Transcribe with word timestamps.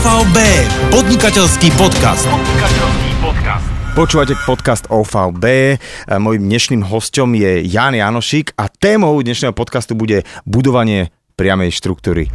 OVB, 0.00 0.38
podnikateľský 0.96 1.76
podcast. 1.76 2.24
Počúvate 3.92 4.32
podcast 4.48 4.88
OVB. 4.88 5.76
Mojím 6.16 6.48
dnešným 6.48 6.88
hostom 6.88 7.36
je 7.36 7.68
Jan 7.68 7.92
Janošik 7.92 8.56
a 8.56 8.72
témou 8.72 9.12
dnešného 9.20 9.52
podcastu 9.52 9.92
bude 9.92 10.24
budovanie 10.48 11.12
priamej 11.36 11.76
štruktúry. 11.76 12.32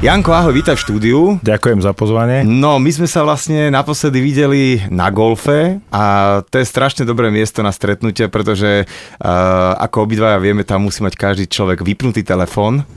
Janko, 0.00 0.32
ahoj, 0.32 0.56
vítaj 0.56 0.80
v 0.80 0.84
štúdiu. 0.88 1.20
Ďakujem 1.44 1.84
za 1.84 1.92
pozvanie. 1.92 2.40
No, 2.40 2.80
my 2.80 2.88
sme 2.88 3.04
sa 3.04 3.20
vlastne 3.20 3.68
naposledy 3.68 4.24
videli 4.24 4.80
na 4.88 5.12
golfe 5.12 5.76
a 5.92 6.40
to 6.40 6.56
je 6.56 6.64
strašne 6.64 7.04
dobré 7.04 7.28
miesto 7.28 7.60
na 7.60 7.68
stretnutie, 7.68 8.32
pretože 8.32 8.88
uh, 8.88 9.76
ako 9.76 10.08
obidvaja 10.08 10.40
vieme, 10.40 10.64
tam 10.64 10.88
musí 10.88 11.04
mať 11.04 11.20
každý 11.20 11.44
človek 11.52 11.84
vypnutý 11.84 12.24
telefón 12.24 12.88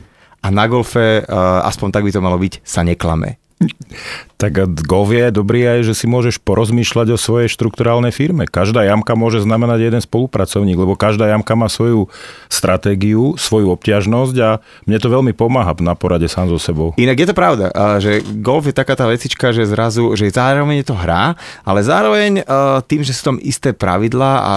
a 0.42 0.48
na 0.50 0.66
golfe, 0.66 1.22
uh, 1.22 1.62
aspoň 1.66 1.88
tak 1.94 2.04
by 2.06 2.12
to 2.12 2.22
malo 2.22 2.38
byť, 2.42 2.66
sa 2.66 2.82
neklame. 2.82 3.38
Tak 4.42 4.58
golf 4.90 5.14
je 5.14 5.30
dobrý 5.30 5.70
aj, 5.70 5.80
že 5.86 5.94
si 5.94 6.10
môžeš 6.10 6.42
porozmýšľať 6.42 7.14
o 7.14 7.18
svojej 7.22 7.46
štrukturálnej 7.46 8.10
firme. 8.10 8.50
Každá 8.50 8.82
jamka 8.82 9.14
môže 9.14 9.38
znamenať 9.38 9.86
jeden 9.86 10.02
spolupracovník, 10.02 10.82
lebo 10.82 10.98
každá 10.98 11.30
jamka 11.30 11.54
má 11.54 11.70
svoju 11.70 12.10
stratégiu, 12.50 13.38
svoju 13.38 13.70
obťažnosť 13.78 14.36
a 14.42 14.58
mne 14.90 14.98
to 14.98 15.14
veľmi 15.14 15.38
pomáha 15.38 15.78
na 15.86 15.94
porade 15.94 16.26
sám 16.26 16.50
so 16.50 16.58
sebou. 16.58 16.98
Inak 16.98 17.22
je 17.22 17.28
to 17.30 17.38
pravda, 17.38 17.70
že 18.02 18.26
golf 18.42 18.66
je 18.66 18.74
taká 18.74 18.98
tá 18.98 19.06
vecička, 19.06 19.54
že 19.54 19.70
zrazu, 19.70 20.18
že 20.18 20.34
zároveň 20.34 20.82
je 20.82 20.90
to 20.90 20.98
hra, 20.98 21.38
ale 21.62 21.86
zároveň 21.86 22.42
tým, 22.90 23.06
že 23.06 23.14
sú 23.14 23.22
tam 23.30 23.38
isté 23.46 23.78
pravidlá 23.78 24.32
a 24.42 24.56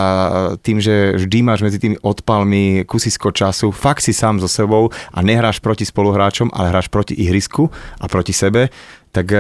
tým, 0.65 0.81
že 0.81 1.13
vždy 1.21 1.45
máš 1.45 1.61
medzi 1.61 1.77
tými 1.77 2.01
odpalmi 2.01 2.89
kusisko 2.89 3.37
času, 3.37 3.69
fakt 3.69 4.01
si 4.01 4.17
sám 4.17 4.41
so 4.41 4.49
sebou 4.49 4.89
a 5.13 5.21
nehráš 5.21 5.61
proti 5.61 5.85
spoluhráčom, 5.85 6.49
ale 6.57 6.73
hráš 6.73 6.89
proti 6.89 7.13
ihrisku 7.21 7.69
a 8.01 8.09
proti 8.09 8.33
sebe, 8.33 8.73
tak 9.15 9.31
e, 9.31 9.39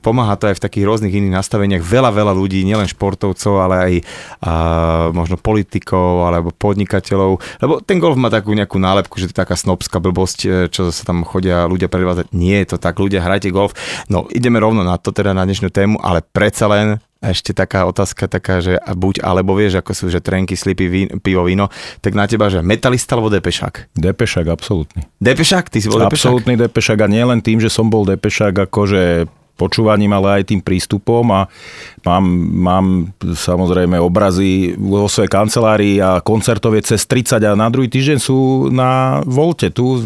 pomáha 0.00 0.40
to 0.40 0.48
aj 0.48 0.56
v 0.56 0.64
takých 0.64 0.88
rôznych 0.88 1.12
iných 1.12 1.36
nastaveniach. 1.36 1.84
Veľa, 1.84 2.16
veľa 2.16 2.32
ľudí, 2.32 2.64
nielen 2.64 2.88
športovcov, 2.88 3.60
ale 3.60 3.76
aj 3.76 3.92
e, 4.00 4.02
možno 5.12 5.36
politikov 5.36 6.24
alebo 6.24 6.48
podnikateľov. 6.56 7.36
Lebo 7.60 7.84
ten 7.84 8.00
golf 8.00 8.16
má 8.16 8.32
takú 8.32 8.56
nejakú 8.56 8.80
nálepku, 8.80 9.20
že 9.20 9.28
to 9.28 9.36
je 9.36 9.42
taká 9.44 9.52
snobská 9.52 10.00
blbosť, 10.00 10.38
e, 10.48 10.48
čo 10.72 10.88
sa 10.88 11.04
tam 11.04 11.28
chodia 11.28 11.68
ľudia 11.68 11.92
predvázať. 11.92 12.32
Nie 12.32 12.64
je 12.64 12.72
to 12.72 12.76
tak, 12.80 12.96
ľudia, 12.96 13.20
hrajte 13.20 13.52
golf. 13.52 13.76
No, 14.08 14.24
ideme 14.32 14.56
rovno 14.56 14.80
na 14.80 14.96
to 14.96 15.12
teda 15.12 15.36
na 15.36 15.44
dnešnú 15.44 15.68
tému, 15.68 16.00
ale 16.00 16.24
predsa 16.24 16.64
len 16.72 16.96
ešte 17.22 17.54
taká 17.54 17.86
otázka 17.86 18.26
taká, 18.26 18.58
že 18.58 18.82
buď 18.82 19.22
alebo 19.22 19.54
vieš, 19.54 19.78
ako 19.78 19.94
sú, 19.94 20.10
že 20.10 20.18
trenky, 20.18 20.58
slipy, 20.58 20.86
vín, 20.90 21.08
pivo, 21.22 21.46
víno, 21.46 21.70
tak 22.02 22.18
na 22.18 22.26
teba, 22.26 22.50
že 22.50 22.60
metalista 22.60 23.14
alebo 23.14 23.30
depešák? 23.30 23.94
Depešák, 23.94 24.46
absolútny. 24.50 25.06
Depešák? 25.22 25.70
Ty 25.70 25.78
si 25.78 25.86
bol 25.86 26.02
depešák? 26.02 26.18
Absolútny 26.18 26.54
depešák 26.58 26.98
a 26.98 27.06
nie 27.06 27.22
len 27.22 27.38
tým, 27.38 27.62
že 27.62 27.70
som 27.70 27.86
bol 27.86 28.02
depešák 28.02 28.66
akože 28.66 29.30
počúvaním, 29.56 30.12
ale 30.16 30.40
aj 30.40 30.52
tým 30.52 30.60
prístupom 30.64 31.22
a 31.30 31.46
mám, 32.02 32.24
mám 32.50 32.86
samozrejme 33.22 34.00
obrazy 34.00 34.74
vo 34.74 35.06
svojej 35.06 35.30
kancelárii 35.30 35.96
a 36.02 36.18
koncertov 36.24 36.74
je 36.76 36.94
cez 36.94 37.04
30 37.06 37.38
a 37.42 37.52
na 37.54 37.68
druhý 37.68 37.86
týždeň 37.86 38.18
sú 38.18 38.68
na 38.72 39.22
Volte, 39.22 39.70
tu 39.70 40.02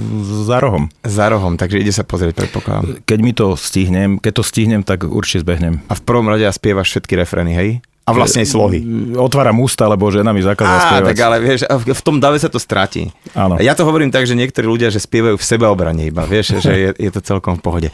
za 0.47 0.61
rohom. 0.61 0.93
Za 1.07 1.33
rohom, 1.33 1.57
takže 1.57 1.81
ide 1.81 1.95
sa 1.95 2.05
pozrieť, 2.05 2.37
predpokladám. 2.37 3.03
Keď 3.09 3.19
mi 3.23 3.33
to 3.33 3.57
stihnem, 3.57 4.19
keď 4.21 4.33
to 4.39 4.45
stihnem, 4.45 4.83
tak 4.85 5.07
určite 5.09 5.47
zbehnem. 5.47 5.81
A 5.89 5.95
v 5.97 6.03
prvom 6.05 6.29
rade 6.29 6.45
spievaš 6.53 6.93
všetky 6.93 7.17
refrény, 7.17 7.53
hej? 7.57 7.71
A 8.07 8.15
vlastne 8.15 8.47
aj 8.47 8.55
slohy. 8.55 8.79
Otváram 9.19 9.59
ústa, 9.59 9.91
lebo 9.91 10.07
žena 10.15 10.31
mi 10.31 10.39
zakázala 10.39 10.79
spievať. 10.79 11.11
tak 11.11 11.19
ale 11.27 11.37
vieš, 11.43 11.67
v 11.67 12.03
tom 12.07 12.23
dave 12.23 12.39
sa 12.39 12.47
to 12.47 12.63
stratí. 12.63 13.11
Áno. 13.35 13.59
Ja 13.59 13.75
to 13.75 13.83
hovorím 13.83 14.15
tak, 14.15 14.31
že 14.31 14.39
niektorí 14.39 14.63
ľudia, 14.63 14.95
že 14.95 15.03
spievajú 15.03 15.35
v 15.35 15.43
sebeobrane 15.43 16.07
iba, 16.07 16.23
vieš, 16.23 16.63
že 16.63 16.71
je, 16.71 16.91
je 17.03 17.11
to 17.11 17.19
celkom 17.19 17.59
v 17.59 17.63
pohode. 17.67 17.89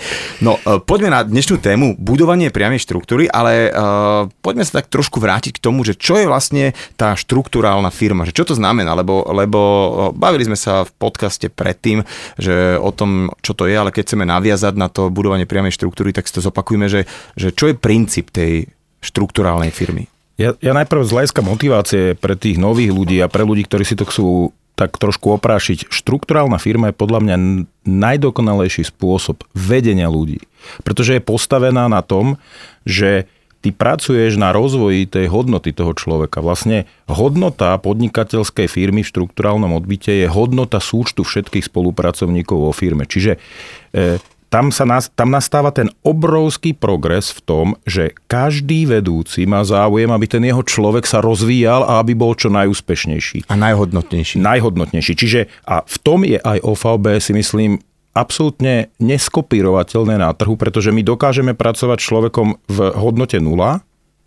No, 0.44 0.60
e, 0.68 0.84
poďme 0.84 1.16
na 1.16 1.24
dnešnú 1.24 1.56
tému, 1.64 1.96
budovanie 1.96 2.52
priamej 2.52 2.84
štruktúry, 2.84 3.24
ale 3.24 3.72
uh, 3.72 4.28
poďme 4.44 4.68
sa 4.68 4.84
tak 4.84 4.92
trošku 4.92 5.16
vrátiť 5.16 5.56
k 5.56 5.62
tomu, 5.64 5.80
že 5.80 5.96
čo 5.96 6.20
je 6.20 6.29
vlastne 6.29 6.77
tá 7.00 7.17
štruktúrálna 7.17 7.89
firma, 7.89 8.29
že 8.29 8.36
čo 8.36 8.44
to 8.44 8.52
znamená, 8.52 8.92
lebo, 8.92 9.24
lebo 9.33 9.61
e, 9.64 9.90
bavili 10.12 10.44
sme 10.44 10.61
sa 10.61 10.84
v 10.84 10.92
podcaste 10.92 11.48
predtým, 11.48 12.05
že 12.36 12.77
o 12.77 12.92
tom, 12.92 13.33
čo 13.40 13.56
to 13.56 13.64
je, 13.64 13.80
ale 13.80 13.89
keď 13.89 14.12
chceme 14.12 14.29
naviazať 14.29 14.77
na 14.77 14.92
to 14.92 15.08
budovanie 15.08 15.48
priamej 15.48 15.73
štruktúry, 15.73 16.12
tak 16.12 16.29
si 16.29 16.36
to 16.36 16.44
zopakujme, 16.44 16.84
že, 16.92 17.08
že 17.33 17.48
čo 17.56 17.73
je 17.73 17.80
princíp 17.80 18.29
tej 18.29 18.68
štruktúrálnej 19.02 19.74
firmy? 19.74 20.08
Ja, 20.40 20.57
ja 20.58 20.73
najprv 20.73 21.05
z 21.05 21.13
motivácie 21.45 22.02
pre 22.17 22.35
tých 22.39 22.57
nových 22.57 22.95
ľudí 22.95 23.20
a 23.20 23.29
pre 23.29 23.45
ľudí, 23.45 23.68
ktorí 23.68 23.85
si 23.85 23.98
to 23.98 24.08
chcú 24.08 24.57
tak 24.73 24.96
trošku 24.96 25.36
oprášiť. 25.36 25.92
Štruktúrálna 25.92 26.57
firma 26.57 26.89
je 26.89 26.96
podľa 26.96 27.20
mňa 27.20 27.36
najdokonalejší 27.85 28.89
spôsob 28.89 29.45
vedenia 29.52 30.08
ľudí. 30.08 30.41
Pretože 30.80 31.20
je 31.20 31.23
postavená 31.23 31.92
na 31.92 32.01
tom, 32.01 32.41
že 32.89 33.29
ty 33.62 33.70
pracuješ 33.70 34.41
na 34.41 34.51
rozvoji 34.51 35.07
tej 35.07 35.30
hodnoty 35.30 35.70
toho 35.70 35.95
človeka. 35.95 36.42
Vlastne 36.42 36.91
hodnota 37.07 37.79
podnikateľskej 37.79 38.67
firmy 38.67 39.07
v 39.07 39.11
štruktúrálnom 39.12 39.70
odbyte 39.77 40.11
je 40.11 40.27
hodnota 40.27 40.83
súčtu 40.83 41.23
všetkých 41.23 41.70
spolupracovníkov 41.70 42.58
vo 42.58 42.73
firme. 42.74 43.07
Čiže 43.07 43.39
e, 43.39 44.18
tam, 44.52 44.68
sa 44.68 44.85
nás, 44.85 45.08
tam 45.17 45.33
nastáva 45.33 45.73
ten 45.73 45.89
obrovský 46.05 46.77
progres 46.77 47.33
v 47.33 47.40
tom, 47.40 47.67
že 47.89 48.13
každý 48.29 48.85
vedúci 48.85 49.48
má 49.48 49.64
záujem, 49.64 50.13
aby 50.13 50.29
ten 50.29 50.45
jeho 50.45 50.61
človek 50.61 51.08
sa 51.08 51.24
rozvíjal 51.24 51.89
a 51.89 52.05
aby 52.05 52.13
bol 52.13 52.36
čo 52.36 52.52
najúspešnejší. 52.52 53.48
A 53.48 53.55
najhodnotnejší. 53.57 54.36
Najhodnotnejší. 54.45 55.12
Čiže 55.17 55.48
a 55.64 55.80
v 55.80 55.96
tom 56.05 56.29
je 56.29 56.36
aj 56.36 56.61
OVB 56.61 57.17
si 57.17 57.33
myslím 57.33 57.80
absolútne 58.12 58.92
neskopírovateľné 59.01 60.20
na 60.20 60.29
trhu, 60.36 60.61
pretože 60.61 60.92
my 60.92 61.01
dokážeme 61.01 61.57
pracovať 61.57 61.96
s 61.96 62.08
človekom 62.12 62.61
v 62.68 62.79
hodnote 62.92 63.41
nula, 63.41 63.80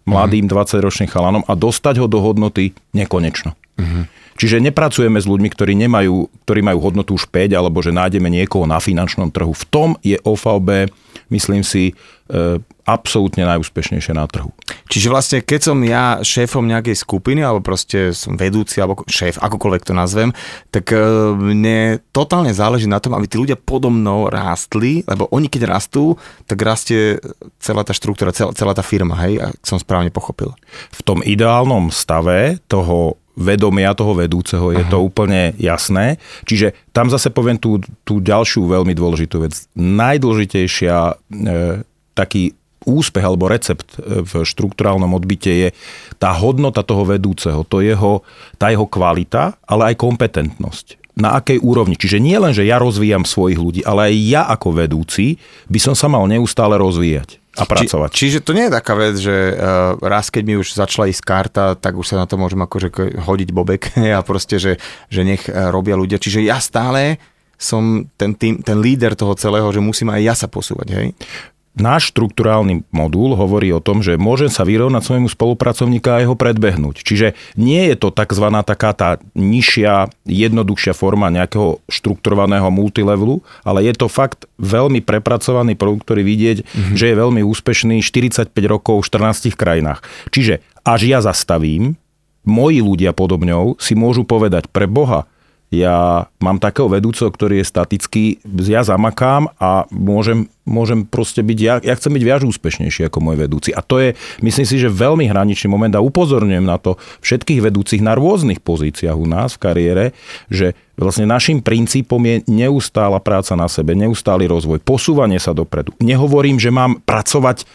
mladým 0.09 0.49
20-ročným 0.49 1.09
chalanom 1.09 1.45
a 1.45 1.53
dostať 1.53 2.01
ho 2.01 2.09
do 2.09 2.17
hodnoty 2.17 2.73
nekonečno. 2.97 3.53
Uh-huh. 3.75 4.07
Čiže 4.35 4.59
nepracujeme 4.59 5.15
s 5.15 5.27
ľuďmi, 5.31 5.47
ktorí, 5.47 5.79
nemajú, 5.87 6.27
ktorí 6.43 6.59
majú 6.59 6.79
hodnotu 6.83 7.15
už 7.15 7.31
5, 7.31 7.55
alebo 7.55 7.79
že 7.79 7.95
nájdeme 7.95 8.27
niekoho 8.27 8.67
na 8.67 8.83
finančnom 8.83 9.31
trhu. 9.31 9.55
V 9.55 9.65
tom 9.71 9.89
je 10.03 10.19
OVB, 10.19 10.91
myslím 11.31 11.63
si, 11.63 11.95
e, 12.27 12.59
absolútne 12.83 13.47
najúspešnejšie 13.47 14.11
na 14.11 14.27
trhu. 14.27 14.51
Čiže 14.91 15.07
vlastne, 15.07 15.39
keď 15.39 15.59
som 15.71 15.79
ja 15.87 16.19
šéfom 16.19 16.67
nejakej 16.67 16.99
skupiny, 16.99 17.47
alebo 17.47 17.63
proste 17.63 18.11
som 18.11 18.35
vedúci, 18.35 18.83
alebo 18.83 19.07
šéf, 19.07 19.39
akokoľvek 19.39 19.87
to 19.87 19.95
nazvem, 19.95 20.35
tak 20.67 20.91
e, 20.91 20.99
mne 21.31 22.03
totálne 22.11 22.51
záleží 22.51 22.91
na 22.91 22.99
tom, 22.99 23.15
aby 23.15 23.31
tí 23.31 23.39
ľudia 23.39 23.55
podo 23.55 23.87
mnou 23.87 24.27
rástli, 24.27 25.07
lebo 25.07 25.31
oni 25.31 25.47
keď 25.47 25.79
rastú, 25.79 26.19
tak 26.43 26.59
rastie 26.59 27.23
celá 27.63 27.87
tá 27.87 27.95
štruktúra, 27.95 28.35
celá, 28.35 28.51
celá 28.51 28.75
tá 28.75 28.83
firma, 28.83 29.15
hej, 29.23 29.39
ak 29.39 29.63
som 29.63 29.79
správne 29.79 30.11
pochopil. 30.11 30.51
V 30.91 31.01
tom 31.07 31.23
ideálnom 31.23 31.87
stave 31.87 32.59
toho 32.67 33.15
vedomia 33.35 33.91
toho 33.93 34.15
vedúceho, 34.15 34.71
je 34.71 34.83
Aha. 34.83 34.91
to 34.91 34.97
úplne 35.03 35.53
jasné. 35.59 36.17
Čiže 36.47 36.73
tam 36.95 37.11
zase 37.11 37.29
poviem 37.29 37.59
tú, 37.59 37.83
tú 38.07 38.23
ďalšiu 38.23 38.65
veľmi 38.65 38.95
dôležitú 38.95 39.43
vec. 39.43 39.53
Najdôležitejšia 39.75 40.95
e, 40.95 41.13
taký 42.15 42.55
úspech 42.87 43.25
alebo 43.25 43.51
recept 43.51 43.99
e, 43.99 44.23
v 44.23 44.31
štruktúrálnom 44.47 45.11
odbyte 45.19 45.51
je 45.51 45.69
tá 46.15 46.31
hodnota 46.31 46.81
toho 46.81 47.03
vedúceho, 47.03 47.67
to 47.67 47.83
jeho, 47.83 48.23
tá 48.55 48.71
jeho 48.71 48.87
kvalita, 48.87 49.59
ale 49.67 49.93
aj 49.93 49.99
kompetentnosť 49.99 51.03
na 51.15 51.39
akej 51.39 51.63
úrovni. 51.63 51.95
Čiže 51.95 52.19
nie 52.19 52.35
len, 52.35 52.51
že 52.51 52.67
ja 52.67 52.75
rozvíjam 52.75 53.23
svojich 53.23 53.59
ľudí, 53.59 53.81
ale 53.87 54.11
aj 54.11 54.15
ja 54.19 54.41
ako 54.51 54.83
vedúci 54.83 55.39
by 55.71 55.79
som 55.79 55.95
sa 55.95 56.11
mal 56.11 56.27
neustále 56.27 56.75
rozvíjať 56.75 57.44
a 57.55 57.63
pracovať. 57.63 58.09
Či, 58.11 58.19
čiže 58.27 58.39
to 58.43 58.51
nie 58.51 58.67
je 58.67 58.75
taká 58.75 58.93
vec, 58.99 59.15
že 59.15 59.35
uh, 59.55 59.95
raz 60.03 60.27
keď 60.27 60.43
mi 60.43 60.55
už 60.59 60.75
začala 60.75 61.07
ísť 61.07 61.23
karta, 61.23 61.65
tak 61.79 61.95
už 61.95 62.11
sa 62.11 62.19
na 62.19 62.27
to 62.27 62.35
môžem 62.35 62.59
akože 62.59 62.91
hodiť 63.23 63.49
bobek 63.55 63.95
a 64.17 64.21
proste, 64.21 64.59
že, 64.59 64.77
že 65.07 65.21
nech 65.23 65.47
uh, 65.47 65.71
robia 65.71 65.95
ľudia. 65.95 66.19
Čiže 66.19 66.43
ja 66.43 66.59
stále 66.59 67.17
som 67.55 68.03
ten, 68.19 68.35
tým, 68.35 68.59
ten 68.59 68.77
líder 68.83 69.15
toho 69.15 69.31
celého, 69.39 69.71
že 69.71 69.79
musím 69.79 70.11
aj 70.11 70.21
ja 70.21 70.35
sa 70.35 70.47
posúvať, 70.51 70.87
hej? 70.91 71.07
Náš 71.75 72.15
štruktúrálny 72.15 72.87
modul 72.89 73.35
hovorí 73.35 73.69
o 73.75 73.83
tom, 73.83 73.99
že 73.99 74.15
môžem 74.15 74.47
sa 74.47 74.63
vyrovnať 74.63 75.03
svojmu 75.03 75.29
spolupracovníka 75.31 76.17
a 76.17 76.21
jeho 76.23 76.35
predbehnúť. 76.35 77.03
Čiže 77.03 77.27
nie 77.59 77.91
je 77.91 77.95
to 77.99 78.09
tzv. 78.15 78.47
taká 78.63 78.91
tá 78.95 79.09
nižšia, 79.35 80.09
jednoduchšia 80.25 80.95
forma 80.95 81.27
nejakého 81.29 81.83
štrukturovaného 81.91 82.67
multilevelu, 82.71 83.43
ale 83.67 83.85
je 83.85 83.93
to 83.93 84.07
fakt 84.07 84.47
veľmi 84.57 85.03
prepracovaný 85.03 85.75
produkt, 85.75 86.07
ktorý 86.07 86.23
vidieť, 86.23 86.57
mm-hmm. 86.63 86.95
že 86.95 87.05
je 87.11 87.15
veľmi 87.15 87.41
úspešný 87.43 87.99
45 88.01 88.51
rokov 88.65 89.03
v 89.03 89.07
14 89.11 89.53
krajinách. 89.53 89.99
Čiže 90.31 90.63
až 90.87 91.01
ja 91.05 91.19
zastavím, 91.19 91.99
moji 92.45 92.79
ľudia 92.79 93.11
podobňou 93.11 93.81
si 93.81 93.97
môžu 93.97 94.23
povedať 94.23 94.69
pre 94.69 94.85
Boha, 94.85 95.25
ja 95.75 96.31
mám 96.39 96.61
takého 96.61 96.87
vedúceho, 96.87 97.27
ktorý 97.27 97.59
je 97.59 97.67
statický, 97.67 98.23
ja 98.63 98.85
zamakám 98.85 99.51
a 99.59 99.83
môžem, 99.91 100.47
môžem 100.63 101.03
proste 101.03 101.43
byť, 101.43 101.59
ja, 101.59 101.75
ja 101.83 101.93
chcem 101.95 102.15
byť 102.15 102.23
viac 102.23 102.41
úspešnejší 102.47 103.11
ako 103.11 103.19
môj 103.19 103.37
vedúci. 103.43 103.69
A 103.75 103.83
to 103.83 103.99
je, 103.99 104.15
myslím 104.39 104.67
si, 104.67 104.79
že 104.79 104.87
veľmi 104.87 105.27
hraničný 105.27 105.67
moment 105.67 105.93
a 105.93 106.03
upozorňujem 106.03 106.65
na 106.65 106.79
to 106.79 106.95
všetkých 107.21 107.59
vedúcich 107.59 108.01
na 108.01 108.15
rôznych 108.15 108.63
pozíciách 108.63 109.17
u 109.17 109.27
nás 109.27 109.55
v 109.55 109.61
kariére, 109.61 110.05
že 110.47 110.73
Vlastne 110.95 111.27
našim 111.27 111.59
princípom 111.59 112.23
je 112.23 112.47
neustála 112.47 113.19
práca 113.19 113.51
na 113.59 113.67
sebe, 113.67 113.91
neustály 113.99 114.47
rozvoj, 114.47 114.79
posúvanie 114.79 115.43
sa 115.43 115.51
dopredu. 115.51 115.91
Nehovorím, 115.99 116.55
že 116.55 116.71
mám 116.71 117.03
pracovať 117.03 117.67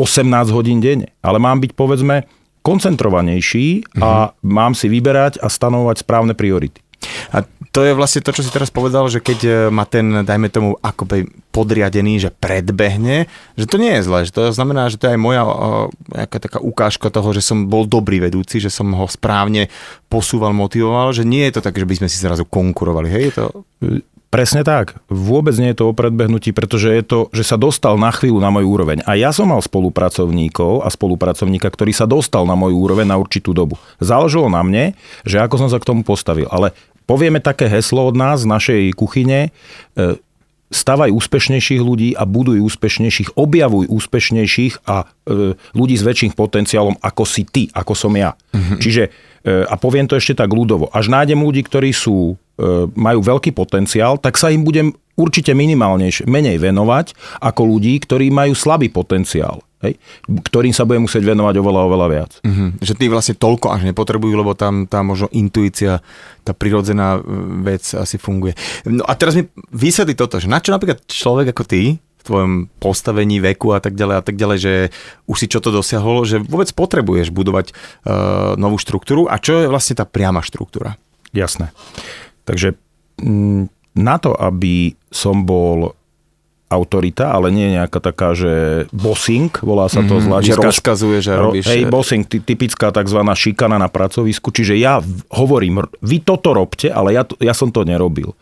18 0.00 0.48
hodín 0.56 0.80
denne, 0.80 1.12
ale 1.20 1.36
mám 1.36 1.60
byť 1.60 1.76
povedzme 1.76 2.24
koncentrovanejší 2.64 3.98
a 4.00 4.32
mm-hmm. 4.32 4.48
mám 4.48 4.72
si 4.72 4.88
vyberať 4.88 5.42
a 5.42 5.52
stanovať 5.52 6.06
správne 6.06 6.32
priority. 6.32 6.80
A 7.34 7.44
to 7.72 7.80
je 7.88 7.96
vlastne 7.96 8.20
to, 8.20 8.36
čo 8.36 8.44
si 8.44 8.52
teraz 8.52 8.68
povedal, 8.68 9.08
že 9.08 9.24
keď 9.24 9.38
e, 9.42 9.50
ma 9.72 9.88
ten, 9.88 10.28
dajme 10.28 10.52
tomu, 10.52 10.76
akoby 10.84 11.24
podriadený, 11.56 12.20
že 12.20 12.30
predbehne, 12.30 13.32
že 13.56 13.64
to 13.64 13.80
nie 13.80 13.96
je 13.96 14.04
zlé, 14.04 14.18
že 14.28 14.32
to 14.36 14.52
znamená, 14.52 14.92
že 14.92 15.00
to 15.00 15.08
je 15.08 15.16
aj 15.16 15.20
moja 15.20 15.42
nejaká 16.12 16.38
taká 16.40 16.58
ukážka 16.60 17.08
toho, 17.08 17.32
že 17.32 17.40
som 17.40 17.72
bol 17.72 17.88
dobrý 17.88 18.20
vedúci, 18.20 18.60
že 18.60 18.68
som 18.68 18.92
ho 18.92 19.08
správne 19.08 19.72
posúval, 20.12 20.52
motivoval, 20.52 21.16
že 21.16 21.24
nie 21.24 21.48
je 21.48 21.56
to 21.56 21.64
tak, 21.64 21.80
že 21.80 21.88
by 21.88 22.04
sme 22.04 22.08
si 22.12 22.20
zrazu 22.20 22.44
konkurovali, 22.44 23.08
hej, 23.08 23.22
je 23.28 23.34
to... 23.40 23.44
Presne 24.32 24.64
tak. 24.64 24.96
Vôbec 25.12 25.52
nie 25.60 25.76
je 25.76 25.84
to 25.84 25.92
o 25.92 25.96
predbehnutí, 25.96 26.56
pretože 26.56 26.88
je 26.88 27.04
to, 27.04 27.18
že 27.36 27.44
sa 27.44 27.60
dostal 27.60 28.00
na 28.00 28.08
chvíľu 28.08 28.40
na 28.40 28.48
môj 28.48 28.64
úroveň. 28.64 29.04
A 29.04 29.12
ja 29.12 29.28
som 29.28 29.44
mal 29.44 29.60
spolupracovníkov 29.60 30.80
a 30.80 30.88
spolupracovníka, 30.88 31.68
ktorý 31.68 31.92
sa 31.92 32.08
dostal 32.08 32.48
na 32.48 32.56
môj 32.56 32.72
úroveň 32.72 33.12
na 33.12 33.20
určitú 33.20 33.52
dobu. 33.52 33.76
Záležalo 34.00 34.48
na 34.48 34.64
mne, 34.64 34.96
že 35.28 35.36
ako 35.36 35.60
som 35.60 35.68
sa 35.68 35.76
k 35.76 35.84
tomu 35.84 36.00
postavil. 36.00 36.48
Ale 36.48 36.72
povieme 37.06 37.42
také 37.42 37.68
heslo 37.68 38.08
od 38.08 38.16
nás, 38.16 38.42
z 38.42 38.50
našej 38.50 38.82
kuchyne, 38.98 39.48
e, 39.94 40.00
stavaj 40.72 41.12
úspešnejších 41.12 41.82
ľudí 41.84 42.16
a 42.16 42.24
buduj 42.24 42.64
úspešnejších, 42.64 43.36
objavuj 43.36 43.92
úspešnejších 43.92 44.88
a 44.88 45.04
e, 45.04 45.52
ľudí 45.76 45.94
s 45.98 46.06
väčším 46.06 46.32
potenciálom 46.32 46.96
ako 46.98 47.22
si 47.28 47.44
ty, 47.44 47.68
ako 47.76 47.92
som 47.92 48.12
ja. 48.16 48.32
Mm-hmm. 48.56 48.78
Čiže, 48.80 49.02
e, 49.44 49.52
a 49.68 49.74
poviem 49.76 50.08
to 50.08 50.16
ešte 50.16 50.38
tak 50.38 50.48
ľudovo, 50.48 50.88
až 50.90 51.12
nájdem 51.12 51.40
ľudí, 51.40 51.64
ktorí 51.64 51.92
sú 51.92 52.36
majú 52.94 53.24
veľký 53.24 53.56
potenciál, 53.56 54.20
tak 54.20 54.36
sa 54.36 54.52
im 54.52 54.62
budem 54.62 54.92
určite 55.16 55.56
minimálne 55.56 56.12
menej 56.28 56.60
venovať 56.60 57.16
ako 57.40 57.62
ľudí, 57.64 57.96
ktorí 58.04 58.28
majú 58.28 58.52
slabý 58.54 58.92
potenciál. 58.92 59.64
Hej, 59.82 59.98
ktorým 60.46 60.70
sa 60.70 60.86
bude 60.86 61.02
musieť 61.02 61.26
venovať 61.26 61.58
oveľa, 61.58 61.80
oveľa 61.90 62.06
viac. 62.06 62.32
Mm-hmm. 62.46 62.68
Že 62.86 62.92
tí 62.94 63.06
vlastne 63.10 63.34
toľko 63.34 63.66
až 63.74 63.82
nepotrebujú, 63.90 64.34
lebo 64.38 64.54
tam 64.54 64.86
tá 64.86 65.02
možno 65.02 65.26
intuícia, 65.34 65.98
tá 66.46 66.54
prirodzená 66.54 67.18
e, 67.18 67.20
vec 67.66 67.82
asi 67.90 68.14
funguje. 68.14 68.54
No 68.86 69.02
a 69.02 69.18
teraz 69.18 69.34
mi 69.34 69.42
vysvetli 69.74 70.14
toto, 70.14 70.38
že 70.38 70.46
na 70.46 70.62
čo 70.62 70.70
napríklad 70.70 71.02
človek 71.10 71.50
ako 71.50 71.66
ty, 71.66 71.98
v 71.98 72.22
tvojom 72.22 72.52
postavení, 72.78 73.42
veku 73.42 73.74
a 73.74 73.82
tak 73.82 73.98
ďalej 73.98 74.14
a 74.14 74.22
tak 74.22 74.38
ďalej, 74.38 74.58
že 74.62 74.74
už 75.26 75.36
si 75.42 75.50
čo 75.50 75.58
to 75.58 75.74
dosiahol, 75.74 76.22
že 76.22 76.38
vôbec 76.38 76.70
potrebuješ 76.70 77.34
budovať 77.34 77.74
uh, 77.74 78.54
novú 78.54 78.78
štruktúru 78.78 79.26
a 79.26 79.42
čo 79.42 79.58
je 79.58 79.66
vlastne 79.66 79.98
tá 79.98 80.06
priama 80.06 80.38
štruktúra? 80.38 80.94
Jasné. 81.34 81.74
Takže 82.46 82.78
mm, 83.18 83.66
na 83.98 84.16
to, 84.22 84.38
aby 84.38 84.94
som 85.10 85.42
bol 85.42 85.98
autorita, 86.72 87.28
ale 87.28 87.52
nie 87.52 87.76
nejaká 87.76 88.00
taká, 88.00 88.32
že 88.32 88.84
bossing, 88.90 89.52
volá 89.60 89.92
sa 89.92 90.00
to 90.00 90.16
mm-hmm, 90.16 90.24
z 90.24 90.30
hľadiska. 90.32 90.56
Že 90.56 90.68
rozkazuje, 90.72 91.18
že 91.20 91.32
robíš... 91.36 91.64
Hej, 91.68 91.92
bossing, 91.92 92.24
typická 92.24 92.88
tzv. 92.88 93.20
šikana 93.20 93.76
na 93.76 93.92
pracovisku, 93.92 94.48
čiže 94.48 94.80
ja 94.80 95.04
hovorím, 95.28 95.84
vy 96.00 96.24
toto 96.24 96.56
robte, 96.56 96.88
ale 96.88 97.12
ja, 97.12 97.28
ja 97.38 97.52
som 97.52 97.68
to 97.68 97.84
nerobil. 97.84 98.32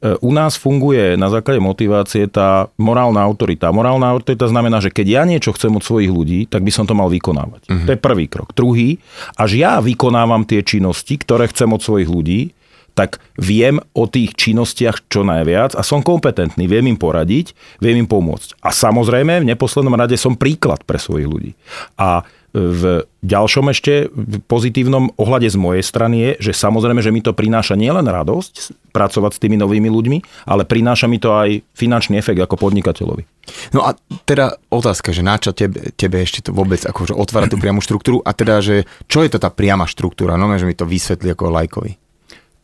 E, 0.00 0.16
u 0.24 0.32
nás 0.32 0.56
funguje 0.56 1.20
na 1.20 1.28
základe 1.28 1.60
motivácie 1.60 2.24
tá 2.32 2.72
morálna 2.80 3.20
autorita. 3.20 3.68
Morálna 3.68 4.08
autorita 4.08 4.48
znamená, 4.48 4.80
že 4.80 4.88
keď 4.88 5.06
ja 5.06 5.22
niečo 5.28 5.52
chcem 5.52 5.72
od 5.76 5.84
svojich 5.84 6.08
ľudí, 6.08 6.48
tak 6.48 6.64
by 6.64 6.72
som 6.72 6.88
to 6.88 6.96
mal 6.96 7.12
vykonávať. 7.12 7.68
Mm-hmm. 7.68 7.86
To 7.86 7.90
je 7.92 8.00
prvý 8.00 8.26
krok. 8.28 8.56
Druhý, 8.56 8.96
až 9.36 9.60
ja 9.60 9.78
vykonávam 9.84 10.48
tie 10.48 10.64
činnosti, 10.64 11.20
ktoré 11.20 11.48
chcem 11.52 11.68
od 11.68 11.84
svojich 11.84 12.08
ľudí, 12.08 12.56
tak 12.96 13.20
viem 13.36 13.76
o 13.92 14.08
tých 14.08 14.32
činnostiach 14.32 15.12
čo 15.12 15.20
najviac 15.20 15.76
a 15.76 15.84
som 15.84 16.00
kompetentný, 16.00 16.64
viem 16.64 16.88
im 16.88 16.96
poradiť, 16.96 17.52
viem 17.84 18.00
im 18.00 18.08
pomôcť. 18.08 18.56
A 18.64 18.72
samozrejme, 18.72 19.44
v 19.44 19.48
neposlednom 19.52 19.92
rade 19.92 20.16
som 20.16 20.32
príklad 20.32 20.80
pre 20.88 20.96
svojich 20.96 21.28
ľudí. 21.28 21.52
A 22.00 22.24
v 22.56 23.04
ďalšom 23.20 23.68
ešte 23.68 24.08
pozitívnom 24.48 25.12
ohľade 25.20 25.44
z 25.44 25.60
mojej 25.60 25.84
strany 25.84 26.16
je, 26.24 26.30
že 26.48 26.52
samozrejme, 26.56 27.04
že 27.04 27.12
mi 27.12 27.20
to 27.20 27.36
prináša 27.36 27.76
nielen 27.76 28.08
radosť 28.08 28.72
pracovať 28.96 29.36
s 29.36 29.42
tými 29.44 29.60
novými 29.60 29.92
ľuďmi, 29.92 30.48
ale 30.48 30.64
prináša 30.64 31.04
mi 31.04 31.20
to 31.20 31.36
aj 31.36 31.60
finančný 31.76 32.16
efekt 32.16 32.40
ako 32.40 32.56
podnikateľovi. 32.56 33.28
No 33.76 33.84
a 33.84 33.92
teda 34.24 34.56
otázka, 34.72 35.12
že 35.12 35.20
na 35.20 35.36
čo 35.36 35.52
tebe, 35.52 35.92
tebe 36.00 36.24
ešte 36.24 36.48
to 36.48 36.56
vôbec 36.56 36.80
akože 36.80 37.12
otvára 37.12 37.44
tú 37.44 37.60
priamu 37.60 37.84
štruktúru 37.84 38.24
a 38.24 38.32
teda, 38.32 38.64
že 38.64 38.88
čo 39.04 39.20
je 39.20 39.36
to 39.36 39.38
tá 39.38 39.52
priama 39.52 39.84
štruktúra? 39.84 40.40
No, 40.40 40.48
že 40.56 40.64
mi 40.64 40.72
to 40.72 40.88
vysvetlí 40.88 41.36
ako 41.36 41.52
lajkovi. 41.52 42.05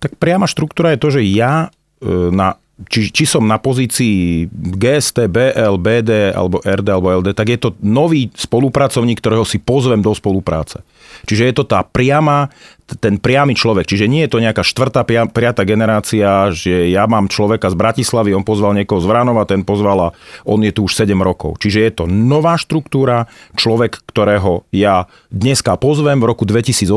Tak 0.02 0.18
priama 0.18 0.50
štruktúra 0.50 0.90
je 0.92 1.00
to, 1.00 1.08
že 1.14 1.22
ja 1.22 1.70
e, 2.02 2.34
na 2.34 2.58
či, 2.88 3.14
či 3.14 3.24
som 3.28 3.44
na 3.46 3.60
pozícii 3.62 4.48
GST, 4.50 5.30
BL, 5.30 5.76
BD 5.78 6.34
alebo 6.34 6.58
RD 6.62 6.88
alebo 6.88 7.08
LD, 7.22 7.36
tak 7.36 7.52
je 7.52 7.58
to 7.60 7.78
nový 7.84 8.32
spolupracovník, 8.32 9.22
ktorého 9.22 9.46
si 9.46 9.62
pozvem 9.62 10.02
do 10.02 10.10
spolupráce. 10.10 10.82
Čiže 11.28 11.42
je 11.46 11.54
to 11.54 11.64
tá 11.68 11.84
priama, 11.86 12.50
ten 12.98 13.16
priamy 13.16 13.56
človek. 13.56 13.88
Čiže 13.88 14.10
nie 14.10 14.26
je 14.26 14.32
to 14.32 14.42
nejaká 14.42 14.60
štvrtá, 14.64 15.04
priata 15.06 15.62
generácia, 15.64 16.52
že 16.52 16.92
ja 16.92 17.08
mám 17.08 17.32
človeka 17.32 17.72
z 17.72 17.76
Bratislavy, 17.78 18.36
on 18.36 18.44
pozval 18.44 18.76
niekoho 18.76 19.00
z 19.00 19.08
Vranova, 19.08 19.48
ten 19.48 19.64
pozval 19.64 19.98
a 19.98 20.12
on 20.44 20.60
je 20.60 20.72
tu 20.74 20.84
už 20.84 20.92
7 20.92 21.16
rokov. 21.20 21.58
Čiže 21.62 21.78
je 21.80 21.92
to 21.92 22.04
nová 22.10 22.60
štruktúra, 22.60 23.30
človek, 23.56 24.04
ktorého 24.08 24.68
ja 24.74 25.08
dneska 25.32 25.76
pozvem 25.80 26.20
v 26.20 26.28
roku 26.28 26.44
2018 26.44 26.88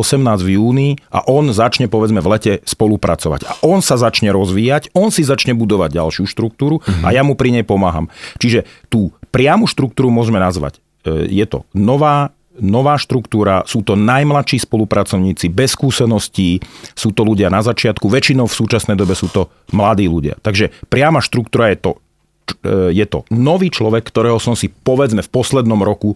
v 0.44 0.50
júni 0.60 0.90
a 1.10 1.24
on 1.26 1.50
začne 1.52 1.88
povedzme 1.88 2.20
v 2.20 2.32
lete 2.32 2.54
spolupracovať. 2.68 3.42
A 3.48 3.52
on 3.64 3.80
sa 3.80 3.96
začne 3.96 4.36
rozvíjať, 4.36 4.92
on 4.92 5.10
si 5.10 5.24
začne 5.24 5.56
budovať 5.56 5.96
ďalšiu 5.96 6.28
štruktúru 6.28 6.84
a 7.06 7.16
ja 7.16 7.24
mu 7.24 7.40
pri 7.40 7.56
nej 7.56 7.66
pomáham. 7.66 8.12
Čiže 8.42 8.68
tú 8.92 9.16
priamu 9.32 9.68
štruktúru 9.68 10.12
môžeme 10.12 10.40
nazvať 10.40 10.80
e, 11.08 11.32
je 11.32 11.46
to 11.48 11.64
nová 11.72 12.35
nová 12.60 12.96
štruktúra, 12.96 13.68
sú 13.68 13.84
to 13.84 14.00
najmladší 14.00 14.64
spolupracovníci 14.64 15.52
bez 15.52 15.76
skúseností, 15.76 16.64
sú 16.96 17.12
to 17.12 17.28
ľudia 17.28 17.52
na 17.52 17.60
začiatku, 17.60 18.08
väčšinou 18.08 18.48
v 18.48 18.58
súčasnej 18.58 18.96
dobe 18.96 19.18
sú 19.18 19.28
to 19.32 19.52
mladí 19.76 20.08
ľudia. 20.08 20.40
Takže 20.40 20.72
priama 20.88 21.20
štruktúra 21.20 21.72
je 21.76 21.78
to, 21.80 21.92
e, 22.64 22.96
je 22.96 23.06
to 23.08 23.28
nový 23.32 23.68
človek, 23.68 24.08
ktorého 24.08 24.40
som 24.40 24.56
si 24.56 24.72
povedzme 24.72 25.20
v 25.24 25.34
poslednom 25.34 25.80
roku 25.84 26.16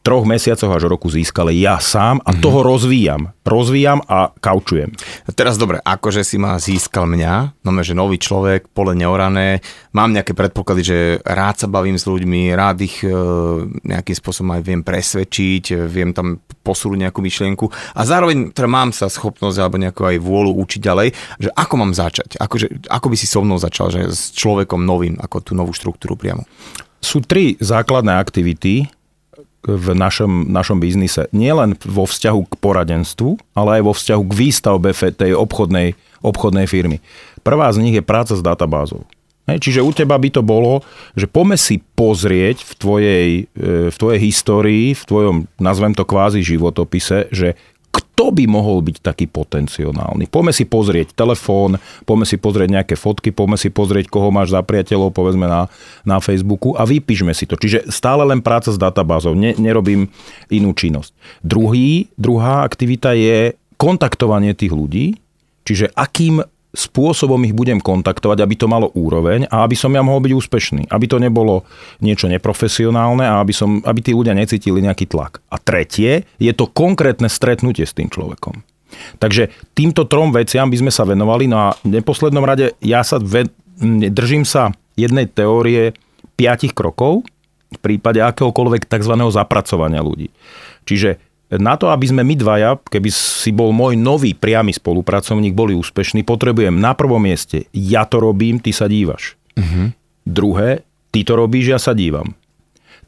troch 0.00 0.24
mesiacoch 0.24 0.72
až 0.72 0.88
roku 0.88 1.12
získal 1.12 1.52
ja 1.52 1.76
sám 1.76 2.24
a 2.24 2.32
mm-hmm. 2.32 2.40
toho 2.40 2.60
rozvíjam. 2.64 3.22
Rozvíjam 3.44 4.00
a 4.08 4.32
kaučujem. 4.32 4.96
Teraz 5.36 5.60
dobre, 5.60 5.76
akože 5.84 6.24
si 6.24 6.40
ma 6.40 6.56
získal 6.56 7.04
mňa, 7.04 7.60
no 7.64 7.70
že 7.80 7.92
nový 7.92 8.16
človek, 8.16 8.72
pole 8.72 8.96
neorané, 8.96 9.60
mám 9.92 10.12
nejaké 10.12 10.32
predpoklady, 10.32 10.82
že 10.84 10.98
rád 11.24 11.64
sa 11.64 11.66
bavím 11.68 12.00
s 12.00 12.08
ľuďmi, 12.08 12.52
rád 12.56 12.84
ich 12.84 13.04
e, 13.04 13.12
nejakým 13.84 14.16
spôsobom 14.16 14.56
aj 14.56 14.62
viem 14.64 14.80
presvedčiť, 14.80 15.76
viem 15.88 16.16
tam 16.16 16.40
posúť 16.64 16.96
nejakú 16.96 17.20
myšlienku 17.24 17.66
a 17.96 18.00
zároveň 18.04 18.52
teda 18.52 18.68
mám 18.68 18.92
sa 18.92 19.08
schopnosť 19.08 19.56
alebo 19.60 19.80
nejakú 19.80 20.04
aj 20.04 20.16
vôľu 20.20 20.56
učiť 20.60 20.80
ďalej, 20.80 21.08
že 21.40 21.50
ako 21.56 21.74
mám 21.80 21.92
začať, 21.96 22.36
akože, 22.36 22.88
ako 22.88 23.06
by 23.08 23.16
si 23.16 23.26
so 23.28 23.40
mnou 23.40 23.56
začal, 23.56 23.92
že 23.92 24.12
s 24.12 24.32
človekom 24.36 24.80
novým, 24.84 25.16
ako 25.20 25.40
tú 25.40 25.52
novú 25.56 25.72
štruktúru 25.72 26.16
priamo. 26.16 26.44
Sú 27.00 27.24
tri 27.24 27.56
základné 27.56 28.12
aktivity, 28.20 28.99
v 29.60 29.86
našom, 29.92 30.48
našom 30.48 30.80
biznise. 30.80 31.28
Nielen 31.36 31.76
vo 31.84 32.08
vzťahu 32.08 32.40
k 32.48 32.54
poradenstvu, 32.60 33.36
ale 33.52 33.80
aj 33.80 33.82
vo 33.84 33.92
vzťahu 33.92 34.22
k 34.24 34.36
výstavbe 34.36 34.90
tej 34.92 35.36
obchodnej, 35.36 35.94
obchodnej 36.24 36.64
firmy. 36.64 37.04
Prvá 37.44 37.68
z 37.72 37.80
nich 37.84 37.96
je 37.96 38.04
práca 38.04 38.32
s 38.32 38.44
databázou. 38.44 39.04
Čiže 39.50 39.82
u 39.82 39.90
teba 39.90 40.14
by 40.14 40.30
to 40.30 40.42
bolo, 40.46 40.84
že 41.18 41.26
pome 41.26 41.58
si 41.58 41.82
pozrieť 41.82 42.62
v 42.62 42.72
tvojej, 42.78 43.28
e, 43.50 43.90
v 43.90 43.96
tvojej 43.96 44.20
histórii, 44.22 44.94
v 44.94 45.02
tvojom, 45.02 45.36
nazvem 45.58 45.90
to 45.96 46.06
kvázi 46.06 46.44
životopise, 46.44 47.26
že 47.34 47.58
kto 47.90 48.30
by 48.30 48.44
mohol 48.46 48.84
byť 48.86 49.02
taký 49.02 49.26
potenciálny. 49.26 50.30
Poďme 50.30 50.52
si 50.54 50.68
pozrieť 50.68 51.16
telefón, 51.16 51.80
poďme 52.06 52.26
si 52.28 52.36
pozrieť 52.38 52.68
nejaké 52.70 52.94
fotky, 52.94 53.34
poďme 53.34 53.58
si 53.58 53.72
pozrieť, 53.72 54.06
koho 54.12 54.30
máš 54.30 54.54
za 54.54 54.62
priateľov, 54.62 55.10
povedzme 55.10 55.50
na, 55.50 55.66
na 56.06 56.22
Facebooku 56.22 56.76
a 56.78 56.86
vypíšme 56.86 57.34
si 57.34 57.48
to. 57.50 57.58
Čiže 57.58 57.90
stále 57.90 58.22
len 58.28 58.44
práca 58.44 58.70
s 58.70 58.78
databázou, 58.78 59.34
ne, 59.34 59.56
nerobím 59.58 60.12
inú 60.52 60.70
činnosť. 60.76 61.16
Druhý, 61.42 62.12
druhá 62.14 62.62
aktivita 62.62 63.16
je 63.16 63.58
kontaktovanie 63.80 64.52
tých 64.52 64.70
ľudí, 64.76 65.16
čiže 65.64 65.88
akým 65.96 66.44
spôsobom 66.70 67.42
ich 67.42 67.54
budem 67.54 67.82
kontaktovať, 67.82 68.38
aby 68.46 68.54
to 68.54 68.70
malo 68.70 68.94
úroveň 68.94 69.50
a 69.50 69.66
aby 69.66 69.74
som 69.74 69.90
ja 69.90 70.06
mohol 70.06 70.22
byť 70.22 70.32
úspešný. 70.38 70.82
Aby 70.90 71.06
to 71.10 71.18
nebolo 71.18 71.66
niečo 71.98 72.30
neprofesionálne 72.30 73.26
a 73.26 73.42
aby, 73.42 73.50
som, 73.50 73.82
aby 73.82 74.00
tí 74.02 74.14
ľudia 74.14 74.38
necítili 74.38 74.78
nejaký 74.78 75.10
tlak. 75.10 75.42
A 75.50 75.58
tretie, 75.58 76.26
je 76.38 76.52
to 76.54 76.70
konkrétne 76.70 77.26
stretnutie 77.26 77.82
s 77.82 77.96
tým 77.96 78.06
človekom. 78.06 78.62
Takže 79.18 79.50
týmto 79.74 80.06
trom 80.06 80.34
veciam 80.34 80.70
by 80.70 80.76
sme 80.78 80.92
sa 80.94 81.06
venovali. 81.06 81.50
No 81.50 81.56
a 81.58 81.68
v 81.82 81.98
neposlednom 81.98 82.42
rade 82.46 82.74
ja 82.82 83.02
sa 83.02 83.18
ve, 83.18 83.50
držím 84.10 84.46
sa 84.46 84.74
jednej 84.94 85.26
teórie 85.26 85.94
piatich 86.38 86.74
krokov 86.74 87.26
v 87.70 87.78
prípade 87.78 88.18
akéhokoľvek 88.18 88.90
tzv. 88.90 89.14
zapracovania 89.30 90.02
ľudí. 90.02 90.30
Čiže 90.86 91.22
na 91.58 91.74
to, 91.74 91.90
aby 91.90 92.06
sme 92.06 92.22
my 92.22 92.34
dvaja, 92.38 92.78
keby 92.78 93.10
si 93.10 93.50
bol 93.50 93.74
môj 93.74 93.98
nový 93.98 94.38
priamy 94.38 94.70
spolupracovník, 94.70 95.50
boli 95.50 95.74
úspešní, 95.74 96.22
potrebujem 96.22 96.78
na 96.78 96.94
prvom 96.94 97.18
mieste, 97.18 97.66
ja 97.74 98.06
to 98.06 98.22
robím, 98.22 98.62
ty 98.62 98.70
sa 98.70 98.86
dívaš. 98.86 99.34
Uh-huh. 99.58 99.90
Druhé, 100.22 100.86
ty 101.10 101.26
to 101.26 101.34
robíš, 101.34 101.74
ja 101.74 101.78
sa 101.82 101.90
dívam. 101.90 102.38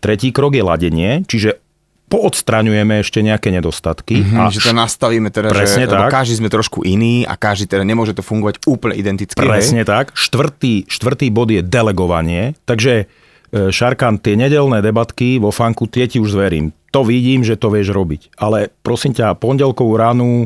Tretí 0.02 0.34
krok 0.34 0.58
je 0.58 0.66
ladenie, 0.66 1.22
čiže 1.22 1.62
poodstraňujeme 2.10 3.00
ešte 3.00 3.24
nejaké 3.24 3.48
nedostatky. 3.48 4.20
Mm-hmm, 4.20 4.36
a 4.36 4.52
že 4.52 4.60
to 4.60 4.76
nastavíme 4.76 5.32
teda, 5.32 5.48
presne 5.48 5.88
že, 5.88 5.96
tak. 5.96 6.12
každý 6.12 6.44
sme 6.44 6.52
trošku 6.52 6.84
iný 6.84 7.24
a 7.24 7.40
každý 7.40 7.70
teda 7.70 7.88
nemôže 7.88 8.12
to 8.12 8.20
fungovať 8.20 8.68
úplne 8.68 8.98
identicky. 9.00 9.38
Presne 9.38 9.86
hej? 9.86 9.88
tak. 9.88 10.12
Štvrtý, 10.12 10.90
štvrtý 10.92 11.32
bod 11.32 11.48
je 11.48 11.64
delegovanie, 11.64 12.52
takže 12.68 13.08
e, 13.48 13.72
Šarkan, 13.72 14.20
tie 14.20 14.36
nedelné 14.36 14.84
debatky 14.84 15.40
vo 15.40 15.48
fanku, 15.48 15.88
tie 15.88 16.04
ti 16.04 16.20
už 16.20 16.36
zverím 16.36 16.76
to 16.92 17.00
vidím, 17.08 17.40
že 17.40 17.56
to 17.56 17.72
vieš 17.72 17.96
robiť. 17.96 18.36
Ale 18.36 18.68
prosím 18.84 19.16
ťa, 19.16 19.40
pondelkovú 19.40 19.96
ránu 19.96 20.44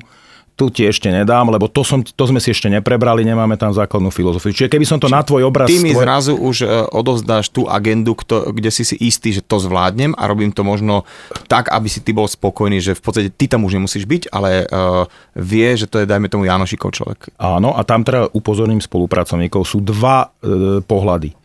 tu 0.56 0.72
ti 0.72 0.88
ešte 0.88 1.12
nedám, 1.12 1.52
lebo 1.52 1.68
to, 1.68 1.84
som, 1.84 2.00
to 2.00 2.24
sme 2.24 2.40
si 2.40 2.48
ešte 2.48 2.72
neprebrali, 2.72 3.28
nemáme 3.28 3.60
tam 3.60 3.76
základnú 3.76 4.08
filozofiu. 4.08 4.56
Čiže 4.56 4.72
keby 4.72 4.88
som 4.88 4.96
to 4.96 5.04
Čiže 5.04 5.16
na 5.20 5.22
tvoj 5.22 5.42
obraz... 5.52 5.68
Ty 5.68 5.84
mi 5.84 5.92
tvoj... 5.92 6.00
zrazu 6.00 6.32
už 6.32 6.56
e, 6.64 6.66
odovzdáš 6.96 7.52
tú 7.52 7.68
agendu, 7.68 8.16
kto, 8.16 8.56
kde 8.56 8.72
si 8.72 8.88
si 8.88 8.96
istý, 8.96 9.36
že 9.36 9.44
to 9.44 9.60
zvládnem 9.60 10.16
a 10.16 10.24
robím 10.24 10.48
to 10.48 10.64
možno 10.64 11.04
tak, 11.44 11.68
aby 11.68 11.92
si 11.92 12.00
ty 12.00 12.16
bol 12.16 12.24
spokojný, 12.24 12.80
že 12.80 12.96
v 12.96 13.02
podstate 13.04 13.28
ty 13.28 13.52
tam 13.52 13.68
už 13.68 13.76
nemusíš 13.76 14.08
byť, 14.08 14.32
ale 14.32 14.64
uh, 14.64 15.04
vie, 15.36 15.76
že 15.76 15.84
to 15.92 16.00
je, 16.00 16.08
dajme 16.08 16.32
tomu, 16.32 16.48
Janošikov 16.48 16.88
človek. 16.96 17.36
Áno, 17.36 17.76
a 17.76 17.84
tam 17.84 18.00
teda 18.00 18.32
upozorním 18.32 18.80
spolupracovníkov, 18.80 19.60
sú 19.68 19.84
dva 19.84 20.32
uh, 20.32 20.80
pohľady. 20.80 21.36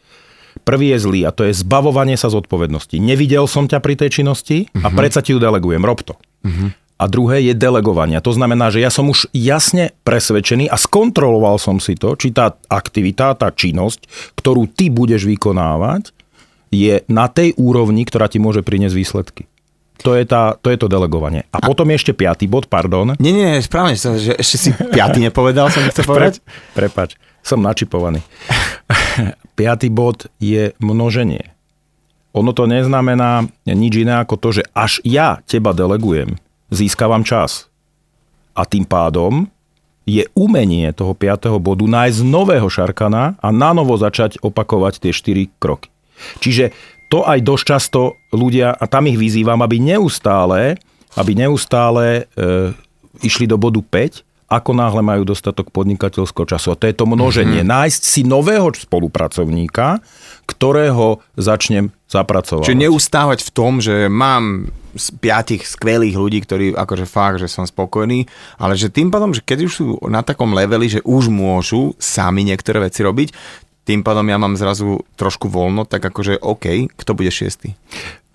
Prvý 0.61 0.93
je 0.93 0.97
zlý 1.01 1.19
a 1.25 1.31
to 1.31 1.47
je 1.47 1.53
zbavovanie 1.55 2.15
sa 2.19 2.29
zodpovednosti. 2.29 2.99
Nevidel 2.99 3.47
som 3.49 3.65
ťa 3.65 3.79
pri 3.81 3.95
tej 3.97 4.21
činnosti 4.21 4.67
a 4.77 4.87
uh-huh. 4.87 4.97
predsa 4.97 5.23
ti 5.23 5.33
ju 5.33 5.39
delegujem, 5.41 5.81
rob 5.81 6.03
to. 6.03 6.15
Uh-huh. 6.45 6.69
A 7.01 7.09
druhé 7.09 7.41
je 7.49 7.57
delegovanie. 7.57 8.21
To 8.21 8.29
znamená, 8.29 8.69
že 8.69 8.77
ja 8.77 8.93
som 8.93 9.09
už 9.09 9.33
jasne 9.33 9.97
presvedčený 10.05 10.69
a 10.69 10.77
skontroloval 10.77 11.57
som 11.57 11.81
si 11.81 11.97
to, 11.97 12.13
či 12.13 12.29
tá 12.29 12.53
aktivita, 12.69 13.33
tá 13.33 13.49
činnosť, 13.49 14.05
ktorú 14.37 14.69
ty 14.69 14.93
budeš 14.93 15.25
vykonávať, 15.25 16.13
je 16.69 17.01
na 17.09 17.25
tej 17.25 17.57
úrovni, 17.57 18.05
ktorá 18.05 18.29
ti 18.29 18.37
môže 18.37 18.61
priniesť 18.61 18.95
výsledky. 18.95 19.43
To 20.01 20.17
je, 20.17 20.25
tá, 20.25 20.57
to 20.57 20.73
je 20.73 20.77
to 20.81 20.89
delegovanie. 20.89 21.45
A, 21.53 21.61
a 21.61 21.65
potom 21.65 21.85
je 21.93 21.97
ešte 22.01 22.13
piatý 22.17 22.49
bod, 22.49 22.65
pardon. 22.65 23.13
Nie, 23.21 23.33
nie, 23.33 23.61
správne, 23.61 23.93
že 23.97 24.33
ešte 24.33 24.57
si 24.57 24.69
piatý 24.73 25.21
nepovedal, 25.21 25.69
som 25.69 25.85
chcel 25.89 26.05
povedať. 26.09 26.33
Pre, 26.73 26.89
prepač, 26.89 27.21
som 27.41 27.61
načipovaný. 27.61 28.21
Piatý 29.59 29.89
bod 29.91 30.29
je 30.41 30.73
množenie. 30.81 31.51
Ono 32.31 32.55
to 32.55 32.63
neznamená 32.63 33.43
nič 33.67 33.93
iné 34.07 34.23
ako 34.23 34.39
to, 34.39 34.49
že 34.61 34.63
až 34.71 35.03
ja 35.03 35.43
teba 35.43 35.75
delegujem, 35.75 36.39
získavam 36.71 37.27
čas. 37.27 37.67
A 38.55 38.63
tým 38.63 38.87
pádom 38.87 39.51
je 40.07 40.25
umenie 40.33 40.89
toho 40.95 41.11
piatého 41.11 41.59
bodu 41.59 41.85
nájsť 41.85 42.19
nového 42.25 42.67
šarkana 42.71 43.37
a 43.37 43.47
nanovo 43.51 43.99
začať 43.99 44.39
opakovať 44.41 45.03
tie 45.03 45.11
štyri 45.11 45.51
kroky. 45.59 45.91
Čiže 46.39 46.71
to 47.11 47.27
aj 47.27 47.43
dosť 47.43 47.63
často 47.67 48.01
ľudia, 48.31 48.71
a 48.71 48.87
tam 48.87 49.11
ich 49.11 49.19
vyzývam, 49.19 49.59
aby 49.59 49.83
neustále, 49.83 50.79
aby 51.19 51.31
neustále 51.35 52.23
e, 52.31 52.51
išli 53.19 53.43
do 53.43 53.59
bodu 53.59 53.83
5 53.83 54.23
ako 54.51 54.75
náhle 54.75 54.99
majú 54.99 55.23
dostatok 55.23 55.71
podnikateľského 55.71 56.43
času. 56.43 56.75
A 56.75 56.79
to 56.79 56.91
je 56.91 56.95
to 56.99 57.07
množenie. 57.07 57.63
Mm-hmm. 57.63 57.71
Nájsť 57.71 58.01
si 58.03 58.21
nového 58.27 58.67
spolupracovníka, 58.75 60.03
ktorého 60.43 61.23
začnem 61.39 61.95
zapracovať. 62.11 62.67
Čiže 62.67 62.83
neustávať 62.83 63.47
v 63.47 63.51
tom, 63.55 63.79
že 63.79 64.11
mám 64.11 64.67
z 64.91 65.07
piatich 65.23 65.63
skvelých 65.63 66.19
ľudí, 66.19 66.43
ktorí 66.43 66.65
akože 66.75 67.07
fakt, 67.07 67.39
že 67.39 67.47
som 67.47 67.63
spokojný, 67.63 68.27
ale 68.59 68.75
že 68.75 68.91
tým 68.91 69.07
pádom, 69.07 69.31
že 69.31 69.39
keď 69.39 69.59
už 69.63 69.71
sú 69.71 69.85
na 70.11 70.19
takom 70.19 70.51
leveli, 70.51 70.91
že 70.91 70.99
už 71.07 71.31
môžu 71.31 71.95
sami 71.95 72.43
niektoré 72.43 72.83
veci 72.83 72.99
robiť, 72.99 73.31
tým 73.87 74.03
pádom 74.05 74.27
ja 74.27 74.37
mám 74.37 74.59
zrazu 74.59 75.01
trošku 75.17 75.47
voľno, 75.49 75.87
tak 75.89 76.03
akože 76.03 76.43
OK, 76.43 76.91
kto 76.91 77.11
bude 77.17 77.31
šiestý? 77.33 77.73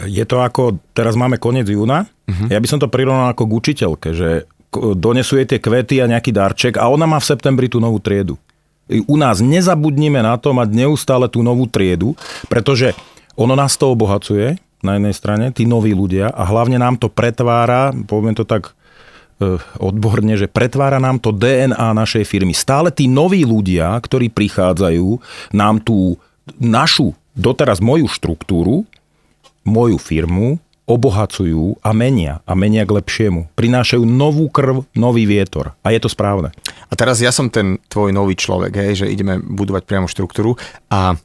Je 0.02 0.24
to 0.26 0.42
ako, 0.42 0.80
teraz 0.96 1.14
máme 1.14 1.38
koniec 1.38 1.68
júna, 1.70 2.08
uh-huh. 2.08 2.48
ja 2.50 2.58
by 2.58 2.66
som 2.66 2.80
to 2.82 2.90
prirovnal 2.90 3.30
ako 3.30 3.46
k 3.46 3.56
učiteľke, 3.60 4.08
že 4.16 4.50
donesú 4.96 5.40
jej 5.40 5.48
tie 5.48 5.60
kvety 5.60 6.00
a 6.02 6.10
nejaký 6.10 6.30
darček 6.30 6.74
a 6.76 6.88
ona 6.88 7.08
má 7.08 7.18
v 7.18 7.28
septembri 7.28 7.66
tú 7.66 7.80
novú 7.82 8.00
triedu. 8.00 8.36
U 9.10 9.18
nás 9.18 9.42
nezabudnime 9.42 10.22
na 10.22 10.38
to 10.38 10.54
mať 10.54 10.70
neustále 10.70 11.26
tú 11.26 11.42
novú 11.42 11.66
triedu, 11.66 12.14
pretože 12.46 12.94
ono 13.34 13.58
nás 13.58 13.74
to 13.74 13.90
obohacuje 13.90 14.62
na 14.80 14.96
jednej 14.96 15.14
strane, 15.16 15.44
tí 15.50 15.66
noví 15.66 15.90
ľudia 15.90 16.30
a 16.30 16.46
hlavne 16.46 16.78
nám 16.78 16.94
to 17.00 17.10
pretvára, 17.10 17.90
poviem 18.06 18.38
to 18.38 18.46
tak 18.46 18.70
e, 19.42 19.58
odborne, 19.82 20.38
že 20.38 20.46
pretvára 20.46 21.02
nám 21.02 21.18
to 21.18 21.34
DNA 21.34 21.90
našej 21.96 22.22
firmy. 22.22 22.54
Stále 22.54 22.94
tí 22.94 23.10
noví 23.10 23.42
ľudia, 23.42 23.98
ktorí 23.98 24.30
prichádzajú, 24.30 25.18
nám 25.50 25.82
tú 25.82 26.14
našu, 26.62 27.18
doteraz 27.34 27.82
moju 27.82 28.06
štruktúru, 28.06 28.86
moju 29.66 29.98
firmu 29.98 30.62
obohacujú 30.86 31.82
a 31.82 31.90
menia. 31.90 32.40
A 32.46 32.54
menia 32.54 32.86
k 32.86 32.94
lepšiemu. 32.94 33.50
Prinášajú 33.58 34.06
novú 34.06 34.46
krv, 34.46 34.86
nový 34.94 35.26
vietor. 35.26 35.74
A 35.82 35.90
je 35.90 36.00
to 36.00 36.06
správne. 36.06 36.54
A 36.86 36.94
teraz 36.94 37.18
ja 37.18 37.34
som 37.34 37.50
ten 37.50 37.82
tvoj 37.90 38.14
nový 38.14 38.38
človek, 38.38 38.72
hej, 38.78 39.04
že 39.04 39.10
ideme 39.10 39.42
budovať 39.42 39.82
priamo 39.82 40.06
štruktúru 40.06 40.54
a 40.86 41.18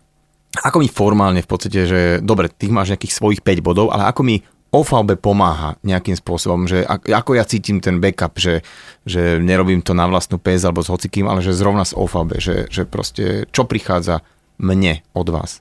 ako 0.51 0.83
mi 0.83 0.91
formálne 0.91 1.39
v 1.39 1.47
podstate, 1.47 1.87
že 1.87 1.99
dobre, 2.19 2.51
ty 2.51 2.67
máš 2.67 2.91
nejakých 2.91 3.15
svojich 3.15 3.39
5 3.39 3.63
bodov, 3.63 3.87
ale 3.87 4.03
ako 4.11 4.21
mi 4.27 4.43
OVB 4.71 5.19
pomáha 5.19 5.75
nejakým 5.83 6.15
spôsobom, 6.15 6.63
že 6.63 6.83
ako 6.87 7.35
ja 7.35 7.43
cítim 7.43 7.83
ten 7.83 7.99
backup, 7.99 8.39
že, 8.39 8.63
že 9.03 9.39
nerobím 9.39 9.83
to 9.83 9.91
na 9.91 10.07
vlastnú 10.07 10.39
pes 10.39 10.63
alebo 10.63 10.79
s 10.79 10.91
hocikým, 10.91 11.27
ale 11.27 11.43
že 11.43 11.55
zrovna 11.55 11.83
z 11.83 11.95
OVB, 11.95 12.29
že, 12.39 12.55
že 12.71 12.83
proste 12.87 13.47
čo 13.51 13.67
prichádza 13.67 14.23
mne 14.59 15.03
od 15.11 15.27
vás? 15.27 15.59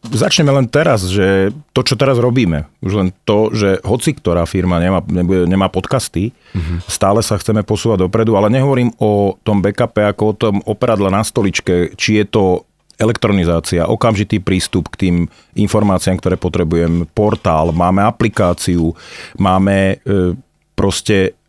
Začneme 0.00 0.48
len 0.48 0.64
teraz, 0.64 1.04
že 1.04 1.52
to, 1.76 1.84
čo 1.84 1.92
teraz 1.92 2.16
robíme, 2.16 2.64
už 2.80 2.92
len 2.96 3.08
to, 3.28 3.52
že 3.52 3.84
hoci 3.84 4.16
ktorá 4.16 4.48
firma 4.48 4.80
nemá, 4.80 5.04
nebude, 5.04 5.44
nemá 5.44 5.68
podcasty, 5.68 6.32
uh-huh. 6.32 6.80
stále 6.88 7.20
sa 7.20 7.36
chceme 7.36 7.60
posúvať 7.60 8.08
dopredu, 8.08 8.32
ale 8.32 8.48
nehovorím 8.48 8.96
o 8.96 9.36
tom 9.44 9.60
backupe 9.60 10.00
ako 10.00 10.22
o 10.24 10.34
tom 10.40 10.54
operadle 10.64 11.12
na 11.12 11.20
stoličke, 11.20 11.92
či 12.00 12.16
je 12.16 12.24
to 12.32 12.64
elektronizácia, 12.96 13.88
okamžitý 13.88 14.40
prístup 14.44 14.92
k 14.92 15.08
tým 15.08 15.16
informáciám, 15.56 16.20
ktoré 16.20 16.36
potrebujem, 16.36 17.08
portál, 17.12 17.72
máme 17.72 18.04
aplikáciu, 18.04 18.92
máme 19.40 20.00
e, 20.04 20.36
proste 20.76 21.39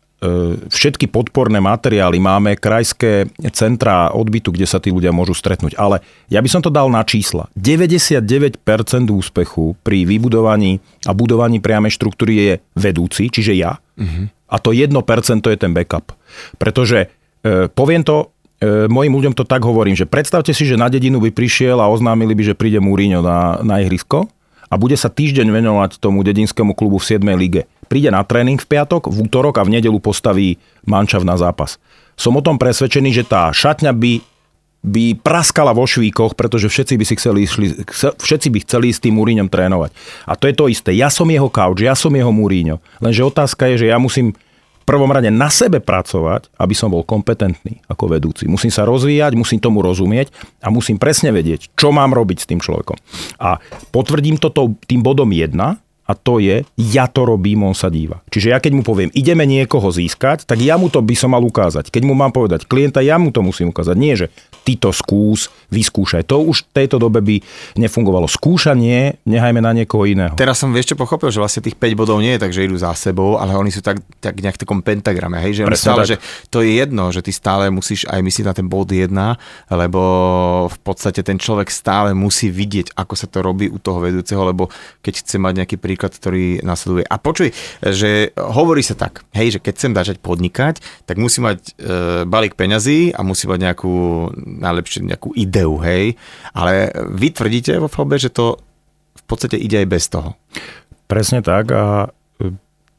všetky 0.70 1.10
podporné 1.10 1.58
materiály, 1.58 2.22
máme 2.22 2.54
krajské 2.54 3.26
centrá 3.50 4.14
odbytu, 4.14 4.54
kde 4.54 4.70
sa 4.70 4.78
tí 4.78 4.94
ľudia 4.94 5.10
môžu 5.10 5.34
stretnúť. 5.34 5.74
Ale 5.74 5.98
ja 6.30 6.38
by 6.38 6.48
som 6.48 6.62
to 6.62 6.70
dal 6.70 6.86
na 6.86 7.02
čísla. 7.02 7.50
99% 7.58 8.62
úspechu 9.10 9.74
pri 9.82 10.06
vybudovaní 10.06 10.78
a 11.02 11.10
budovaní 11.10 11.58
priamej 11.58 11.98
štruktúry 11.98 12.32
je 12.38 12.52
vedúci, 12.78 13.34
čiže 13.34 13.58
ja. 13.58 13.82
Uh-huh. 13.98 14.30
A 14.46 14.56
to 14.62 14.70
1% 14.70 14.94
je 15.42 15.58
ten 15.58 15.74
backup. 15.74 16.14
Pretože 16.54 17.10
e, 17.42 17.66
poviem 17.66 18.06
to, 18.06 18.30
e, 18.62 18.86
mojim 18.86 19.18
ľuďom 19.18 19.34
to 19.34 19.42
tak 19.42 19.66
hovorím, 19.66 19.98
že 19.98 20.06
predstavte 20.06 20.54
si, 20.54 20.62
že 20.62 20.78
na 20.78 20.86
dedinu 20.86 21.18
by 21.18 21.34
prišiel 21.34 21.82
a 21.82 21.90
oznámili 21.90 22.38
by, 22.38 22.54
že 22.54 22.58
príde 22.58 22.78
Múriňo 22.78 23.26
na, 23.26 23.58
na 23.66 23.82
ihrisko 23.82 24.30
a 24.70 24.74
bude 24.78 24.94
sa 24.94 25.10
týždeň 25.10 25.50
venovať 25.50 25.98
tomu 25.98 26.22
dedinskému 26.22 26.78
klubu 26.78 27.02
v 27.02 27.18
7. 27.18 27.26
lige 27.34 27.66
príde 27.92 28.08
na 28.08 28.24
tréning 28.24 28.56
v 28.56 28.64
piatok, 28.64 29.12
v 29.12 29.28
útorok 29.28 29.60
a 29.60 29.66
v 29.68 29.76
nedelu 29.76 30.00
postaví 30.00 30.56
mančav 30.88 31.28
na 31.28 31.36
zápas. 31.36 31.76
Som 32.16 32.40
o 32.40 32.42
tom 32.44 32.56
presvedčený, 32.56 33.12
že 33.12 33.28
tá 33.28 33.52
šatňa 33.52 33.92
by 33.92 34.12
by 34.82 35.14
praskala 35.14 35.70
vo 35.70 35.86
švíkoch, 35.86 36.34
pretože 36.34 36.66
všetci 36.66 36.98
by 36.98 37.04
si 37.06 37.14
chceli, 37.14 37.46
šli, 37.46 37.86
všetci 38.18 38.48
by 38.50 38.58
chceli 38.66 38.90
s 38.90 38.98
tým 38.98 39.14
Múriňom 39.14 39.46
trénovať. 39.46 39.94
A 40.26 40.34
to 40.34 40.50
je 40.50 40.54
to 40.58 40.66
isté. 40.66 40.90
Ja 40.98 41.06
som 41.06 41.30
jeho 41.30 41.46
couch, 41.46 41.78
ja 41.78 41.94
som 41.94 42.10
jeho 42.10 42.34
Múriňo. 42.34 42.82
Lenže 42.98 43.22
otázka 43.22 43.70
je, 43.70 43.86
že 43.86 43.94
ja 43.94 44.02
musím 44.02 44.34
v 44.82 44.84
prvom 44.90 45.06
rade 45.06 45.30
na 45.30 45.46
sebe 45.54 45.78
pracovať, 45.78 46.50
aby 46.58 46.74
som 46.74 46.90
bol 46.90 47.06
kompetentný 47.06 47.78
ako 47.86 48.10
vedúci. 48.10 48.50
Musím 48.50 48.74
sa 48.74 48.82
rozvíjať, 48.82 49.38
musím 49.38 49.62
tomu 49.62 49.86
rozumieť 49.86 50.34
a 50.58 50.74
musím 50.74 50.98
presne 50.98 51.30
vedieť, 51.30 51.70
čo 51.78 51.94
mám 51.94 52.10
robiť 52.10 52.42
s 52.42 52.48
tým 52.50 52.58
človekom. 52.58 52.98
A 53.38 53.62
potvrdím 53.94 54.42
toto 54.42 54.74
tým 54.90 55.06
bodom 55.06 55.30
1, 55.30 55.54
a 56.12 56.14
to 56.14 56.36
je, 56.44 56.60
ja 56.76 57.08
to 57.08 57.24
robím, 57.24 57.64
on 57.64 57.72
sa 57.72 57.88
díva. 57.88 58.20
Čiže 58.28 58.52
ja 58.52 58.60
keď 58.60 58.72
mu 58.76 58.82
poviem, 58.84 59.08
ideme 59.16 59.48
niekoho 59.48 59.88
získať, 59.88 60.44
tak 60.44 60.60
ja 60.60 60.76
mu 60.76 60.92
to 60.92 61.00
by 61.00 61.16
som 61.16 61.32
mal 61.32 61.40
ukázať. 61.40 61.88
Keď 61.88 62.04
mu 62.04 62.12
mám 62.12 62.36
povedať 62.36 62.68
klienta, 62.68 63.00
ja 63.00 63.16
mu 63.16 63.32
to 63.32 63.40
musím 63.40 63.72
ukázať. 63.72 63.96
Nie, 63.96 64.20
že 64.20 64.28
ty 64.68 64.76
to 64.76 64.92
skús, 64.92 65.48
vyskúšaj. 65.72 66.28
To 66.28 66.44
už 66.44 66.68
v 66.68 66.84
tejto 66.84 67.00
dobe 67.00 67.24
by 67.24 67.40
nefungovalo. 67.80 68.28
Skúšanie 68.28 69.24
nechajme 69.24 69.64
na 69.64 69.72
niekoho 69.72 70.04
iného. 70.04 70.36
Teraz 70.36 70.60
som 70.60 70.68
vieš 70.68 70.92
čo 70.92 71.00
pochopil, 71.00 71.32
že 71.32 71.40
vlastne 71.40 71.64
tých 71.64 71.78
5 71.78 71.96
bodov 71.96 72.18
nie 72.18 72.36
je 72.36 72.42
tak, 72.42 72.52
že 72.52 72.66
idú 72.66 72.76
za 72.76 72.92
sebou, 72.98 73.38
ale 73.38 73.54
oni 73.54 73.72
sú 73.72 73.80
tak, 73.80 74.02
tak 74.18 74.42
nejak 74.42 74.58
v 74.58 74.62
takom 74.66 74.84
pentagrame. 74.84 75.40
Hej? 75.40 75.64
Že 75.64 75.78
stále, 75.78 76.02
že 76.04 76.16
to 76.52 76.60
je 76.60 76.76
jedno, 76.82 77.08
že 77.14 77.24
ty 77.24 77.32
stále 77.32 77.70
musíš 77.70 78.04
aj 78.10 78.20
myslieť 78.20 78.46
na 78.50 78.54
ten 78.58 78.66
bod 78.66 78.90
1, 78.90 79.08
lebo 79.72 80.02
v 80.68 80.78
podstate 80.82 81.22
ten 81.22 81.38
človek 81.38 81.70
stále 81.70 82.10
musí 82.12 82.50
vidieť, 82.50 82.98
ako 82.98 83.14
sa 83.16 83.30
to 83.30 83.40
robí 83.40 83.70
u 83.70 83.78
toho 83.78 84.02
vedúceho, 84.02 84.42
lebo 84.42 84.66
keď 85.06 85.22
chce 85.22 85.38
mať 85.38 85.62
nejaký 85.62 85.76
príklad 85.78 86.01
príklad, 86.02 86.18
ktorý 86.18 86.46
nasleduje. 86.66 87.06
A 87.06 87.16
počuj, 87.22 87.54
že 87.78 88.34
hovorí 88.34 88.82
sa 88.82 88.98
tak, 88.98 89.22
hej, 89.38 89.54
že 89.54 89.62
keď 89.62 89.72
chcem 89.78 89.92
začať 89.94 90.16
podnikať, 90.18 90.82
tak 91.06 91.22
musí 91.22 91.38
mať 91.38 91.58
e, 91.62 91.70
balík 92.26 92.58
peňazí 92.58 93.14
a 93.14 93.22
musí 93.22 93.46
mať 93.46 93.70
nejakú, 93.70 93.94
najlepšie 94.34 95.06
nejakú 95.06 95.30
ideu, 95.38 95.78
hej. 95.78 96.18
Ale 96.50 96.90
vy 97.14 97.30
tvrdíte 97.30 97.78
vo 97.78 97.86
FLB, 97.86 98.18
že 98.18 98.34
to 98.34 98.58
v 99.14 99.22
podstate 99.30 99.54
ide 99.54 99.78
aj 99.78 99.88
bez 99.88 100.10
toho. 100.10 100.34
Presne 101.06 101.38
tak 101.38 101.70
a 101.70 102.10
e, 102.42 102.50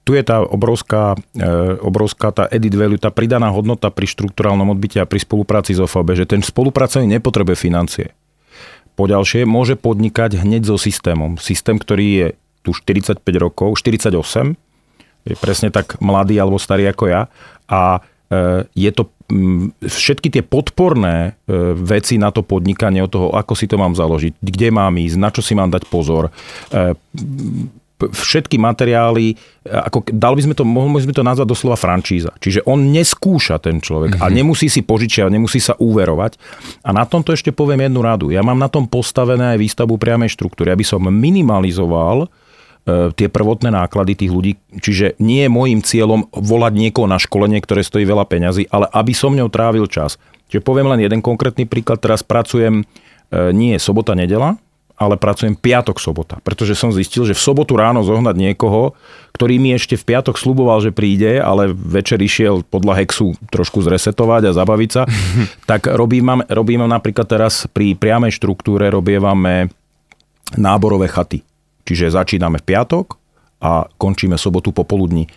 tu 0.08 0.16
je 0.16 0.24
tá 0.24 0.40
obrovská, 0.40 1.20
e, 1.36 1.48
obrovská 1.84 2.32
tá 2.32 2.48
edit 2.56 2.72
value, 2.72 2.96
tá 2.96 3.12
pridaná 3.12 3.52
hodnota 3.52 3.92
pri 3.92 4.08
štruktúrálnom 4.08 4.72
odbyte 4.72 5.04
a 5.04 5.10
pri 5.10 5.20
spolupráci 5.20 5.76
s 5.76 5.84
OFB, 5.84 6.24
že 6.24 6.24
ten 6.24 6.40
spolupracovník 6.40 7.20
nepotrebuje 7.20 7.60
financie. 7.60 8.16
Poďalšie, 8.94 9.50
môže 9.50 9.74
podnikať 9.74 10.38
hneď 10.38 10.70
so 10.70 10.78
systémom. 10.78 11.42
Systém, 11.42 11.82
ktorý 11.82 12.08
je 12.14 12.28
tu 12.64 12.72
45 12.72 13.20
rokov, 13.38 13.76
48, 13.78 14.56
je 15.24 15.36
presne 15.40 15.72
tak 15.72 16.00
mladý 16.04 16.36
alebo 16.40 16.60
starý 16.60 16.88
ako 16.92 17.08
ja 17.08 17.32
a 17.72 18.00
e, 18.28 18.68
je 18.76 18.92
to 18.92 19.08
všetky 19.84 20.30
tie 20.30 20.44
podporné 20.44 21.40
e, 21.48 21.74
veci 21.80 22.20
na 22.20 22.30
to 22.30 22.44
podnikanie 22.44 23.00
od 23.00 23.12
toho, 23.12 23.28
ako 23.32 23.54
si 23.56 23.66
to 23.72 23.80
mám 23.80 23.96
založiť, 23.96 24.36
kde 24.44 24.68
mám 24.76 25.00
ísť, 25.00 25.18
na 25.18 25.30
čo 25.32 25.40
si 25.40 25.56
mám 25.56 25.72
dať 25.72 25.88
pozor, 25.88 26.28
e, 26.28 26.92
všetky 28.04 28.60
materiály, 28.60 29.40
ako 29.64 30.04
dal 30.12 30.36
by 30.36 30.42
sme 30.44 30.56
to, 30.58 30.68
mohli 30.68 31.00
by 31.00 31.06
sme 31.08 31.16
to 31.16 31.24
nazvať 31.24 31.48
doslova 31.48 31.80
frančíza. 31.80 32.36
Čiže 32.36 32.68
on 32.68 32.92
neskúša 32.92 33.64
ten 33.64 33.80
človek 33.80 34.20
mm-hmm. 34.20 34.28
a 34.28 34.28
mhm. 34.28 34.36
nemusí 34.36 34.68
si 34.68 34.84
požičiať, 34.84 35.32
nemusí 35.32 35.64
sa 35.64 35.80
úverovať. 35.80 36.36
A 36.84 36.92
na 36.92 37.08
tomto 37.08 37.32
ešte 37.32 37.56
poviem 37.56 37.88
jednu 37.88 38.04
radu. 38.04 38.28
Ja 38.28 38.44
mám 38.44 38.60
na 38.60 38.68
tom 38.68 38.92
postavené 38.92 39.56
aj 39.56 39.62
výstavbu 39.62 39.96
priamej 39.96 40.36
štruktúry, 40.36 40.76
aby 40.76 40.84
som 40.84 41.00
minimalizoval 41.00 42.28
e, 42.28 42.43
tie 42.88 43.32
prvotné 43.32 43.72
náklady 43.72 44.28
tých 44.28 44.32
ľudí. 44.32 44.60
Čiže 44.76 45.16
nie 45.24 45.48
je 45.48 45.52
môjim 45.52 45.80
cieľom 45.80 46.28
volať 46.36 46.74
niekoho 46.76 47.08
na 47.08 47.16
školenie, 47.16 47.64
ktoré 47.64 47.80
stojí 47.80 48.04
veľa 48.04 48.28
peňazí, 48.28 48.68
ale 48.68 48.92
aby 48.92 49.16
som 49.16 49.32
ňou 49.32 49.48
trávil 49.48 49.88
čas. 49.88 50.20
Čiže 50.52 50.68
poviem 50.68 50.92
len 50.92 51.00
jeden 51.00 51.24
konkrétny 51.24 51.64
príklad. 51.64 52.04
Teraz 52.04 52.22
pracujem 52.22 52.84
e, 52.84 52.86
nie 53.56 53.80
sobota, 53.80 54.12
nedela, 54.20 54.60
ale 55.00 55.16
pracujem 55.16 55.56
piatok, 55.56 55.96
sobota. 55.96 56.44
Pretože 56.44 56.76
som 56.76 56.92
zistil, 56.92 57.24
že 57.24 57.34
v 57.34 57.42
sobotu 57.42 57.80
ráno 57.80 58.04
zohnať 58.04 58.36
niekoho, 58.36 58.94
ktorý 59.32 59.64
mi 59.64 59.72
ešte 59.72 59.96
v 59.96 60.04
piatok 60.04 60.36
sluboval, 60.36 60.84
že 60.84 60.92
príde, 60.92 61.40
ale 61.40 61.72
večer 61.72 62.20
išiel 62.20 62.68
podľa 62.68 63.00
Hexu 63.00 63.32
trošku 63.48 63.80
zresetovať 63.80 64.52
a 64.52 64.56
zabaviť 64.60 64.90
sa, 64.92 65.08
tak 65.72 65.88
robím, 65.88 66.44
robím 66.52 66.84
napríklad 66.84 67.32
teraz 67.32 67.64
pri 67.72 67.96
priamej 67.96 68.36
štruktúre 68.36 68.92
robievame 68.92 69.72
náborové 70.60 71.08
chaty. 71.08 71.53
Čiže 71.84 72.16
začíname 72.16 72.64
v 72.64 72.68
piatok, 72.68 73.24
a 73.64 73.88
končíme 73.96 74.36
sobotu 74.36 74.76
popoludní. 74.76 75.32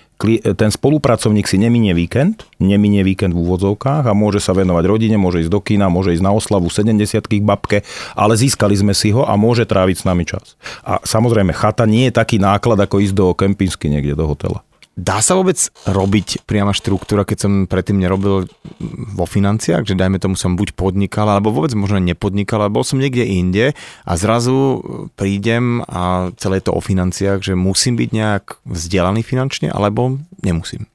Ten 0.58 0.74
spolupracovník 0.74 1.46
si 1.46 1.62
neminie 1.62 1.94
víkend, 1.94 2.42
neminie 2.58 3.06
víkend 3.06 3.30
v 3.30 3.38
úvodzovkách 3.46 4.10
a 4.10 4.18
môže 4.18 4.42
sa 4.42 4.50
venovať 4.50 4.84
rodine, 4.90 5.14
môže 5.14 5.46
ísť 5.46 5.52
do 5.54 5.62
kina, 5.62 5.86
môže 5.86 6.10
ísť 6.10 6.26
na 6.26 6.34
oslavu 6.34 6.66
70 6.66 7.22
babke, 7.46 7.86
ale 8.18 8.34
získali 8.34 8.74
sme 8.74 8.98
si 8.98 9.14
ho 9.14 9.22
a 9.22 9.38
môže 9.38 9.62
tráviť 9.62 10.02
s 10.02 10.04
nami 10.10 10.26
čas. 10.26 10.58
A 10.82 10.98
samozrejme, 11.06 11.54
chata 11.54 11.86
nie 11.86 12.10
je 12.10 12.18
taký 12.18 12.42
náklad, 12.42 12.82
ako 12.82 12.98
ísť 12.98 13.14
do 13.14 13.30
kempinsky 13.30 13.86
niekde 13.86 14.18
do 14.18 14.26
hotela. 14.26 14.66
Dá 14.96 15.20
sa 15.20 15.36
vôbec 15.36 15.60
robiť 15.84 16.48
priama 16.48 16.72
štruktúra, 16.72 17.28
keď 17.28 17.38
som 17.44 17.52
predtým 17.68 18.00
nerobil 18.00 18.48
vo 19.12 19.26
financiách, 19.28 19.84
že 19.84 19.92
dajme 19.92 20.16
tomu 20.16 20.40
som 20.40 20.56
buď 20.56 20.72
podnikal, 20.72 21.28
alebo 21.28 21.52
vôbec 21.52 21.76
možno 21.76 22.00
nepodnikal, 22.00 22.64
alebo 22.64 22.80
bol 22.80 22.88
som 22.88 22.96
niekde 22.96 23.28
inde 23.28 23.76
a 24.08 24.12
zrazu 24.16 24.80
prídem 25.20 25.84
a 25.84 26.32
celé 26.40 26.64
to 26.64 26.72
o 26.72 26.80
financiách, 26.80 27.44
že 27.44 27.52
musím 27.52 28.00
byť 28.00 28.08
nejak 28.08 28.44
vzdelaný 28.64 29.20
finančne, 29.20 29.68
alebo 29.68 30.16
nemusím 30.40 30.88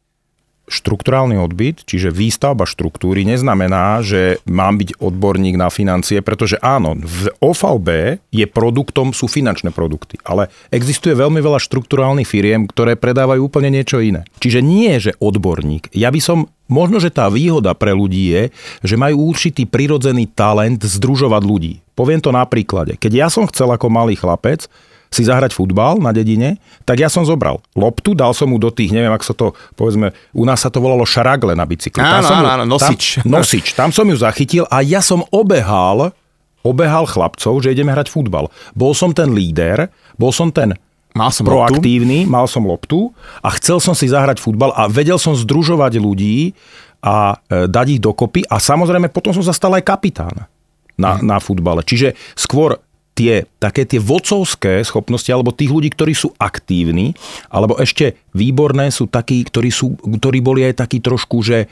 štrukturálny 0.72 1.36
odbyt, 1.36 1.84
čiže 1.84 2.10
výstavba 2.10 2.64
štruktúry, 2.64 3.28
neznamená, 3.28 4.00
že 4.00 4.40
mám 4.48 4.80
byť 4.80 5.04
odborník 5.04 5.60
na 5.60 5.68
financie, 5.68 6.24
pretože 6.24 6.56
áno, 6.64 6.96
v 6.96 7.28
OVB 7.44 8.18
je 8.32 8.46
produktom, 8.48 9.12
sú 9.12 9.28
finančné 9.28 9.76
produkty, 9.76 10.16
ale 10.24 10.48
existuje 10.72 11.12
veľmi 11.12 11.44
veľa 11.44 11.60
štrukturálnych 11.60 12.26
firiem, 12.26 12.66
ktoré 12.66 12.96
predávajú 12.96 13.52
úplne 13.52 13.70
niečo 13.70 14.00
iné. 14.00 14.24
Čiže 14.40 14.64
nie 14.64 14.94
že 15.02 15.18
odborník. 15.20 15.92
Ja 15.92 16.10
by 16.10 16.22
som 16.24 16.40
Možno, 16.72 17.04
že 17.04 17.12
tá 17.12 17.28
výhoda 17.28 17.76
pre 17.76 17.92
ľudí 17.92 18.32
je, 18.32 18.44
že 18.80 18.96
majú 18.96 19.28
určitý 19.28 19.68
prirodzený 19.68 20.32
talent 20.32 20.80
združovať 20.80 21.44
ľudí. 21.44 21.84
Poviem 22.00 22.24
to 22.24 22.32
na 22.32 22.48
príklade. 22.48 22.96
Keď 22.96 23.12
ja 23.12 23.28
som 23.28 23.44
chcel 23.52 23.76
ako 23.76 23.92
malý 23.92 24.16
chlapec 24.16 24.72
si 25.12 25.28
zahrať 25.28 25.52
futbal 25.52 26.00
na 26.00 26.16
dedine, 26.16 26.56
tak 26.88 27.04
ja 27.04 27.12
som 27.12 27.28
zobral 27.28 27.60
loptu, 27.76 28.16
dal 28.16 28.32
som 28.32 28.48
mu 28.48 28.56
do 28.56 28.72
tých, 28.72 28.96
neviem, 28.96 29.12
ak 29.12 29.28
sa 29.28 29.36
to, 29.36 29.52
povedzme, 29.76 30.16
u 30.32 30.44
nás 30.48 30.64
sa 30.64 30.72
to 30.72 30.80
volalo 30.80 31.04
šaragle 31.04 31.52
na 31.52 31.68
bicykli. 31.68 32.00
Áno, 32.00 32.32
áno, 32.32 32.48
áno, 32.48 32.64
nosič. 32.64 33.20
Tam, 33.20 33.28
nosič, 33.28 33.76
tam 33.76 33.92
som 33.92 34.08
ju 34.08 34.16
zachytil 34.16 34.64
a 34.72 34.80
ja 34.80 35.04
som 35.04 35.28
obehal, 35.36 36.16
obehal 36.64 37.04
chlapcov, 37.04 37.60
že 37.60 37.76
ideme 37.76 37.92
hrať 37.92 38.08
futbal. 38.08 38.48
Bol 38.72 38.96
som 38.96 39.12
ten 39.12 39.36
líder, 39.36 39.92
bol 40.16 40.32
som 40.32 40.48
ten 40.48 40.80
Mal 41.12 41.28
som 41.28 41.44
proaktívny, 41.44 42.24
loptu. 42.24 42.32
mal 42.32 42.46
som 42.48 42.64
loptu 42.64 43.12
a 43.44 43.52
chcel 43.60 43.84
som 43.84 43.92
si 43.92 44.08
zahrať 44.08 44.40
futbal 44.40 44.72
a 44.72 44.88
vedel 44.88 45.20
som 45.20 45.36
združovať 45.36 46.00
ľudí 46.00 46.56
a 47.04 47.36
e, 47.52 47.68
dať 47.68 47.88
ich 47.92 48.00
dokopy 48.00 48.48
a 48.48 48.64
samozrejme 48.64 49.12
potom 49.12 49.36
som 49.36 49.44
sa 49.44 49.52
stal 49.52 49.76
aj 49.76 49.84
kapitán 49.84 50.48
na, 50.96 51.20
hmm. 51.20 51.28
na 51.28 51.38
futbale. 51.44 51.84
Čiže 51.84 52.16
skôr 52.40 52.80
tie 53.12 53.44
také 53.60 53.84
tie 53.84 54.00
vodcovské 54.00 54.82
schopnosti, 54.88 55.28
alebo 55.30 55.52
tých 55.52 55.72
ľudí, 55.72 55.92
ktorí 55.92 56.16
sú 56.16 56.32
aktívni, 56.40 57.14
alebo 57.52 57.78
ešte 57.78 58.18
výborné 58.32 58.90
sú 58.90 59.12
takí, 59.12 59.44
ktorí, 59.44 59.70
sú, 59.70 60.00
ktorí 60.00 60.40
boli 60.40 60.64
aj 60.64 60.88
takí 60.88 61.04
trošku, 61.04 61.44
že 61.44 61.66
e, 61.66 61.68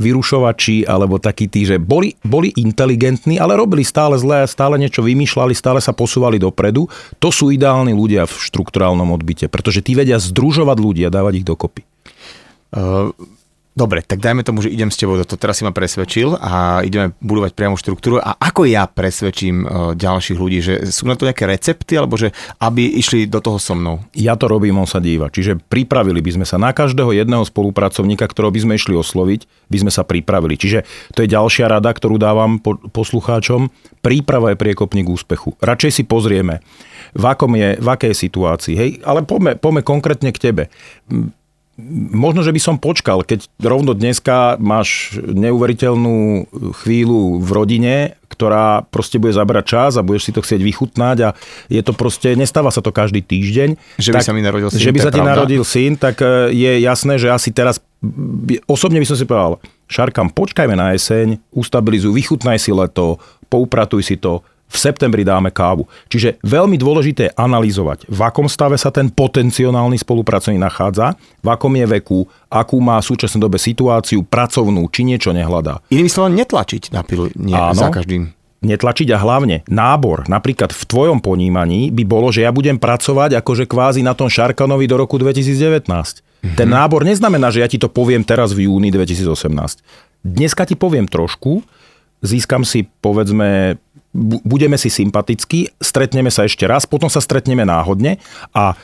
vyrušovači, 0.00 0.88
alebo 0.88 1.20
takí 1.20 1.46
tí, 1.46 1.68
že 1.68 1.76
boli, 1.76 2.16
boli 2.24 2.50
inteligentní, 2.56 3.36
ale 3.36 3.54
robili 3.54 3.84
stále 3.84 4.16
zlé, 4.16 4.48
stále 4.48 4.80
niečo 4.80 5.04
vymýšľali, 5.04 5.52
stále 5.52 5.78
sa 5.84 5.92
posúvali 5.92 6.40
dopredu. 6.40 6.88
To 7.20 7.28
sú 7.28 7.52
ideálni 7.52 7.92
ľudia 7.92 8.24
v 8.24 8.32
štruktúrálnom 8.32 9.12
odbyte, 9.12 9.52
pretože 9.52 9.84
tí 9.84 9.92
vedia 9.92 10.16
združovať 10.16 10.78
ľudí 10.80 11.02
a 11.04 11.12
dávať 11.12 11.44
ich 11.44 11.46
dokopy. 11.46 11.82
Uh 12.72 13.12
Dobre, 13.72 14.04
tak 14.04 14.20
dajme 14.20 14.44
tomu, 14.44 14.60
že 14.60 14.68
idem 14.68 14.92
s 14.92 15.00
tebou 15.00 15.16
do 15.16 15.24
toho. 15.24 15.40
Teraz 15.40 15.56
si 15.56 15.64
ma 15.64 15.72
presvedčil 15.72 16.36
a 16.36 16.84
ideme 16.84 17.16
budovať 17.24 17.56
priamu 17.56 17.80
štruktúru. 17.80 18.20
A 18.20 18.36
ako 18.36 18.68
ja 18.68 18.84
presvedčím 18.84 19.64
uh, 19.64 19.96
ďalších 19.96 20.36
ľudí, 20.36 20.60
že 20.60 20.74
sú 20.92 21.08
na 21.08 21.16
to 21.16 21.24
nejaké 21.24 21.48
recepty, 21.48 21.96
alebo 21.96 22.20
že 22.20 22.36
aby 22.60 23.00
išli 23.00 23.24
do 23.24 23.40
toho 23.40 23.56
so 23.56 23.72
mnou? 23.72 24.04
Ja 24.12 24.36
to 24.36 24.44
robím, 24.44 24.76
on 24.76 24.84
sa 24.84 25.00
díva. 25.00 25.32
Čiže 25.32 25.56
pripravili 25.56 26.20
by 26.20 26.36
sme 26.36 26.44
sa 26.44 26.60
na 26.60 26.76
každého 26.76 27.16
jedného 27.16 27.48
spolupracovníka, 27.48 28.28
ktorého 28.28 28.52
by 28.52 28.60
sme 28.60 28.76
išli 28.76 28.92
osloviť, 28.92 29.72
by 29.72 29.78
sme 29.88 29.92
sa 29.92 30.04
pripravili. 30.04 30.60
Čiže 30.60 30.84
to 31.16 31.24
je 31.24 31.32
ďalšia 31.32 31.72
rada, 31.72 31.88
ktorú 31.96 32.20
dávam 32.20 32.60
poslucháčom. 32.92 33.72
Príprava 34.04 34.52
je 34.52 34.60
priekopník 34.60 35.08
úspechu. 35.08 35.56
Radšej 35.64 35.90
si 35.96 36.02
pozrieme, 36.04 36.60
v, 37.16 37.24
akom 37.24 37.56
je, 37.56 37.80
v 37.80 37.88
akej 37.88 38.12
situácii. 38.12 38.74
Hej, 38.76 38.90
ale 39.00 39.24
poďme, 39.24 39.56
poďme 39.56 39.80
konkrétne 39.80 40.28
k 40.28 40.52
tebe 40.52 40.62
možno, 42.12 42.46
že 42.46 42.54
by 42.54 42.60
som 42.62 42.76
počkal, 42.78 43.26
keď 43.26 43.50
rovno 43.60 43.92
dneska 43.92 44.56
máš 44.62 45.18
neuveriteľnú 45.18 46.48
chvíľu 46.82 47.42
v 47.42 47.50
rodine, 47.50 47.94
ktorá 48.32 48.88
proste 48.88 49.20
bude 49.20 49.36
zabrať 49.36 49.64
čas 49.68 49.90
a 49.98 50.06
budeš 50.06 50.30
si 50.30 50.32
to 50.32 50.40
chcieť 50.40 50.60
vychutnať 50.64 51.16
a 51.20 51.28
je 51.68 51.82
to 51.84 51.92
proste, 51.92 52.32
nestáva 52.32 52.72
sa 52.72 52.80
to 52.80 52.88
každý 52.88 53.20
týždeň. 53.20 53.76
Že 54.00 54.10
by 54.10 54.18
tak, 54.18 54.26
sa 54.26 54.32
mi 54.32 54.40
narodil 54.40 54.68
syn, 54.72 54.80
Že 54.80 54.92
by 54.94 55.00
sa 55.00 55.10
ti 55.12 55.20
pravda. 55.20 55.32
narodil 55.36 55.62
syn, 55.62 55.92
tak 56.00 56.16
e, 56.24 56.48
je 56.54 56.72
jasné, 56.80 57.20
že 57.20 57.28
asi 57.28 57.52
teraz, 57.52 57.76
osobne 58.64 59.02
by 59.02 59.06
som 59.06 59.16
si 59.20 59.28
povedal, 59.28 59.60
Šarkam, 59.92 60.32
počkajme 60.32 60.72
na 60.72 60.96
jeseň, 60.96 61.36
ustabilizuj, 61.52 62.16
vychutnaj 62.16 62.56
si 62.56 62.72
leto, 62.72 63.20
poupratuj 63.52 64.00
si 64.00 64.16
to, 64.16 64.40
v 64.72 64.76
septembri 64.80 65.20
dáme 65.20 65.52
kávu. 65.52 65.84
Čiže 66.08 66.40
veľmi 66.40 66.80
dôležité 66.80 67.28
je 67.28 67.36
analyzovať, 67.36 68.08
v 68.08 68.20
akom 68.24 68.48
stave 68.48 68.80
sa 68.80 68.88
ten 68.88 69.12
potenciálny 69.12 70.00
spolupracovník 70.00 70.56
nachádza, 70.56 71.12
v 71.44 71.48
akom 71.52 71.76
je 71.76 71.86
veku, 72.00 72.24
akú 72.48 72.80
má 72.80 72.96
v 73.04 73.08
súčasnej 73.12 73.44
dobe 73.44 73.60
situáciu, 73.60 74.24
pracovnú, 74.24 74.88
či 74.88 75.04
niečo 75.04 75.36
nehľadá. 75.36 75.84
Inými 75.92 76.08
slovami, 76.08 76.40
netlačiť 76.40 76.96
na 76.96 77.04
pilu 77.04 77.28
nie, 77.36 77.52
Áno, 77.52 77.76
za 77.76 77.92
každým 77.92 78.32
netlačiť 78.62 79.10
a 79.10 79.18
hlavne 79.18 79.66
nábor, 79.66 80.30
napríklad 80.30 80.70
v 80.70 80.82
tvojom 80.86 81.18
ponímaní 81.18 81.90
by 81.90 82.06
bolo, 82.06 82.30
že 82.30 82.46
ja 82.46 82.54
budem 82.54 82.78
pracovať 82.78 83.42
akože 83.42 83.66
kvázi 83.66 84.06
na 84.06 84.14
tom 84.14 84.30
Šarkanovi 84.30 84.86
do 84.86 84.96
roku 85.02 85.18
2019. 85.18 85.82
Mm-hmm. 85.90 86.54
Ten 86.54 86.68
nábor 86.70 87.02
neznamená, 87.02 87.50
že 87.50 87.60
ja 87.60 87.66
ti 87.66 87.76
to 87.76 87.90
poviem 87.90 88.22
teraz 88.22 88.54
v 88.54 88.70
júni 88.70 88.94
2018. 88.94 89.82
Dneska 90.22 90.62
ti 90.62 90.78
poviem 90.78 91.10
trošku, 91.10 91.66
získam 92.22 92.62
si 92.62 92.86
povedzme 93.02 93.82
budeme 94.14 94.76
si 94.76 94.92
sympatickí, 94.92 95.72
stretneme 95.80 96.28
sa 96.28 96.44
ešte 96.44 96.68
raz, 96.68 96.84
potom 96.84 97.08
sa 97.08 97.24
stretneme 97.24 97.64
náhodne 97.64 98.20
a 98.52 98.76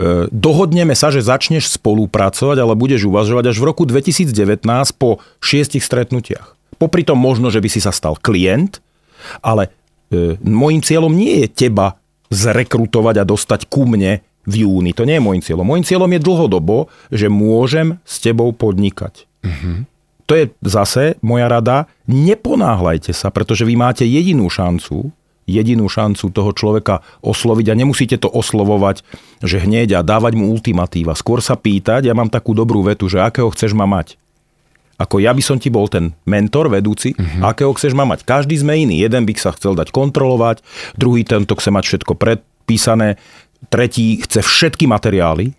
e, 0.00 0.26
dohodneme 0.32 0.96
sa, 0.96 1.12
že 1.12 1.20
začneš 1.20 1.76
spolupracovať, 1.76 2.56
ale 2.56 2.72
budeš 2.72 3.04
uvažovať 3.04 3.52
až 3.52 3.56
v 3.60 3.68
roku 3.68 3.84
2019 3.84 4.64
po 4.96 5.20
šiestich 5.44 5.84
stretnutiach. 5.84 6.56
Popri 6.80 7.04
tom 7.04 7.20
možno, 7.20 7.52
že 7.52 7.60
by 7.60 7.68
si 7.68 7.80
sa 7.84 7.92
stal 7.92 8.16
klient, 8.16 8.80
ale 9.44 9.68
e, 10.08 10.40
môjim 10.40 10.80
cieľom 10.80 11.12
nie 11.12 11.44
je 11.44 11.68
teba 11.68 12.00
zrekrutovať 12.32 13.20
a 13.20 13.28
dostať 13.28 13.68
ku 13.68 13.84
mne 13.84 14.24
v 14.44 14.54
júni. 14.64 14.92
To 14.96 15.08
nie 15.08 15.20
je 15.20 15.24
môjim 15.24 15.42
cieľom. 15.44 15.64
Môjim 15.64 15.86
cieľom 15.86 16.10
je 16.12 16.20
dlhodobo, 16.20 16.76
že 17.08 17.32
môžem 17.32 18.00
s 18.04 18.20
tebou 18.20 18.52
podnikať. 18.52 19.24
Uh-huh. 19.44 19.88
To 20.24 20.32
je 20.32 20.48
zase 20.64 21.20
moja 21.20 21.48
rada. 21.52 21.84
Neponáhľajte 22.08 23.12
sa, 23.12 23.28
pretože 23.28 23.68
vy 23.68 23.76
máte 23.76 24.08
jedinú 24.08 24.48
šancu, 24.48 25.12
jedinú 25.44 25.84
šancu 25.88 26.32
toho 26.32 26.50
človeka 26.56 27.04
osloviť 27.20 27.66
a 27.68 27.78
nemusíte 27.78 28.16
to 28.16 28.32
oslovovať, 28.32 29.04
že 29.44 29.60
hneď 29.60 30.00
a 30.00 30.06
dávať 30.06 30.32
mu 30.40 30.48
ultimatíva. 30.48 31.12
Skôr 31.12 31.44
sa 31.44 31.60
pýtať, 31.60 32.08
ja 32.08 32.16
mám 32.16 32.32
takú 32.32 32.56
dobrú 32.56 32.80
vetu, 32.80 33.08
že 33.12 33.20
akého 33.20 33.52
chceš 33.52 33.76
ma 33.76 33.84
mať. 33.84 34.16
Ako 34.94 35.18
ja 35.18 35.34
by 35.34 35.42
som 35.42 35.58
ti 35.58 35.74
bol 35.74 35.90
ten 35.90 36.14
mentor, 36.22 36.70
vedúci, 36.70 37.12
uh-huh. 37.18 37.50
akého 37.50 37.74
chceš 37.74 37.92
ma 37.98 38.06
mať. 38.06 38.22
Každý 38.22 38.54
sme 38.54 38.78
iný. 38.78 39.02
Jeden 39.02 39.26
by 39.26 39.34
sa 39.34 39.50
chcel 39.52 39.74
dať 39.74 39.90
kontrolovať, 39.90 40.62
druhý 40.94 41.26
tento 41.26 41.58
chce 41.58 41.68
mať 41.74 41.84
všetko 41.84 42.12
predpísané, 42.14 43.18
tretí 43.68 44.22
chce 44.22 44.40
všetky 44.40 44.86
materiály, 44.86 45.50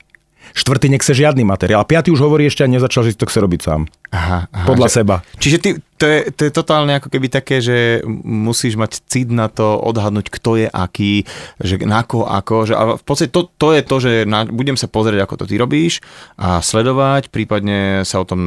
štvrtý 0.55 0.87
nechce 0.87 1.11
žiadny 1.11 1.43
materiál, 1.43 1.83
a 1.83 1.89
piatý 1.89 2.15
už 2.15 2.23
hovorí 2.23 2.47
ešte 2.47 2.63
a 2.63 2.71
nezačal, 2.71 3.03
že 3.03 3.19
to 3.19 3.27
chce 3.27 3.43
robiť 3.43 3.59
sám. 3.59 3.91
Aha, 4.15 4.39
aha, 4.47 4.67
Podľa 4.67 4.87
že, 4.87 4.95
seba. 4.95 5.15
Čiže 5.35 5.57
ty, 5.59 5.69
to, 5.99 6.05
je, 6.07 6.19
to 6.31 6.41
je 6.47 6.51
totálne 6.51 6.95
ako 6.95 7.11
keby 7.11 7.27
také, 7.27 7.59
že 7.59 7.99
musíš 8.23 8.79
mať 8.79 9.03
cit 9.03 9.27
na 9.27 9.51
to, 9.51 9.75
odhadnúť, 9.75 10.31
kto 10.31 10.51
je 10.63 10.67
aký, 10.71 11.27
že 11.59 11.83
na 11.83 12.07
ko 12.07 12.23
ako. 12.23 12.55
Že, 12.71 12.73
a 12.75 12.83
v 12.95 13.03
podstate 13.03 13.31
to, 13.35 13.51
to 13.59 13.75
je 13.75 13.81
to, 13.83 13.95
že 13.99 14.11
na, 14.23 14.47
budem 14.47 14.79
sa 14.79 14.87
pozrieť, 14.87 15.27
ako 15.27 15.43
to 15.43 15.45
ty 15.51 15.59
robíš 15.59 15.99
a 16.39 16.63
sledovať, 16.63 17.27
prípadne 17.27 18.07
sa 18.07 18.23
o 18.23 18.25
tom 18.27 18.39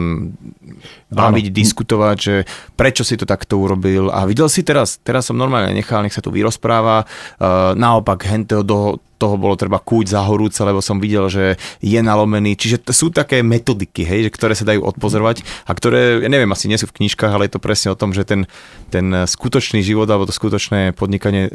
baviť, 1.12 1.46
Áno. 1.52 1.56
diskutovať, 1.56 2.16
že 2.16 2.34
prečo 2.72 3.04
si 3.04 3.20
to 3.20 3.28
takto 3.28 3.60
urobil. 3.60 4.08
A 4.08 4.24
videl 4.24 4.48
si 4.48 4.64
teraz, 4.64 4.96
teraz 5.04 5.28
som 5.28 5.36
normálne 5.36 5.76
nechal, 5.76 6.00
nech 6.00 6.16
sa 6.16 6.24
tu 6.24 6.32
vyrozpráva. 6.32 7.04
Uh, 7.36 7.76
naopak, 7.76 8.24
henteo 8.24 8.64
do, 8.64 9.00
toho 9.18 9.34
bolo 9.34 9.58
treba 9.58 9.82
kúť 9.82 10.14
za 10.14 10.22
horúce, 10.22 10.62
lebo 10.62 10.78
som 10.78 11.02
videl, 11.02 11.26
že 11.26 11.58
je 11.82 11.98
nalomený. 11.98 12.54
Čiže 12.54 12.86
to 12.86 12.92
sú 12.94 13.10
také 13.10 13.42
metodiky, 13.42 14.06
hej, 14.06 14.30
že 14.30 14.34
ktoré 14.34 14.54
sa 14.54 14.64
dajú 14.64 14.86
odpozorovať 14.86 15.42
a 15.64 15.72
ktoré, 15.72 16.22
ja 16.22 16.30
neviem, 16.30 16.50
asi 16.52 16.70
nie 16.70 16.78
sú 16.78 16.86
v 16.86 17.02
knižkách, 17.02 17.32
ale 17.32 17.48
je 17.48 17.58
to 17.58 17.64
presne 17.64 17.88
o 17.90 17.98
tom, 17.98 18.14
že 18.14 18.28
ten, 18.28 18.46
ten 18.92 19.26
skutočný 19.26 19.82
život 19.82 20.06
alebo 20.06 20.28
to 20.28 20.34
skutočné 20.34 20.94
podnikanie 20.94 21.50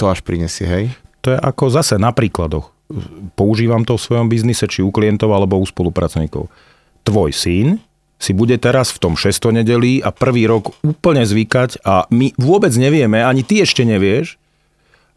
to 0.00 0.08
až 0.08 0.24
prinesie, 0.24 0.66
hej? 0.66 0.84
To 1.22 1.34
je 1.34 1.38
ako 1.38 1.70
zase 1.70 2.00
na 2.00 2.10
príkladoch. 2.10 2.74
Používam 3.38 3.86
to 3.86 3.94
v 3.94 4.04
svojom 4.04 4.26
biznise, 4.26 4.66
či 4.66 4.82
u 4.82 4.90
klientov 4.90 5.30
alebo 5.30 5.56
u 5.60 5.66
spolupracovníkov. 5.66 6.50
Tvoj 7.06 7.30
syn 7.30 7.78
si 8.22 8.34
bude 8.34 8.54
teraz 8.58 8.94
v 8.94 9.02
tom 9.02 9.14
600 9.18 9.62
nedelí 9.62 9.98
a 10.02 10.14
prvý 10.14 10.46
rok 10.46 10.74
úplne 10.86 11.26
zvykať 11.26 11.82
a 11.82 12.06
my 12.10 12.34
vôbec 12.38 12.70
nevieme, 12.78 13.18
ani 13.18 13.42
ty 13.42 13.62
ešte 13.62 13.82
nevieš, 13.82 14.41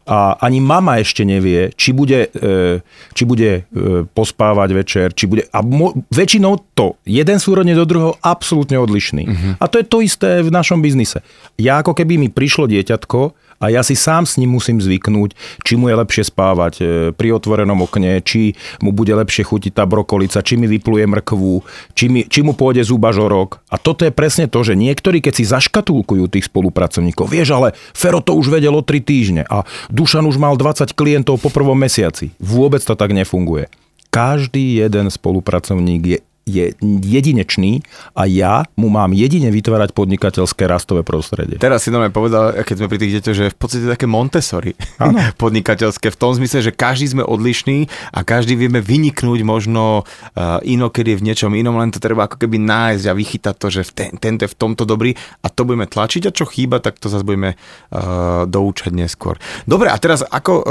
a 0.06 0.38
ani 0.38 0.62
mama 0.62 1.02
ešte 1.02 1.26
nevie, 1.26 1.74
či 1.74 1.90
bude, 1.90 2.30
e, 2.30 2.78
či 3.10 3.22
bude 3.26 3.50
e, 3.50 4.06
pospávať 4.06 4.70
večer, 4.70 5.06
či 5.10 5.26
bude... 5.26 5.42
A 5.50 5.66
mo, 5.66 5.98
väčšinou 6.14 6.62
to, 6.78 6.94
jeden 7.02 7.42
súrodne 7.42 7.74
do 7.74 7.82
druhého 7.82 8.14
absolútne 8.22 8.78
odlišný. 8.78 9.24
Uh-huh. 9.26 9.52
A 9.58 9.66
to 9.66 9.82
je 9.82 9.86
to 9.90 9.98
isté 10.06 10.46
v 10.46 10.54
našom 10.54 10.78
biznise. 10.78 11.26
Ja 11.58 11.82
ako 11.82 11.98
keby 11.98 12.22
mi 12.22 12.30
prišlo 12.30 12.70
dieťatko, 12.70 13.34
a 13.56 13.72
ja 13.72 13.80
si 13.80 13.96
sám 13.96 14.28
s 14.28 14.36
ním 14.36 14.52
musím 14.56 14.80
zvyknúť, 14.80 15.32
či 15.64 15.74
mu 15.80 15.88
je 15.88 15.96
lepšie 15.96 16.28
spávať 16.28 16.74
e, 16.78 16.84
pri 17.16 17.28
otvorenom 17.32 17.84
okne, 17.84 18.20
či 18.20 18.52
mu 18.84 18.92
bude 18.92 19.12
lepšie 19.12 19.48
chutiť 19.48 19.72
tá 19.76 19.84
brokolica, 19.88 20.44
či 20.44 20.60
mi 20.60 20.68
vypluje 20.68 21.08
mrkvu, 21.08 21.64
či, 21.96 22.06
mi, 22.12 22.20
či 22.28 22.44
mu 22.44 22.52
pôjde 22.52 22.84
zúbažorok. 22.84 23.64
A 23.72 23.80
toto 23.80 24.04
je 24.04 24.12
presne 24.12 24.46
to, 24.46 24.60
že 24.60 24.76
niektorí, 24.76 25.24
keď 25.24 25.32
si 25.36 25.44
zaškatulkujú 25.48 26.28
tých 26.28 26.48
spolupracovníkov, 26.52 27.32
vieš, 27.32 27.56
ale 27.56 27.72
Fero 27.96 28.20
to 28.20 28.36
už 28.36 28.52
vedelo 28.52 28.84
3 28.84 29.00
týždne 29.00 29.42
a 29.48 29.64
Dušan 29.88 30.28
už 30.28 30.36
mal 30.36 30.58
20 30.60 30.92
klientov 30.92 31.40
po 31.40 31.48
prvom 31.48 31.76
mesiaci. 31.76 32.36
Vôbec 32.42 32.84
to 32.84 32.92
tak 32.92 33.12
nefunguje. 33.16 33.72
Každý 34.16 34.80
jeden 34.80 35.12
spolupracovník 35.12 36.02
je 36.08 36.18
je 36.46 36.78
jedinečný 37.02 37.82
a 38.14 38.22
ja 38.30 38.62
mu 38.78 38.86
mám 38.86 39.10
jedine 39.10 39.50
vytvárať 39.50 39.90
podnikateľské 39.90 40.70
rastové 40.70 41.02
prostredie. 41.02 41.58
Teraz 41.58 41.82
si 41.82 41.90
dobre 41.90 42.14
povedal, 42.14 42.54
keď 42.62 42.74
sme 42.78 42.86
pri 42.86 43.02
tých 43.02 43.14
deťoch, 43.18 43.34
že 43.34 43.46
v 43.50 43.58
podstate 43.58 43.90
také 43.90 44.06
Montessori 44.06 44.78
podnikateľské, 45.42 46.14
v 46.14 46.18
tom 46.18 46.38
zmysle, 46.38 46.62
že 46.62 46.70
každý 46.70 47.18
sme 47.18 47.26
odlišný 47.26 47.90
a 48.14 48.22
každý 48.22 48.54
vieme 48.54 48.78
vyniknúť 48.78 49.42
možno 49.42 50.06
uh, 50.06 50.62
inokedy 50.62 51.18
v 51.18 51.26
niečom 51.26 51.50
inom, 51.50 51.82
len 51.82 51.90
to 51.90 51.98
treba 51.98 52.30
ako 52.30 52.38
keby 52.38 52.62
nájsť 52.62 53.04
a 53.10 53.18
vychytať 53.18 53.54
to, 53.58 53.66
že 53.66 53.82
ten, 53.90 54.14
tento 54.14 54.46
je 54.46 54.54
v 54.54 54.56
tomto 54.56 54.86
dobrý 54.86 55.18
a 55.42 55.50
to 55.50 55.66
budeme 55.66 55.90
tlačiť 55.90 56.30
a 56.30 56.34
čo 56.34 56.46
chýba, 56.46 56.78
tak 56.78 57.02
to 57.02 57.10
zase 57.10 57.26
budeme 57.26 57.58
uh, 57.58 58.46
doučať 58.46 58.94
neskôr. 58.94 59.34
Dobre, 59.66 59.90
a 59.90 59.98
teraz 59.98 60.22
ako 60.22 60.52
uh, 60.54 60.64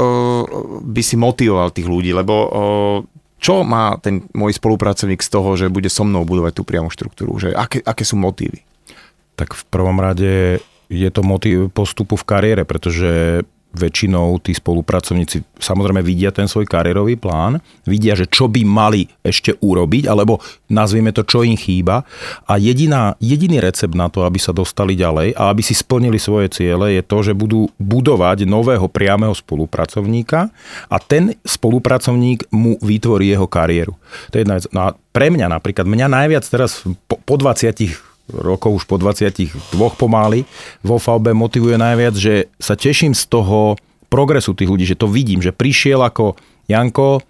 by 0.88 1.02
si 1.04 1.20
motivoval 1.20 1.68
tých 1.76 1.84
ľudí, 1.84 2.16
lebo 2.16 2.34
uh, 2.48 3.16
čo 3.36 3.62
má 3.62 4.00
ten 4.00 4.24
môj 4.32 4.56
spolupracovník 4.56 5.20
z 5.20 5.30
toho, 5.30 5.50
že 5.54 5.72
bude 5.72 5.92
so 5.92 6.04
mnou 6.08 6.24
budovať 6.24 6.52
tú 6.56 6.62
priamu 6.64 6.88
štruktúru? 6.88 7.36
Že 7.36 7.52
aké, 7.52 7.78
aké 7.84 8.02
sú 8.02 8.16
motívy? 8.16 8.64
Tak 9.36 9.52
v 9.52 9.62
prvom 9.68 10.00
rade 10.00 10.64
je 10.88 11.08
to 11.12 11.20
motív 11.20 11.68
postupu 11.74 12.16
v 12.16 12.24
kariére, 12.24 12.62
pretože 12.64 13.42
väčšinou 13.76 14.40
tí 14.40 14.56
spolupracovníci 14.56 15.44
samozrejme 15.56 16.04
vidia 16.04 16.32
ten 16.32 16.48
svoj 16.48 16.68
kariérový 16.68 17.16
plán, 17.16 17.60
vidia, 17.88 18.12
že 18.12 18.28
čo 18.28 18.48
by 18.48 18.62
mali 18.64 19.08
ešte 19.24 19.56
urobiť, 19.60 20.08
alebo 20.08 20.40
nazvieme 20.68 21.12
to, 21.12 21.24
čo 21.24 21.42
im 21.42 21.56
chýba. 21.56 22.04
A 22.48 22.60
jediná, 22.60 23.16
jediný 23.20 23.60
recept 23.60 23.96
na 23.96 24.12
to, 24.12 24.24
aby 24.24 24.36
sa 24.36 24.52
dostali 24.52 24.96
ďalej 24.96 25.36
a 25.36 25.52
aby 25.52 25.62
si 25.64 25.72
splnili 25.72 26.20
svoje 26.20 26.52
ciele, 26.52 26.96
je 26.96 27.02
to, 27.04 27.18
že 27.24 27.32
budú 27.32 27.68
budovať 27.80 28.44
nového 28.44 28.86
priamého 28.88 29.32
spolupracovníka 29.32 30.52
a 30.88 30.96
ten 31.00 31.36
spolupracovník 31.44 32.48
mu 32.52 32.76
vytvorí 32.80 33.32
jeho 33.32 33.48
kariéru. 33.48 33.96
To 34.32 34.34
je 34.38 34.42
jedna 34.44 34.56
vec. 34.60 34.68
No 34.70 34.80
a 34.86 34.88
pre 34.94 35.32
mňa 35.32 35.48
napríklad, 35.48 35.88
mňa 35.88 36.06
najviac 36.12 36.44
teraz 36.44 36.84
po, 37.08 37.16
po 37.16 37.34
20 37.40 38.05
rokov, 38.30 38.82
už 38.82 38.84
po 38.90 38.96
22 38.98 39.50
pomáli, 39.94 40.42
vo 40.82 40.98
VB 40.98 41.34
motivuje 41.36 41.78
najviac, 41.78 42.14
že 42.18 42.50
sa 42.58 42.74
teším 42.74 43.14
z 43.14 43.24
toho 43.30 43.78
progresu 44.10 44.54
tých 44.54 44.70
ľudí, 44.70 44.84
že 44.86 44.98
to 44.98 45.10
vidím, 45.10 45.42
že 45.42 45.54
prišiel 45.54 46.02
ako 46.02 46.38
Janko 46.66 47.22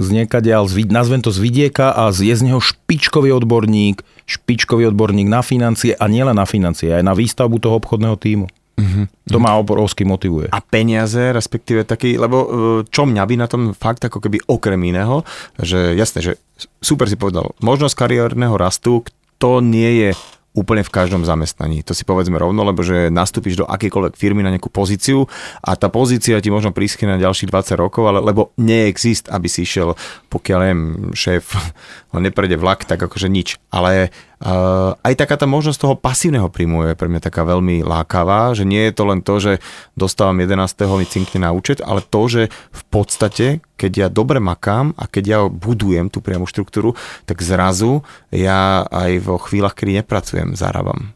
z 0.00 0.08
niekadiaľ, 0.08 0.72
nazvem 0.88 1.20
to 1.20 1.28
z 1.28 1.38
vidieka 1.40 1.92
a 1.92 2.08
je 2.12 2.32
z 2.32 2.42
neho 2.42 2.60
špičkový 2.60 3.28
odborník, 3.36 4.00
špičkový 4.24 4.88
odborník 4.88 5.28
na 5.28 5.44
financie 5.44 5.92
a 5.92 6.04
nielen 6.08 6.36
na 6.36 6.48
financie, 6.48 6.88
aj 6.88 7.04
na 7.04 7.12
výstavbu 7.12 7.60
toho 7.60 7.76
obchodného 7.76 8.16
týmu. 8.16 8.48
Mm-hmm. 8.72 9.28
To 9.28 9.38
ma 9.38 9.60
obrovsky 9.60 10.08
motivuje. 10.08 10.48
A 10.48 10.64
peniaze, 10.64 11.20
respektíve 11.20 11.84
taký, 11.84 12.16
lebo 12.16 12.36
e, 12.40 12.48
čo 12.88 13.04
mňa 13.04 13.22
by 13.28 13.34
na 13.36 13.46
tom 13.46 13.76
fakt 13.76 14.00
ako 14.00 14.16
keby 14.16 14.40
okrem 14.48 14.80
iného, 14.80 15.28
že 15.60 15.92
jasné, 15.92 16.24
že 16.24 16.32
super 16.80 17.04
si 17.04 17.20
povedal, 17.20 17.52
možnosť 17.60 17.94
kariérneho 17.94 18.56
rastu, 18.56 19.04
to 19.36 19.60
nie 19.60 20.08
je 20.08 20.10
úplne 20.52 20.84
v 20.84 20.92
každom 20.92 21.24
zamestnaní. 21.24 21.80
To 21.88 21.96
si 21.96 22.04
povedzme 22.04 22.36
rovno, 22.36 22.60
lebo 22.60 22.84
že 22.84 23.08
nastúpiš 23.08 23.64
do 23.64 23.68
akejkoľvek 23.68 24.14
firmy 24.20 24.44
na 24.44 24.52
nejakú 24.52 24.68
pozíciu 24.68 25.24
a 25.64 25.72
tá 25.80 25.88
pozícia 25.88 26.36
ti 26.44 26.52
možno 26.52 26.76
prísky 26.76 27.08
na 27.08 27.16
ďalších 27.16 27.48
20 27.48 27.80
rokov, 27.80 28.04
ale 28.04 28.20
lebo 28.20 28.52
neexist, 28.60 29.32
aby 29.32 29.48
si 29.48 29.64
išiel, 29.64 29.96
pokiaľ 30.28 30.58
neviem, 30.60 30.82
šéf, 31.16 31.56
neprejde 32.12 32.60
vlak, 32.60 32.84
tak 32.84 33.00
akože 33.00 33.32
nič. 33.32 33.56
Ale 33.72 34.12
aj 34.42 35.14
taká 35.14 35.38
tá 35.38 35.46
možnosť 35.46 35.78
toho 35.78 35.94
pasívneho 35.94 36.50
príjmu 36.50 36.90
je 36.90 36.98
pre 36.98 37.06
mňa 37.06 37.22
taká 37.22 37.46
veľmi 37.46 37.86
lákavá, 37.86 38.58
že 38.58 38.66
nie 38.66 38.90
je 38.90 38.92
to 38.92 39.04
len 39.06 39.22
to, 39.22 39.38
že 39.38 39.52
dostávam 39.94 40.34
11. 40.42 40.58
mi 40.98 41.06
cinkne 41.06 41.46
na 41.46 41.54
účet, 41.54 41.78
ale 41.78 42.02
to, 42.02 42.26
že 42.26 42.42
v 42.50 42.82
podstate, 42.90 43.62
keď 43.78 43.92
ja 43.94 44.08
dobre 44.10 44.42
makám 44.42 44.98
a 44.98 45.06
keď 45.06 45.24
ja 45.24 45.38
budujem 45.46 46.10
tú 46.10 46.18
priamu 46.18 46.50
štruktúru, 46.50 46.98
tak 47.22 47.38
zrazu 47.38 48.02
ja 48.34 48.82
aj 48.90 49.22
vo 49.22 49.38
chvíľach, 49.38 49.78
kedy 49.78 50.02
nepracujem, 50.02 50.58
zarábam. 50.58 51.14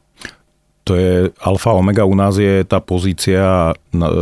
To 0.86 0.94
je 0.94 1.34
alfa 1.42 1.74
omega, 1.74 2.06
u 2.06 2.14
nás 2.14 2.38
je 2.38 2.62
tá 2.62 2.78
pozícia, 2.78 3.74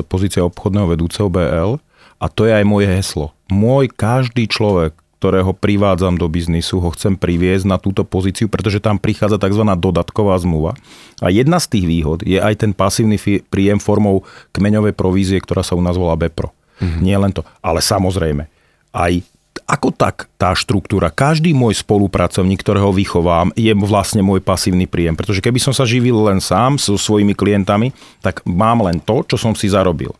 pozícia 0.09 0.41
obchodného 0.49 0.97
vedúceho 0.97 1.29
BL 1.29 1.77
a 2.17 2.27
to 2.33 2.49
je 2.49 2.57
aj 2.57 2.65
moje 2.65 2.89
heslo. 2.89 3.37
Môj 3.53 3.93
každý 3.93 4.49
človek, 4.49 4.97
ktorého 5.25 5.57
privádzam 5.57 6.21
do 6.21 6.29
biznisu, 6.29 6.85
ho 6.85 6.93
chcem 6.93 7.17
priviesť 7.17 7.65
na 7.65 7.81
túto 7.81 8.05
pozíciu, 8.05 8.53
pretože 8.53 8.77
tam 8.77 9.01
prichádza 9.01 9.41
tzv. 9.41 9.65
dodatková 9.65 10.37
zmluva. 10.37 10.77
A 11.25 11.33
jedna 11.33 11.57
z 11.57 11.73
tých 11.73 11.87
výhod 11.89 12.21
je 12.29 12.37
aj 12.37 12.61
ten 12.61 12.77
pasívny 12.77 13.17
príjem 13.49 13.81
formou 13.81 14.29
kmeňovej 14.53 14.93
provízie, 14.93 15.41
ktorá 15.41 15.65
sa 15.65 15.73
u 15.73 15.81
nás 15.81 15.97
volá 15.97 16.13
BEPRO. 16.21 16.53
Mm-hmm. 16.53 17.01
Nie 17.01 17.17
len 17.17 17.33
to, 17.33 17.41
ale 17.65 17.81
samozrejme, 17.81 18.53
aj 18.93 19.25
ako 19.65 19.97
tak 19.97 20.29
tá 20.37 20.53
štruktúra, 20.53 21.09
každý 21.09 21.57
môj 21.57 21.81
spolupracovník, 21.81 22.61
ktorého 22.61 22.93
vychovám, 22.93 23.49
je 23.57 23.73
vlastne 23.73 24.21
môj 24.21 24.45
pasívny 24.45 24.85
príjem. 24.85 25.17
Pretože 25.17 25.41
keby 25.41 25.57
som 25.57 25.73
sa 25.73 25.89
živil 25.89 26.21
len 26.21 26.37
sám 26.37 26.77
so 26.77 27.01
svojimi 27.01 27.33
klientami, 27.33 27.97
tak 28.21 28.45
mám 28.45 28.85
len 28.85 29.01
to, 29.01 29.25
čo 29.25 29.41
som 29.41 29.57
si 29.57 29.73
zarobil 29.73 30.13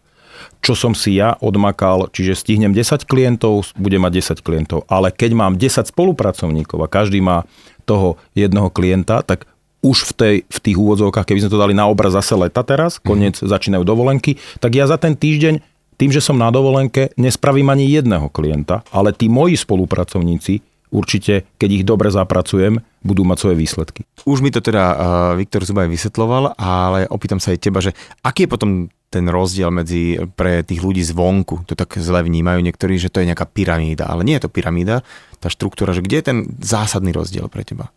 čo 0.65 0.73
som 0.73 0.97
si 0.97 1.21
ja 1.21 1.37
odmakal, 1.45 2.09
čiže 2.09 2.41
stihnem 2.41 2.73
10 2.73 3.05
klientov, 3.05 3.77
budem 3.77 4.01
mať 4.01 4.41
10 4.41 4.47
klientov. 4.47 4.89
Ale 4.89 5.13
keď 5.13 5.37
mám 5.37 5.61
10 5.61 5.93
spolupracovníkov 5.93 6.81
a 6.81 6.89
každý 6.89 7.21
má 7.21 7.45
toho 7.85 8.17
jedného 8.33 8.73
klienta, 8.73 9.21
tak 9.21 9.45
už 9.85 10.09
v, 10.09 10.13
tej, 10.17 10.37
v 10.49 10.59
tých 10.65 10.81
úvodzovkách, 10.81 11.29
keby 11.29 11.45
sme 11.45 11.53
to 11.53 11.61
dali 11.61 11.77
na 11.77 11.85
obraz 11.85 12.17
zase 12.17 12.33
leta 12.33 12.65
teraz, 12.65 12.97
koniec 12.97 13.37
mm-hmm. 13.37 13.53
začínajú 13.53 13.85
dovolenky, 13.85 14.41
tak 14.57 14.73
ja 14.73 14.89
za 14.89 14.97
ten 14.97 15.13
týždeň 15.13 15.61
tým, 16.01 16.11
že 16.11 16.25
som 16.25 16.41
na 16.41 16.49
dovolenke, 16.49 17.13
nespravím 17.21 17.69
ani 17.69 17.87
jedného 17.87 18.33
klienta, 18.33 18.81
ale 18.89 19.13
tí 19.13 19.29
moji 19.29 19.61
spolupracovníci 19.61 20.65
určite, 20.95 21.45
keď 21.59 21.71
ich 21.71 21.85
dobre 21.85 22.09
zapracujem, 22.09 22.81
budú 23.05 23.27
mať 23.27 23.39
svoje 23.43 23.57
výsledky. 23.59 24.01
Už 24.25 24.41
mi 24.41 24.55
to 24.55 24.63
teda 24.63 24.85
uh, 24.95 24.97
Viktor 25.35 25.67
Zubaj 25.67 25.91
vysvetloval, 25.91 26.57
ale 26.57 27.11
opýtam 27.11 27.43
sa 27.43 27.53
aj 27.53 27.59
teba, 27.61 27.83
že 27.83 27.93
aký 28.23 28.47
je 28.47 28.53
potom 28.55 28.71
ten 29.15 29.31
rozdiel 29.31 29.71
medzi 29.71 30.19
pre 30.35 30.67
tých 30.67 30.83
ľudí 30.83 31.07
zvonku, 31.07 31.63
to 31.71 31.79
tak 31.79 31.95
zle 32.03 32.27
vnímajú 32.27 32.59
niektorí, 32.59 32.99
že 32.99 33.15
to 33.15 33.23
je 33.23 33.31
nejaká 33.31 33.47
pyramída, 33.47 34.11
ale 34.11 34.27
nie 34.27 34.35
je 34.35 34.45
to 34.45 34.51
pyramída, 34.51 35.07
tá 35.39 35.47
štruktúra, 35.47 35.95
že 35.95 36.03
kde 36.03 36.17
je 36.19 36.27
ten 36.27 36.39
zásadný 36.59 37.15
rozdiel 37.15 37.47
pre 37.47 37.63
teba? 37.63 37.95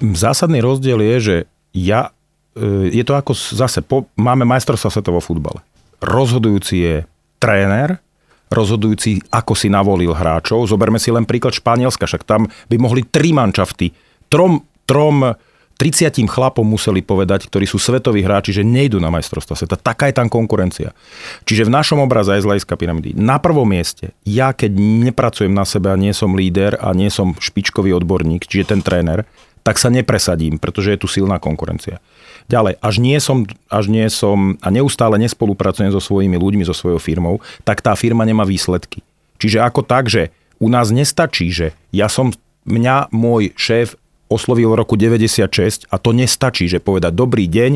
Zásadný 0.00 0.64
rozdiel 0.64 1.04
je, 1.04 1.16
že 1.20 1.36
ja, 1.76 2.16
e, 2.56 2.88
je 2.88 3.04
to 3.04 3.12
ako 3.12 3.36
zase, 3.36 3.84
po, 3.84 4.08
máme 4.16 4.48
majstrovstvo 4.48 4.88
sveta 4.88 5.12
vo 5.12 5.20
futbale. 5.20 5.60
Rozhodujúci 6.00 6.74
je 6.80 6.94
tréner, 7.36 8.00
rozhodujúci, 8.48 9.20
ako 9.28 9.52
si 9.52 9.68
navolil 9.68 10.14
hráčov. 10.16 10.64
Zoberme 10.64 10.96
si 10.96 11.12
len 11.12 11.28
príklad 11.28 11.52
Španielska, 11.52 12.08
však 12.08 12.24
tam 12.24 12.48
by 12.70 12.76
mohli 12.80 13.04
tri 13.04 13.34
mančafty, 13.34 13.92
trom, 14.32 14.64
trom 14.88 15.34
30 15.84 16.24
chlapom 16.24 16.64
museli 16.64 17.04
povedať, 17.04 17.44
ktorí 17.52 17.68
sú 17.68 17.76
svetoví 17.76 18.24
hráči, 18.24 18.56
že 18.56 18.64
nejdú 18.64 18.96
na 18.96 19.12
majstrovstva 19.12 19.52
sveta. 19.52 19.76
Taká 19.76 20.08
je 20.08 20.16
tam 20.16 20.32
konkurencia. 20.32 20.96
Čiže 21.44 21.68
v 21.68 21.74
našom 21.76 22.00
obraze 22.00 22.32
aj 22.32 22.40
z 22.40 22.48
hľadiska 22.48 22.74
pyramidy. 22.80 23.12
Na 23.12 23.36
prvom 23.36 23.68
mieste, 23.68 24.16
ja 24.24 24.56
keď 24.56 24.80
nepracujem 24.80 25.52
na 25.52 25.68
sebe 25.68 25.92
a 25.92 26.00
nie 26.00 26.16
som 26.16 26.32
líder 26.32 26.80
a 26.80 26.96
nie 26.96 27.12
som 27.12 27.36
špičkový 27.36 27.92
odborník, 27.92 28.48
čiže 28.48 28.72
ten 28.72 28.80
tréner, 28.80 29.28
tak 29.60 29.76
sa 29.76 29.92
nepresadím, 29.92 30.56
pretože 30.56 30.96
je 30.96 31.04
tu 31.04 31.08
silná 31.08 31.36
konkurencia. 31.36 32.00
Ďalej, 32.48 32.80
až 32.80 32.94
nie 33.04 33.20
som, 33.20 33.44
až 33.68 33.84
nie 33.92 34.08
som 34.08 34.56
a 34.64 34.68
neustále 34.72 35.20
nespolupracujem 35.20 35.92
so 35.92 36.00
svojimi 36.00 36.40
ľuďmi, 36.40 36.64
so 36.64 36.72
svojou 36.72 36.96
firmou, 37.00 37.44
tak 37.68 37.84
tá 37.84 37.92
firma 37.92 38.24
nemá 38.24 38.48
výsledky. 38.48 39.04
Čiže 39.36 39.60
ako 39.60 39.84
tak, 39.84 40.08
že 40.08 40.32
u 40.60 40.72
nás 40.72 40.88
nestačí, 40.88 41.52
že 41.52 41.76
ja 41.92 42.08
som, 42.08 42.32
mňa 42.64 43.12
môj 43.12 43.52
šéf 43.56 44.00
oslovil 44.28 44.72
v 44.72 44.76
roku 44.80 44.94
96 44.96 45.88
a 45.90 45.96
to 46.00 46.10
nestačí, 46.12 46.66
že 46.66 46.82
povedať 46.82 47.12
dobrý 47.12 47.46
deň, 47.46 47.72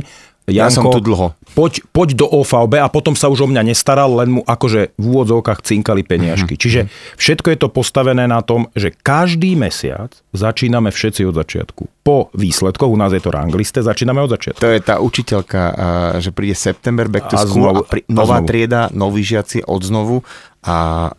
Janko, 0.49 0.65
ja 0.65 0.69
som 0.73 0.85
tu 0.89 1.01
dlho. 1.05 1.37
Poď, 1.53 1.85
poď 1.93 2.25
do 2.25 2.27
OVB 2.29 2.81
a 2.81 2.89
potom 2.89 3.13
sa 3.13 3.29
už 3.29 3.45
o 3.45 3.49
mňa 3.53 3.69
nestaral, 3.69 4.09
len 4.17 4.41
mu 4.41 4.43
akože 4.49 4.97
v 4.97 5.05
úvodzovkách 5.05 5.61
cinkali 5.61 6.01
peniažky. 6.01 6.57
Mm-hmm. 6.57 6.65
Čiže 6.65 6.81
všetko 7.21 7.49
je 7.53 7.59
to 7.61 7.69
postavené 7.69 8.25
na 8.25 8.41
tom, 8.41 8.73
že 8.73 8.97
každý 8.97 9.61
mesiac 9.61 10.17
začíname 10.33 10.89
všetci 10.89 11.29
od 11.29 11.37
začiatku. 11.37 11.83
Po 12.01 12.33
výsledkoch, 12.33 12.89
u 12.89 12.97
nás 12.97 13.13
je 13.13 13.21
to 13.21 13.29
ranglisté, 13.29 13.85
začíname 13.85 14.25
od 14.25 14.33
začiatku. 14.33 14.61
To 14.65 14.73
je 14.73 14.81
tá 14.81 14.97
učiteľka, 15.05 15.61
že 16.25 16.33
príde 16.33 16.57
september 16.57 17.13
back 17.13 17.29
to 17.29 17.37
school 17.37 17.69
a, 17.69 17.73
znovu, 17.77 17.85
a 17.85 17.89
pri, 17.93 18.01
nová 18.09 18.41
a 18.41 18.41
znovu. 18.41 18.49
trieda, 18.49 18.81
noví 18.97 19.21
žiaci 19.21 19.69
od 19.69 19.81
znovu 19.85 20.17
a 20.65 21.13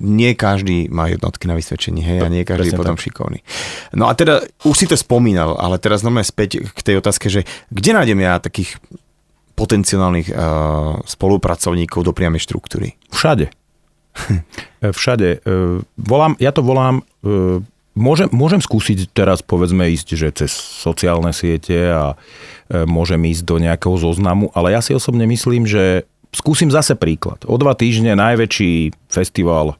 nie 0.00 0.32
každý 0.32 0.88
má 0.88 1.12
jednotky 1.12 1.44
na 1.44 1.54
vysvedčení, 1.54 2.00
hej, 2.00 2.18
a 2.24 2.32
nie 2.32 2.42
každý 2.48 2.72
je 2.72 2.80
potom 2.80 2.96
tak. 2.96 3.04
šikovný. 3.04 3.44
No 3.92 4.08
a 4.08 4.16
teda, 4.16 4.40
už 4.64 4.74
si 4.74 4.86
to 4.88 4.96
spomínal, 4.96 5.60
ale 5.60 5.76
teraz 5.76 6.00
normálne 6.00 6.26
späť 6.26 6.64
k 6.64 6.80
tej 6.80 7.04
otázke, 7.04 7.28
že 7.28 7.44
kde 7.68 7.92
nájdem 7.92 8.20
ja 8.24 8.40
takých 8.40 8.80
potenciálnych 9.60 10.32
uh, 10.32 11.04
spolupracovníkov 11.04 12.00
do 12.00 12.12
priamej 12.16 12.40
štruktúry? 12.48 12.96
Všade. 13.12 13.52
Všade. 14.96 15.44
Uh, 15.44 15.84
volám, 16.00 16.32
ja 16.40 16.48
to 16.56 16.64
volám, 16.64 17.04
uh, 17.22 17.60
môžem, 17.92 18.32
môžem 18.32 18.64
skúsiť 18.64 19.12
teraz 19.12 19.44
povedzme 19.44 19.84
ísť, 19.92 20.08
že 20.16 20.28
cez 20.32 20.52
sociálne 20.56 21.36
siete 21.36 21.92
a 21.92 22.16
uh, 22.16 22.88
môžem 22.88 23.20
ísť 23.28 23.44
do 23.44 23.60
nejakého 23.60 24.00
zoznamu, 24.00 24.48
ale 24.56 24.72
ja 24.72 24.80
si 24.80 24.96
osobne 24.96 25.28
myslím, 25.28 25.68
že 25.68 26.08
skúsim 26.32 26.70
zase 26.70 26.96
príklad. 26.96 27.42
O 27.44 27.58
dva 27.60 27.74
týždne 27.76 28.16
najväčší 28.16 28.94
festival 29.10 29.79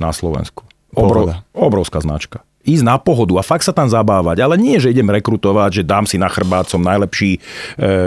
na 0.00 0.10
Slovensku. 0.12 0.64
Obrov, 0.92 1.32
obrovská 1.56 2.04
značka. 2.04 2.44
Ísť 2.62 2.84
na 2.86 2.94
pohodu 2.94 3.34
a 3.40 3.42
fakt 3.42 3.66
sa 3.66 3.74
tam 3.74 3.90
zabávať, 3.90 4.38
ale 4.38 4.54
nie, 4.54 4.78
že 4.78 4.94
idem 4.94 5.10
rekrutovať, 5.10 5.82
že 5.82 5.88
dám 5.88 6.06
si 6.06 6.14
na 6.14 6.30
chrbát, 6.30 6.70
som 6.70 6.78
najlepší 6.78 7.34
e, 7.34 7.38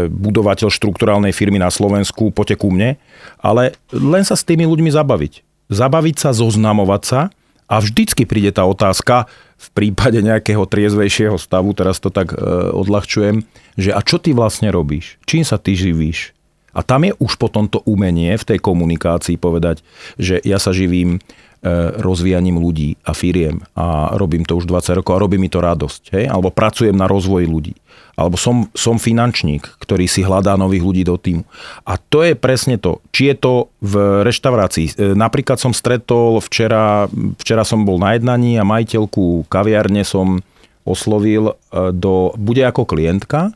budovateľ 0.08 0.72
štrukturálnej 0.72 1.36
firmy 1.36 1.60
na 1.60 1.68
Slovensku, 1.68 2.32
poďte 2.32 2.64
ku 2.64 2.72
mne, 2.72 2.96
ale 3.44 3.76
len 3.92 4.24
sa 4.24 4.40
s 4.40 4.48
tými 4.48 4.64
ľuďmi 4.64 4.96
zabaviť. 4.96 5.44
Zabaviť 5.68 6.16
sa, 6.24 6.30
zoznamovať 6.32 7.02
sa 7.04 7.22
a 7.68 7.76
vždycky 7.84 8.24
príde 8.24 8.56
tá 8.56 8.64
otázka, 8.64 9.28
v 9.56 9.68
prípade 9.72 10.20
nejakého 10.20 10.64
triezvejšieho 10.68 11.36
stavu, 11.40 11.72
teraz 11.76 12.00
to 12.00 12.08
tak 12.08 12.32
e, 12.32 12.38
odľahčujem, 12.76 13.44
že 13.76 13.92
a 13.92 14.00
čo 14.00 14.20
ty 14.24 14.32
vlastne 14.32 14.72
robíš? 14.72 15.20
Čím 15.28 15.44
sa 15.44 15.60
ty 15.60 15.76
živíš? 15.76 16.36
A 16.76 16.84
tam 16.84 17.08
je 17.08 17.16
už 17.18 17.40
potom 17.40 17.72
to 17.72 17.80
umenie 17.88 18.36
v 18.36 18.48
tej 18.54 18.60
komunikácii 18.60 19.40
povedať, 19.40 19.80
že 20.20 20.44
ja 20.44 20.60
sa 20.60 20.76
živím 20.76 21.24
E, 21.66 21.98
rozvíjaním 21.98 22.62
ľudí 22.62 22.94
a 23.02 23.18
firiem 23.18 23.58
a 23.74 24.14
robím 24.22 24.46
to 24.46 24.54
už 24.54 24.70
20 24.70 25.02
rokov 25.02 25.18
a 25.18 25.24
robí 25.26 25.42
mi 25.42 25.50
to 25.50 25.66
radosť. 25.66 26.14
Hej? 26.14 26.26
Alebo 26.30 26.54
pracujem 26.54 26.94
na 26.94 27.10
rozvoji 27.10 27.50
ľudí. 27.50 27.74
Alebo 28.14 28.38
som, 28.38 28.70
som 28.78 29.02
finančník, 29.02 29.66
ktorý 29.82 30.06
si 30.06 30.22
hľadá 30.22 30.62
nových 30.62 30.86
ľudí 30.86 31.02
do 31.02 31.18
týmu. 31.18 31.42
A 31.90 31.98
to 31.98 32.22
je 32.22 32.38
presne 32.38 32.78
to. 32.78 33.02
Či 33.10 33.34
je 33.34 33.36
to 33.42 33.54
v 33.82 34.22
reštaurácii. 34.22 34.94
E, 34.94 35.18
napríklad 35.18 35.58
som 35.58 35.74
stretol 35.74 36.38
včera, 36.38 37.10
včera 37.42 37.66
som 37.66 37.82
bol 37.82 37.98
na 37.98 38.14
jednaní 38.14 38.62
a 38.62 38.68
majiteľku 38.68 39.50
kaviarne 39.50 40.06
som 40.06 40.46
oslovil 40.86 41.50
e, 41.50 41.54
do, 41.98 42.30
bude 42.38 42.62
ako 42.62 42.86
klientka 42.86 43.50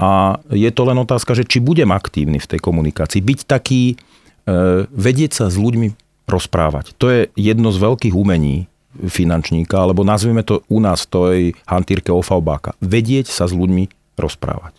a 0.00 0.40
je 0.52 0.70
to 0.72 0.82
len 0.88 0.98
otázka, 1.00 1.36
že 1.36 1.48
či 1.48 1.60
budem 1.60 1.90
aktívny 1.92 2.38
v 2.40 2.50
tej 2.50 2.60
komunikácii. 2.62 3.20
Byť 3.20 3.40
taký, 3.46 3.96
vedieť 4.90 5.32
sa 5.36 5.44
s 5.52 5.56
ľuďmi 5.56 5.94
rozprávať. 6.26 6.96
To 6.98 7.10
je 7.10 7.20
jedno 7.34 7.70
z 7.74 7.78
veľkých 7.82 8.14
umení 8.16 8.66
finančníka, 8.92 9.80
alebo 9.80 10.04
nazvime 10.04 10.44
to 10.44 10.60
u 10.68 10.78
nás 10.80 11.08
to 11.08 11.32
je 11.32 11.56
hantírke 11.64 12.12
Ofaubáka. 12.12 12.76
Vedieť 12.84 13.32
sa 13.32 13.48
s 13.48 13.52
ľuďmi 13.56 14.16
rozprávať. 14.20 14.76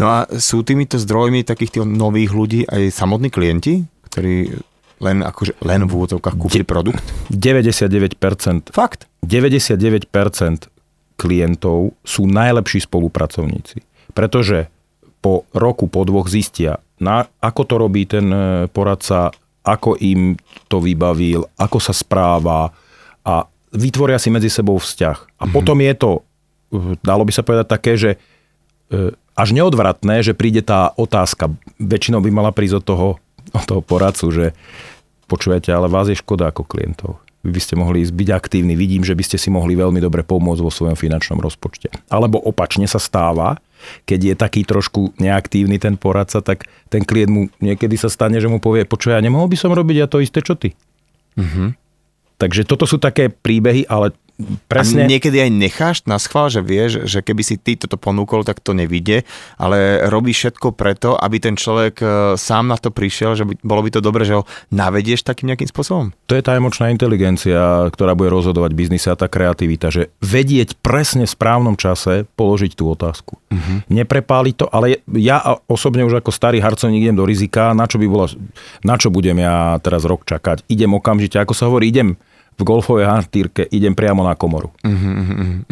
No 0.00 0.10
a 0.10 0.26
sú 0.40 0.66
týmito 0.66 0.98
zdrojmi 0.98 1.46
takých 1.46 1.84
nových 1.86 2.34
ľudí 2.34 2.60
aj 2.66 2.90
samotní 2.90 3.30
klienti, 3.30 3.86
ktorí 4.10 4.50
len, 5.00 5.24
akože, 5.24 5.62
len 5.64 5.86
v 5.86 5.92
úvodzovkách 5.94 6.36
kúpili 6.36 6.66
produkt? 6.66 7.00
99%. 7.30 8.74
Fakt? 8.74 9.06
99% 9.24 10.08
klientov 11.20 11.92
sú 12.00 12.24
najlepší 12.26 12.84
spolupracovníci. 12.84 13.84
Pretože 14.10 14.70
po 15.20 15.44
roku, 15.52 15.86
po 15.86 16.04
dvoch 16.04 16.26
zistia, 16.26 16.80
na, 17.00 17.28
ako 17.40 17.62
to 17.64 17.74
robí 17.76 18.04
ten 18.08 18.26
e, 18.28 18.68
poradca 18.68 19.32
ako 19.60 19.96
im 20.00 20.40
to 20.72 20.80
vybavil, 20.80 21.44
ako 21.60 21.78
sa 21.78 21.92
správa 21.92 22.72
a 23.20 23.44
vytvoria 23.76 24.16
si 24.16 24.32
medzi 24.32 24.48
sebou 24.48 24.80
vzťah. 24.80 25.18
A 25.20 25.44
mm-hmm. 25.44 25.52
potom 25.52 25.78
je 25.84 25.94
to, 25.94 26.10
dalo 27.04 27.22
by 27.28 27.32
sa 27.32 27.44
povedať 27.44 27.66
také, 27.68 27.92
že 28.00 28.10
e, 28.16 29.12
až 29.36 29.48
neodvratné, 29.52 30.24
že 30.24 30.32
príde 30.32 30.64
tá 30.64 30.96
otázka, 30.96 31.52
väčšinou 31.76 32.24
by 32.24 32.30
mala 32.32 32.50
prísť 32.56 32.80
od 32.80 32.84
toho, 32.84 33.08
od 33.52 33.64
toho 33.68 33.82
poradcu, 33.84 34.26
že 34.32 34.46
počujete, 35.28 35.68
ale 35.70 35.92
vás 35.92 36.08
je 36.08 36.16
škoda 36.16 36.48
ako 36.48 36.64
klientov 36.64 37.20
vy 37.40 37.56
by 37.56 37.60
ste 37.60 37.72
mohli 37.72 38.04
byť 38.04 38.28
aktívni. 38.36 38.76
Vidím, 38.76 39.00
že 39.00 39.16
by 39.16 39.24
ste 39.24 39.40
si 39.40 39.48
mohli 39.48 39.72
veľmi 39.72 39.96
dobre 39.96 40.20
pomôcť 40.20 40.60
vo 40.60 40.68
svojom 40.68 40.92
finančnom 40.92 41.40
rozpočte. 41.40 41.88
Alebo 42.12 42.36
opačne 42.36 42.84
sa 42.84 43.00
stáva, 43.00 43.56
keď 44.04 44.20
je 44.32 44.34
taký 44.36 44.62
trošku 44.64 45.16
neaktívny 45.18 45.80
ten 45.80 45.96
poradca, 45.96 46.40
tak 46.40 46.68
ten 46.88 47.04
klient 47.04 47.32
mu 47.32 47.42
niekedy 47.58 47.96
sa 47.96 48.08
stane, 48.12 48.38
že 48.38 48.48
mu 48.50 48.58
povie, 48.62 48.88
počuj, 48.88 49.14
ja 49.16 49.20
nemohol 49.20 49.50
by 49.50 49.56
som 49.58 49.74
robiť 49.74 49.96
ja 49.96 50.06
to 50.06 50.22
isté, 50.22 50.40
čo 50.40 50.56
ty. 50.56 50.72
Uh-huh. 51.36 51.72
Takže 52.40 52.64
toto 52.64 52.88
sú 52.88 52.96
také 52.96 53.28
príbehy, 53.28 53.84
ale 53.84 54.16
Presne. 54.66 55.04
A 55.04 55.10
niekedy 55.10 55.42
aj 55.42 55.50
necháš 55.50 55.96
na 56.06 56.16
schvál, 56.16 56.48
že 56.48 56.60
vieš, 56.64 57.04
že 57.06 57.20
keby 57.20 57.42
si 57.44 57.56
ty 57.60 57.76
toto 57.76 58.00
ponúkol, 58.00 58.42
tak 58.42 58.60
to 58.60 58.72
nevidie, 58.72 59.24
ale 59.60 60.06
robíš 60.08 60.48
všetko 60.48 60.72
preto, 60.74 61.14
aby 61.16 61.36
ten 61.42 61.54
človek 61.54 61.94
e, 62.00 62.06
sám 62.40 62.70
na 62.70 62.76
to 62.76 62.94
prišiel, 62.94 63.36
že 63.36 63.44
by, 63.44 63.54
bolo 63.60 63.84
by 63.84 63.90
to 63.92 64.00
dobre, 64.00 64.24
že 64.24 64.40
ho 64.40 64.48
navedieš 64.72 65.26
takým 65.26 65.52
nejakým 65.52 65.68
spôsobom? 65.68 66.12
To 66.30 66.34
je 66.36 66.42
tá 66.44 66.56
emočná 66.56 66.88
inteligencia, 66.90 67.88
ktorá 67.92 68.16
bude 68.16 68.32
rozhodovať 68.32 68.72
biznise 68.72 69.08
a 69.12 69.18
tá 69.18 69.28
kreativita, 69.28 69.92
že 69.92 70.12
vedieť 70.24 70.78
presne 70.80 71.28
v 71.28 71.34
správnom 71.34 71.76
čase 71.76 72.24
položiť 72.34 72.72
tú 72.76 72.90
otázku. 72.92 73.36
Uh-huh. 73.50 73.82
Neprepáliť 73.90 74.54
to, 74.54 74.66
ale 74.70 75.02
ja 75.16 75.42
osobne 75.66 76.06
už 76.06 76.22
ako 76.22 76.30
starý 76.30 76.62
harcovník 76.62 77.10
idem 77.10 77.18
do 77.18 77.26
rizika, 77.26 77.74
na 77.74 77.90
čo 77.90 77.98
by 77.98 78.06
bola, 78.06 78.26
na 78.86 78.94
čo 78.94 79.10
budem 79.10 79.42
ja 79.42 79.76
teraz 79.82 80.06
rok 80.06 80.22
čakať? 80.24 80.64
Idem 80.70 80.94
okamžite, 80.94 81.36
ako 81.42 81.52
sa 81.52 81.66
hovorí, 81.66 81.90
idem 81.90 82.14
v 82.60 82.62
golfovej 82.68 83.08
hantírke 83.08 83.64
idem 83.72 83.96
priamo 83.96 84.20
na 84.20 84.36
komoru. 84.36 84.68
Uh-huh, 84.84 85.64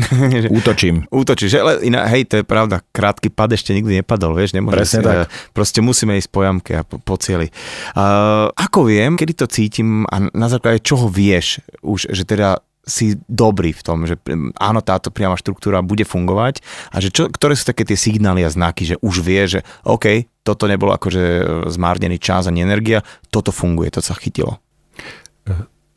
Útočím. 0.59 1.05
Útočíš, 1.12 1.61
ale 1.61 1.85
iná, 1.85 2.09
hej, 2.09 2.24
to 2.24 2.40
je 2.40 2.44
pravda, 2.48 2.81
krátky 2.96 3.29
pad 3.29 3.53
ešte 3.53 3.77
nikdy 3.77 4.01
nepadol, 4.01 4.33
vieš, 4.33 4.57
nemôže 4.57 4.81
Presne 4.81 5.01
si, 5.01 5.05
tak. 5.05 5.29
Proste 5.53 5.85
musíme 5.85 6.16
ísť 6.16 6.31
po 6.33 6.40
jamke 6.40 6.72
a 6.81 6.83
po, 6.88 6.96
po 6.96 7.20
cieli. 7.20 7.53
Uh, 7.92 8.48
ako 8.57 8.88
viem, 8.88 9.20
kedy 9.20 9.33
to 9.37 9.46
cítim 9.53 10.09
a 10.09 10.33
na 10.33 10.48
základe 10.48 10.81
čoho 10.81 11.12
vieš 11.12 11.61
už, 11.85 12.09
že 12.09 12.24
teda 12.24 12.64
si 12.88 13.20
dobrý 13.29 13.77
v 13.77 13.83
tom, 13.85 14.09
že 14.09 14.16
áno, 14.57 14.81
táto 14.81 15.12
priama 15.12 15.37
štruktúra 15.37 15.85
bude 15.85 16.09
fungovať 16.09 16.64
a 16.88 17.05
že 17.05 17.12
čo, 17.12 17.29
ktoré 17.29 17.53
sú 17.53 17.68
také 17.68 17.85
tie 17.85 18.01
signály 18.01 18.42
a 18.42 18.51
znaky, 18.51 18.88
že 18.88 18.96
už 19.05 19.20
vie, 19.20 19.44
že 19.44 19.61
OK, 19.85 20.24
toto 20.40 20.64
nebolo 20.64 20.96
akože 20.96 21.44
zmárnený 21.68 22.16
čas 22.16 22.48
ani 22.48 22.64
energia, 22.64 23.05
toto 23.29 23.53
funguje, 23.53 23.92
to 23.92 24.01
sa 24.01 24.16
chytilo. 24.16 24.57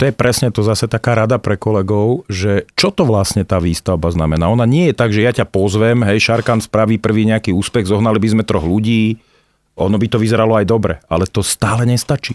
To 0.01 0.09
je 0.09 0.17
presne 0.17 0.49
to 0.49 0.65
zase 0.65 0.89
taká 0.89 1.13
rada 1.13 1.37
pre 1.37 1.61
kolegov, 1.61 2.25
že 2.25 2.65
čo 2.73 2.89
to 2.89 3.05
vlastne 3.05 3.45
tá 3.45 3.61
výstavba 3.61 4.09
znamená. 4.09 4.49
Ona 4.49 4.65
nie 4.65 4.89
je 4.89 4.97
tak, 4.97 5.13
že 5.13 5.21
ja 5.21 5.29
ťa 5.29 5.45
pozvem, 5.45 6.01
hej, 6.01 6.17
Šarkan 6.25 6.57
spraví 6.57 6.97
prvý 6.97 7.29
nejaký 7.29 7.53
úspech, 7.53 7.85
zohnali 7.85 8.17
by 8.17 8.33
sme 8.33 8.41
troch 8.41 8.65
ľudí, 8.65 9.21
ono 9.77 10.01
by 10.01 10.07
to 10.09 10.17
vyzeralo 10.17 10.57
aj 10.57 10.65
dobre, 10.65 10.97
ale 11.05 11.29
to 11.29 11.45
stále 11.45 11.85
nestačí. 11.85 12.33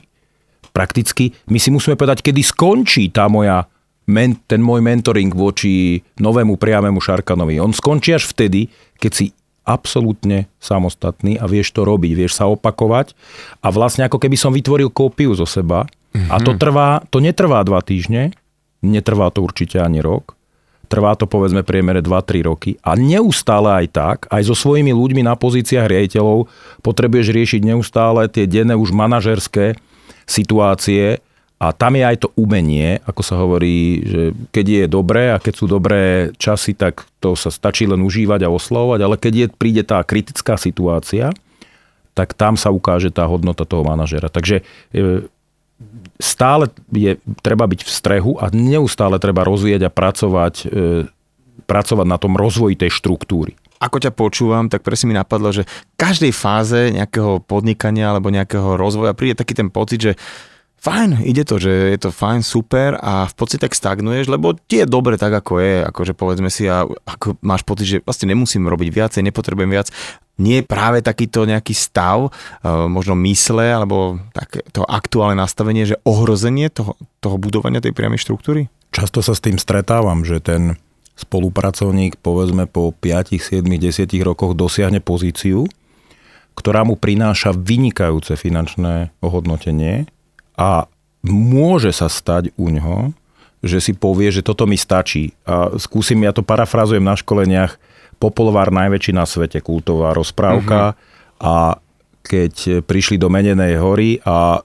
Prakticky 0.70 1.34
my 1.50 1.58
si 1.58 1.74
musíme 1.74 1.98
povedať, 1.98 2.22
kedy 2.22 2.38
skončí 2.38 3.10
tá 3.10 3.26
moja 3.26 3.66
men, 4.06 4.38
ten 4.46 4.62
môj 4.62 4.78
mentoring 4.86 5.34
voči 5.34 5.98
novému 6.22 6.54
priamému 6.54 7.02
Šarkanovi. 7.02 7.58
On 7.58 7.74
skončí 7.74 8.14
až 8.14 8.30
vtedy, 8.30 8.70
keď 9.02 9.10
si 9.10 9.26
absolútne 9.66 10.46
samostatný 10.62 11.42
a 11.42 11.50
vieš 11.50 11.74
to 11.74 11.82
robiť, 11.82 12.14
vieš 12.14 12.38
sa 12.38 12.46
opakovať 12.46 13.18
a 13.58 13.74
vlastne 13.74 14.06
ako 14.06 14.22
keby 14.22 14.38
som 14.38 14.54
vytvoril 14.54 14.94
kópiu 14.94 15.34
zo 15.34 15.42
seba 15.42 15.90
mm-hmm. 16.16 16.32
a 16.32 16.36
to 16.40 16.56
mhm. 16.56 16.58
trvá, 16.58 16.88
to 17.12 17.20
netrvá 17.20 17.60
dva 17.62 17.84
týždne, 17.84 18.32
netrvá 18.80 19.28
to 19.28 19.44
určite 19.44 19.76
ani 19.76 20.00
rok, 20.00 20.36
trvá 20.88 21.18
to 21.18 21.26
povedzme 21.28 21.66
priemere 21.66 22.00
2-3 22.00 22.46
roky 22.46 22.70
a 22.80 22.94
neustále 22.96 23.84
aj 23.84 23.86
tak, 23.92 24.18
aj 24.30 24.42
so 24.46 24.54
svojimi 24.54 24.94
ľuďmi 24.94 25.26
na 25.26 25.34
pozíciách 25.34 25.86
riaditeľov 25.86 26.46
potrebuješ 26.80 27.28
riešiť 27.34 27.60
neustále 27.66 28.30
tie 28.30 28.46
denné 28.46 28.78
už 28.78 28.94
manažerské 28.94 29.76
situácie 30.24 31.20
a 31.56 31.72
tam 31.72 31.96
je 31.96 32.04
aj 32.04 32.16
to 32.20 32.28
umenie, 32.36 33.00
ako 33.08 33.22
sa 33.24 33.40
hovorí, 33.40 34.04
že 34.04 34.22
keď 34.52 34.66
je 34.68 34.84
dobré 34.92 35.32
a 35.32 35.40
keď 35.40 35.54
sú 35.56 35.64
dobré 35.64 36.30
časy, 36.36 36.76
tak 36.76 37.08
to 37.16 37.32
sa 37.32 37.48
stačí 37.48 37.88
len 37.88 38.04
užívať 38.04 38.44
a 38.44 38.52
oslovovať, 38.52 39.00
ale 39.00 39.16
keď 39.16 39.32
je, 39.32 39.46
príde 39.56 39.80
tá 39.80 40.04
kritická 40.04 40.60
situácia, 40.60 41.32
tak 42.12 42.36
tam 42.36 42.60
sa 42.60 42.68
ukáže 42.68 43.08
tá 43.08 43.24
hodnota 43.24 43.64
toho 43.64 43.88
manažera. 43.88 44.28
Takže 44.28 44.64
e, 44.92 45.28
stále 46.16 46.72
je 46.88 47.20
treba 47.44 47.68
byť 47.68 47.80
v 47.84 47.90
strehu 47.90 48.32
a 48.40 48.48
neustále 48.52 49.20
treba 49.20 49.44
rozvíjať 49.44 49.88
a 49.88 49.92
pracovať, 49.92 50.54
e, 50.64 51.06
pracovať 51.68 52.06
na 52.08 52.16
tom 52.16 52.34
rozvoji 52.36 52.80
tej 52.80 52.90
štruktúry. 52.96 53.52
Ako 53.76 54.00
ťa 54.00 54.16
počúvam, 54.16 54.72
tak 54.72 54.80
presne 54.80 55.12
mi 55.12 55.16
napadlo, 55.16 55.52
že 55.52 55.68
v 55.68 55.96
každej 56.00 56.32
fáze 56.32 56.96
nejakého 56.96 57.44
podnikania 57.44 58.08
alebo 58.08 58.32
nejakého 58.32 58.80
rozvoja 58.80 59.12
príde 59.12 59.36
taký 59.36 59.52
ten 59.52 59.68
pocit, 59.68 60.00
že 60.00 60.12
fajn, 60.86 61.26
ide 61.26 61.42
to, 61.42 61.58
že 61.58 61.70
je 61.90 61.98
to 61.98 62.14
fajn, 62.14 62.46
super 62.46 62.94
a 63.02 63.26
v 63.26 63.34
podstate 63.34 63.66
tak 63.66 63.74
stagnuješ, 63.74 64.30
lebo 64.30 64.54
ti 64.54 64.78
je 64.78 64.86
dobre 64.86 65.18
tak, 65.18 65.34
ako 65.34 65.58
je, 65.58 65.74
akože 65.82 66.12
povedzme 66.14 66.46
si 66.46 66.70
a 66.70 66.86
ako 66.86 67.42
máš 67.42 67.66
pocit, 67.66 67.86
že 67.90 67.98
vlastne 68.06 68.30
nemusím 68.30 68.70
robiť 68.70 68.88
viacej, 68.94 69.26
nepotrebujem 69.26 69.74
viac. 69.74 69.90
Nie 70.38 70.62
je 70.62 70.68
práve 70.68 71.02
takýto 71.02 71.48
nejaký 71.48 71.74
stav, 71.74 72.28
e, 72.28 72.30
možno 72.68 73.18
mysle, 73.26 73.66
alebo 73.66 74.20
to 74.70 74.86
aktuálne 74.86 75.42
nastavenie, 75.42 75.88
že 75.88 75.98
ohrozenie 76.06 76.70
toho, 76.70 76.94
toho 77.18 77.36
budovania 77.40 77.82
tej 77.82 77.96
priamej 77.96 78.22
štruktúry? 78.22 78.70
Často 78.94 79.24
sa 79.24 79.34
s 79.34 79.42
tým 79.42 79.58
stretávam, 79.58 80.22
že 80.22 80.38
ten 80.38 80.78
spolupracovník 81.16 82.20
povedzme 82.20 82.68
po 82.68 82.92
5, 82.92 83.34
7, 83.34 83.64
10 83.64 84.06
rokoch 84.22 84.52
dosiahne 84.52 85.00
pozíciu, 85.00 85.64
ktorá 86.52 86.84
mu 86.84 87.00
prináša 87.00 87.56
vynikajúce 87.56 88.36
finančné 88.36 89.16
ohodnotenie 89.24 90.08
a 90.56 90.88
môže 91.22 91.92
sa 91.92 92.08
stať 92.08 92.50
u 92.56 92.72
ňoho, 92.72 93.12
že 93.60 93.80
si 93.80 93.92
povie, 93.92 94.32
že 94.32 94.44
toto 94.44 94.64
mi 94.64 94.76
stačí. 94.80 95.36
A 95.44 95.76
skúsim, 95.76 96.20
ja 96.24 96.32
to 96.32 96.44
parafrazujem 96.44 97.04
na 97.04 97.14
školeniach, 97.16 97.76
Popolvár 98.16 98.72
najväčší 98.72 99.12
na 99.12 99.28
svete, 99.28 99.60
kultová 99.60 100.16
rozprávka 100.16 100.96
uh-huh. 100.96 101.44
a 101.44 101.54
keď 102.24 102.80
prišli 102.88 103.20
do 103.20 103.28
Menenej 103.28 103.76
hory 103.76 104.24
a 104.24 104.64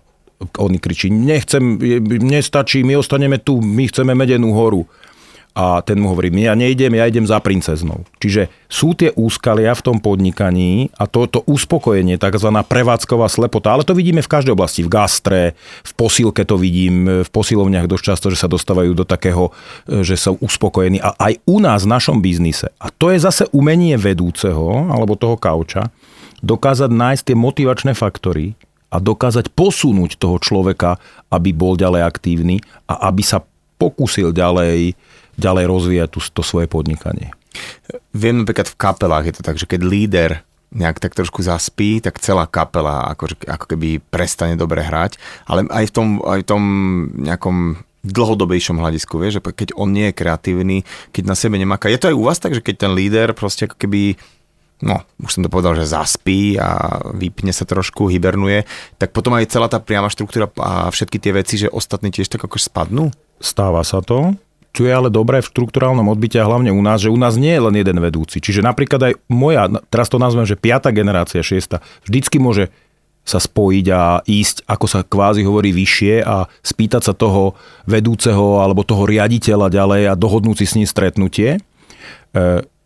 oni 0.56 0.80
kričí, 0.80 1.12
nechcem, 1.12 1.76
nestačí, 2.24 2.82
my 2.88 2.96
ostaneme 2.96 3.44
tu, 3.44 3.60
my 3.60 3.92
chceme 3.92 4.16
Medenú 4.16 4.56
horu 4.56 4.88
a 5.52 5.84
ten 5.84 6.00
mu 6.00 6.16
hovorí, 6.16 6.32
ja 6.32 6.56
nejdem, 6.56 6.96
ja 6.96 7.04
idem 7.12 7.28
za 7.28 7.44
princeznou. 7.44 8.08
Čiže 8.24 8.48
sú 8.72 8.96
tie 8.96 9.12
úskalia 9.20 9.76
v 9.76 9.84
tom 9.84 9.98
podnikaní 10.00 10.88
a 10.96 11.04
to, 11.12 11.28
to 11.28 11.44
uspokojenie, 11.44 12.16
tzv. 12.16 12.48
prevádzková 12.48 13.28
slepota, 13.28 13.76
ale 13.76 13.84
to 13.84 13.92
vidíme 13.92 14.24
v 14.24 14.32
každej 14.32 14.56
oblasti, 14.56 14.88
v 14.88 14.92
gastre, 14.92 15.42
v 15.84 15.92
posilke 16.00 16.48
to 16.48 16.56
vidím, 16.56 17.28
v 17.28 17.30
posilovniach 17.30 17.92
dosť 17.92 18.04
často, 18.16 18.28
že 18.32 18.40
sa 18.40 18.48
dostávajú 18.48 18.96
do 18.96 19.04
takého, 19.04 19.52
e, 19.92 20.08
že 20.08 20.16
sú 20.16 20.40
uspokojení 20.40 21.04
a 21.04 21.12
aj 21.20 21.44
u 21.44 21.60
nás 21.60 21.84
v 21.84 21.92
našom 22.00 22.24
biznise. 22.24 22.72
A 22.80 22.88
to 22.88 23.12
je 23.12 23.20
zase 23.20 23.44
umenie 23.52 24.00
vedúceho, 24.00 24.88
alebo 24.88 25.20
toho 25.20 25.36
kauča, 25.36 25.92
dokázať 26.40 26.88
nájsť 26.88 27.24
tie 27.28 27.36
motivačné 27.36 27.92
faktory, 27.92 28.56
a 28.92 29.00
dokázať 29.00 29.56
posunúť 29.56 30.20
toho 30.20 30.36
človeka, 30.36 31.00
aby 31.32 31.56
bol 31.56 31.80
ďalej 31.80 32.04
aktívny 32.04 32.60
a 32.92 33.08
aby 33.08 33.24
sa 33.24 33.40
pokúsil 33.80 34.36
ďalej 34.36 34.94
ďalej 35.42 35.66
rozvíjať 35.66 36.10
tú, 36.14 36.20
to 36.22 36.46
svoje 36.46 36.70
podnikanie. 36.70 37.34
Viem 38.14 38.46
napríklad 38.46 38.70
v 38.70 38.80
kapelách 38.80 39.26
je 39.28 39.36
to 39.36 39.44
tak, 39.44 39.58
že 39.58 39.68
keď 39.68 39.82
líder 39.82 40.32
nejak 40.72 41.04
tak 41.04 41.18
trošku 41.18 41.44
zaspí, 41.44 42.00
tak 42.00 42.24
celá 42.24 42.48
kapela 42.48 43.12
ako, 43.12 43.36
ako 43.44 43.66
keby 43.76 44.00
prestane 44.08 44.56
dobre 44.56 44.80
hrať, 44.88 45.20
ale 45.44 45.68
aj 45.68 45.92
v 45.92 45.94
tom, 45.94 46.08
aj 46.24 46.40
v 46.46 46.48
tom 46.48 46.64
nejakom 47.20 47.58
dlhodobejšom 48.02 48.82
hľadisku, 48.82 49.20
vieš, 49.20 49.38
že 49.38 49.42
keď 49.44 49.78
on 49.78 49.94
nie 49.94 50.10
je 50.10 50.18
kreatívny, 50.18 50.78
keď 51.14 51.24
na 51.28 51.36
sebe 51.38 51.60
nemáka. 51.60 51.92
Je 51.92 52.02
to 52.02 52.10
aj 52.10 52.18
u 52.18 52.24
vás 52.26 52.40
tak, 52.42 52.58
že 52.58 52.66
keď 52.66 52.88
ten 52.88 52.92
líder 52.98 53.36
proste 53.38 53.70
ako 53.70 53.78
keby 53.78 54.18
no, 54.82 55.06
už 55.22 55.38
som 55.38 55.46
to 55.46 55.54
povedal, 55.54 55.78
že 55.78 55.86
zaspí 55.86 56.58
a 56.58 56.98
vypne 57.14 57.54
sa 57.54 57.70
trošku, 57.70 58.10
hibernuje, 58.10 58.66
tak 58.98 59.14
potom 59.14 59.38
aj 59.38 59.54
celá 59.54 59.70
tá 59.70 59.78
priama 59.78 60.10
štruktúra 60.10 60.50
a 60.58 60.90
všetky 60.90 61.22
tie 61.22 61.32
veci, 61.38 61.62
že 61.62 61.70
ostatní 61.70 62.10
tiež 62.10 62.34
tak 62.34 62.42
akož 62.42 62.66
spadnú? 62.66 63.14
Stáva 63.38 63.86
sa 63.86 64.02
to 64.02 64.34
čo 64.72 64.88
je 64.88 64.92
ale 64.92 65.12
dobré 65.12 65.44
v 65.44 65.50
štruktúrálnom 65.52 66.08
odbyte 66.08 66.40
a 66.40 66.48
hlavne 66.48 66.72
u 66.72 66.80
nás, 66.80 67.04
že 67.04 67.12
u 67.12 67.20
nás 67.20 67.36
nie 67.36 67.52
je 67.52 67.64
len 67.64 67.76
jeden 67.76 67.98
vedúci. 68.00 68.40
Čiže 68.40 68.64
napríklad 68.64 69.12
aj 69.12 69.14
moja, 69.28 69.68
teraz 69.92 70.08
to 70.08 70.16
nazvem, 70.16 70.48
že 70.48 70.60
piata 70.60 70.96
generácia, 70.96 71.44
šiesta, 71.44 71.84
vždycky 72.08 72.40
môže 72.40 72.72
sa 73.22 73.38
spojiť 73.38 73.86
a 73.94 74.26
ísť, 74.26 74.66
ako 74.66 74.86
sa 74.90 75.06
kvázi 75.06 75.46
hovorí, 75.46 75.70
vyššie 75.70 76.26
a 76.26 76.50
spýtať 76.66 77.02
sa 77.06 77.14
toho 77.14 77.54
vedúceho 77.86 78.64
alebo 78.64 78.82
toho 78.82 79.06
riaditeľa 79.06 79.70
ďalej 79.70 80.04
a 80.10 80.18
dohodnúť 80.18 80.64
si 80.64 80.66
s 80.66 80.76
ním 80.80 80.90
stretnutie. 80.90 81.50
E, 81.54 81.60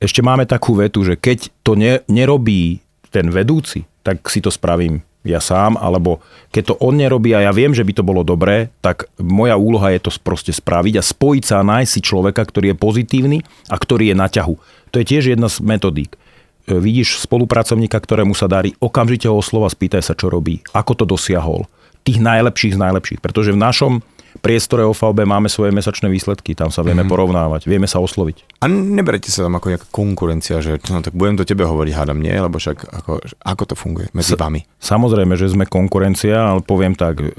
ešte 0.04 0.20
máme 0.20 0.44
takú 0.44 0.76
vetu, 0.76 1.08
že 1.08 1.16
keď 1.16 1.50
to 1.64 1.80
nerobí 2.12 2.84
ten 3.16 3.32
vedúci, 3.32 3.88
tak 4.04 4.28
si 4.28 4.44
to 4.44 4.52
spravím 4.52 5.08
ja 5.26 5.42
sám, 5.42 5.76
alebo 5.82 6.22
keď 6.54 6.64
to 6.72 6.76
on 6.80 7.02
nerobí 7.02 7.34
a 7.34 7.50
ja 7.50 7.52
viem, 7.52 7.74
že 7.74 7.82
by 7.82 7.94
to 7.98 8.04
bolo 8.06 8.22
dobré, 8.22 8.70
tak 8.80 9.10
moja 9.18 9.58
úloha 9.58 9.90
je 9.92 10.06
to 10.06 10.14
proste 10.22 10.54
spraviť 10.54 11.02
a 11.02 11.04
spojiť 11.04 11.44
sa 11.44 11.56
a 11.60 11.68
nájsť 11.68 11.92
si 11.92 12.02
človeka, 12.06 12.46
ktorý 12.46 12.72
je 12.72 12.78
pozitívny 12.78 13.38
a 13.68 13.76
ktorý 13.76 14.14
je 14.14 14.16
na 14.16 14.30
ťahu. 14.30 14.56
To 14.94 14.96
je 15.02 15.06
tiež 15.06 15.34
jedna 15.34 15.50
z 15.50 15.66
metodík. 15.66 16.14
E, 16.14 16.78
vidíš 16.78 17.26
spolupracovníka, 17.26 17.98
ktorému 17.98 18.38
sa 18.38 18.46
darí, 18.46 18.78
okamžite 18.78 19.26
ho 19.26 19.42
slova 19.42 19.68
spýtaj 19.68 20.06
sa, 20.06 20.14
čo 20.14 20.30
robí, 20.30 20.62
ako 20.72 21.04
to 21.04 21.06
dosiahol. 21.10 21.66
Tých 22.06 22.22
najlepších 22.22 22.78
z 22.78 22.80
najlepších, 22.80 23.20
pretože 23.20 23.50
v 23.50 23.60
našom 23.60 24.06
priestore 24.40 24.84
OVB 24.84 25.24
máme 25.24 25.48
svoje 25.48 25.72
mesačné 25.72 26.12
výsledky, 26.12 26.56
tam 26.58 26.70
sa 26.74 26.84
vieme 26.84 27.04
mm-hmm. 27.04 27.12
porovnávať, 27.12 27.62
vieme 27.68 27.88
sa 27.88 28.04
osloviť. 28.04 28.62
A 28.64 28.70
neberete 28.70 29.32
sa 29.32 29.48
tam 29.48 29.56
ako 29.56 29.68
nejaká 29.72 29.88
konkurencia, 29.92 30.60
že 30.60 30.80
no, 30.92 31.00
tak 31.00 31.16
budem 31.16 31.40
do 31.40 31.48
tebe 31.48 31.64
hovoriť, 31.64 31.94
hádam 31.96 32.20
nie, 32.20 32.34
lebo 32.34 32.60
však 32.60 32.78
ako, 32.84 33.12
ako 33.24 33.64
to 33.68 33.76
funguje 33.76 34.08
medzi 34.12 34.36
S- 34.36 34.40
vami? 34.40 34.68
Samozrejme, 34.80 35.34
že 35.40 35.52
sme 35.52 35.66
konkurencia, 35.70 36.56
ale 36.56 36.60
poviem 36.62 36.94
tak, 36.94 37.24
e, 37.24 37.32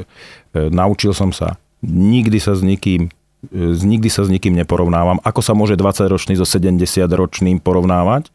naučil 0.54 1.12
som 1.12 1.30
sa, 1.30 1.61
nikdy 1.85 2.40
sa 2.40 2.56
s 2.56 2.64
nikým 2.64 3.12
e, 3.52 3.74
nikdy 3.76 4.09
sa 4.09 4.24
s 4.24 4.32
nikým 4.32 4.56
neporovnávam. 4.56 5.20
Ako 5.22 5.44
sa 5.44 5.52
môže 5.52 5.76
20-ročný 5.76 6.35
so 6.40 6.48
70-ročným 6.48 7.61
porovnávať? 7.62 8.32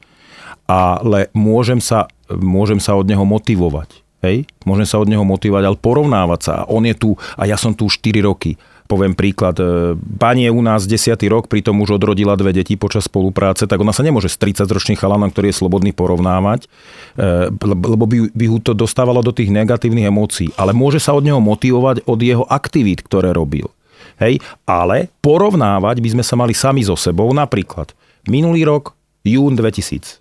Ale 0.71 1.27
môžem 1.35 1.83
sa, 1.83 2.07
môžem 2.31 2.79
sa 2.79 2.95
od 2.95 3.03
neho 3.03 3.27
motivovať. 3.27 4.01
Hej? 4.21 4.45
Môžem 4.63 4.85
sa 4.85 5.01
od 5.01 5.09
neho 5.09 5.25
motivovať, 5.25 5.63
ale 5.65 5.77
porovnávať 5.77 6.39
sa. 6.41 6.55
On 6.69 6.81
je 6.85 6.93
tu 6.93 7.17
a 7.35 7.49
ja 7.49 7.57
som 7.57 7.73
tu 7.73 7.89
4 7.89 8.21
roky. 8.21 8.55
Poviem 8.85 9.15
príklad, 9.15 9.55
e, 9.55 9.95
pani 9.95 10.45
je 10.45 10.51
u 10.51 10.59
nás 10.59 10.83
10. 10.83 11.15
rok, 11.31 11.47
pritom 11.47 11.79
už 11.79 11.95
odrodila 11.95 12.35
dve 12.35 12.51
deti 12.51 12.75
počas 12.75 13.07
spolupráce, 13.07 13.63
tak 13.63 13.79
ona 13.79 13.95
sa 13.95 14.03
nemôže 14.03 14.27
s 14.27 14.35
30-ročným 14.35 14.99
chalanom, 14.99 15.31
ktorý 15.31 15.47
je 15.47 15.59
slobodný, 15.63 15.95
porovnávať, 15.95 16.67
e, 17.15 17.47
lebo 17.63 18.03
by, 18.03 18.35
by 18.35 18.45
ho 18.51 18.59
to 18.59 18.75
dostávalo 18.75 19.23
do 19.23 19.31
tých 19.31 19.47
negatívnych 19.47 20.11
emócií. 20.11 20.51
Ale 20.59 20.75
môže 20.75 20.99
sa 20.99 21.15
od 21.15 21.23
neho 21.23 21.39
motivovať 21.39 22.03
od 22.03 22.19
jeho 22.19 22.43
aktivít, 22.51 22.99
ktoré 23.07 23.31
robil. 23.31 23.71
Hej? 24.19 24.43
Ale 24.67 25.07
porovnávať 25.23 26.03
by 26.03 26.09
sme 26.19 26.23
sa 26.27 26.35
mali 26.35 26.51
sami 26.51 26.83
so 26.83 26.99
sebou. 26.99 27.31
Napríklad, 27.31 27.95
minulý 28.27 28.67
rok, 28.67 28.91
jún 29.23 29.55
2000 29.55 30.20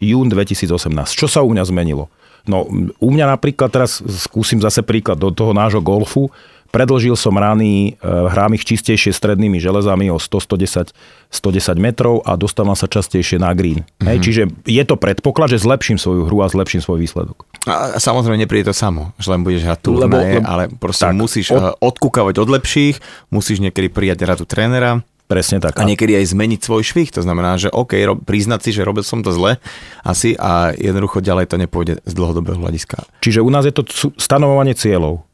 jún 0.00 0.26
2018. 0.30 0.70
Čo 1.14 1.26
sa 1.26 1.40
u 1.44 1.50
mňa 1.50 1.64
zmenilo? 1.68 2.10
No 2.44 2.68
u 3.00 3.08
mňa 3.08 3.36
napríklad, 3.36 3.72
teraz 3.72 4.04
skúsim 4.04 4.60
zase 4.60 4.84
príklad 4.84 5.16
do 5.16 5.32
toho 5.32 5.56
nášho 5.56 5.80
golfu, 5.80 6.28
predlžil 6.74 7.14
som 7.14 7.38
rany, 7.38 7.94
e, 7.94 8.02
hrám 8.02 8.58
ich 8.58 8.66
čistejšie 8.66 9.14
strednými 9.14 9.62
železami 9.62 10.10
o 10.10 10.18
100, 10.18 10.90
110, 10.90 10.90
110 11.30 11.78
metrov 11.78 12.26
a 12.26 12.34
dostávam 12.34 12.74
sa 12.74 12.90
častejšie 12.90 13.38
na 13.38 13.54
green. 13.54 13.86
Mm-hmm. 13.86 14.06
Hej, 14.10 14.18
čiže 14.26 14.42
je 14.66 14.82
to 14.82 14.98
predpoklad, 14.98 15.54
že 15.54 15.62
zlepším 15.62 16.02
svoju 16.02 16.26
hru 16.26 16.42
a 16.42 16.50
zlepším 16.50 16.82
svoj 16.82 16.98
výsledok. 16.98 17.46
A 17.70 18.02
samozrejme 18.02 18.42
nepríde 18.42 18.74
to 18.74 18.76
samo, 18.76 19.14
že 19.22 19.30
len 19.30 19.46
budeš 19.46 19.62
hrať 19.62 19.80
tu, 19.86 19.94
lebo, 19.94 20.18
lebo, 20.18 20.42
ale 20.42 20.66
proste 20.68 21.06
tak, 21.06 21.14
musíš 21.14 21.54
od... 21.54 21.78
odkúkavať 21.78 22.42
od 22.42 22.48
lepších, 22.50 22.98
musíš 23.30 23.62
niekedy 23.62 23.88
prijať 23.94 24.26
radu 24.26 24.42
trénera, 24.42 25.06
Presne 25.24 25.56
tak. 25.56 25.80
A 25.80 25.88
niekedy 25.88 26.20
aj 26.20 26.36
zmeniť 26.36 26.60
svoj 26.60 26.84
švih. 26.84 27.08
To 27.16 27.24
znamená, 27.24 27.56
že 27.56 27.72
OK, 27.72 27.96
ro- 28.04 28.20
priznať 28.20 28.60
si, 28.68 28.70
že 28.76 28.84
robil 28.84 29.00
som 29.00 29.24
to 29.24 29.32
zle 29.32 29.56
asi 30.04 30.36
a 30.36 30.76
jednoducho 30.76 31.24
ďalej 31.24 31.48
to 31.48 31.56
nepôjde 31.56 32.04
z 32.04 32.12
dlhodobého 32.12 32.60
hľadiska. 32.60 33.08
Čiže 33.24 33.40
u 33.40 33.48
nás 33.48 33.64
je 33.64 33.72
to 33.72 33.88
stanovovanie 34.20 34.76
cieľov. 34.76 35.24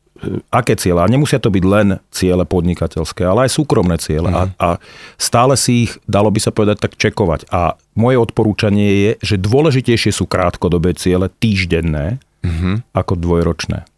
Aké 0.53 0.77
cieľe? 0.77 1.01
A 1.01 1.11
nemusia 1.11 1.41
to 1.41 1.49
byť 1.49 1.65
len 1.65 1.97
ciele 2.13 2.45
podnikateľské, 2.45 3.25
ale 3.25 3.49
aj 3.49 3.57
súkromné 3.57 3.97
ciele. 3.97 4.29
Mm. 4.29 4.37
A, 4.37 4.43
a 4.61 4.69
stále 5.17 5.57
si 5.57 5.89
ich, 5.89 5.97
dalo 6.05 6.29
by 6.29 6.39
sa 6.39 6.53
povedať, 6.53 6.77
tak 6.77 7.01
čekovať. 7.01 7.49
A 7.49 7.81
moje 7.97 8.21
odporúčanie 8.21 8.89
je, 9.09 9.11
že 9.25 9.37
dôležitejšie 9.41 10.13
sú 10.13 10.29
krátkodobé 10.29 10.93
ciele, 10.93 11.33
týždenné, 11.41 12.21
mm-hmm. 12.45 12.93
ako 12.93 13.17
dvojročné. 13.17 13.89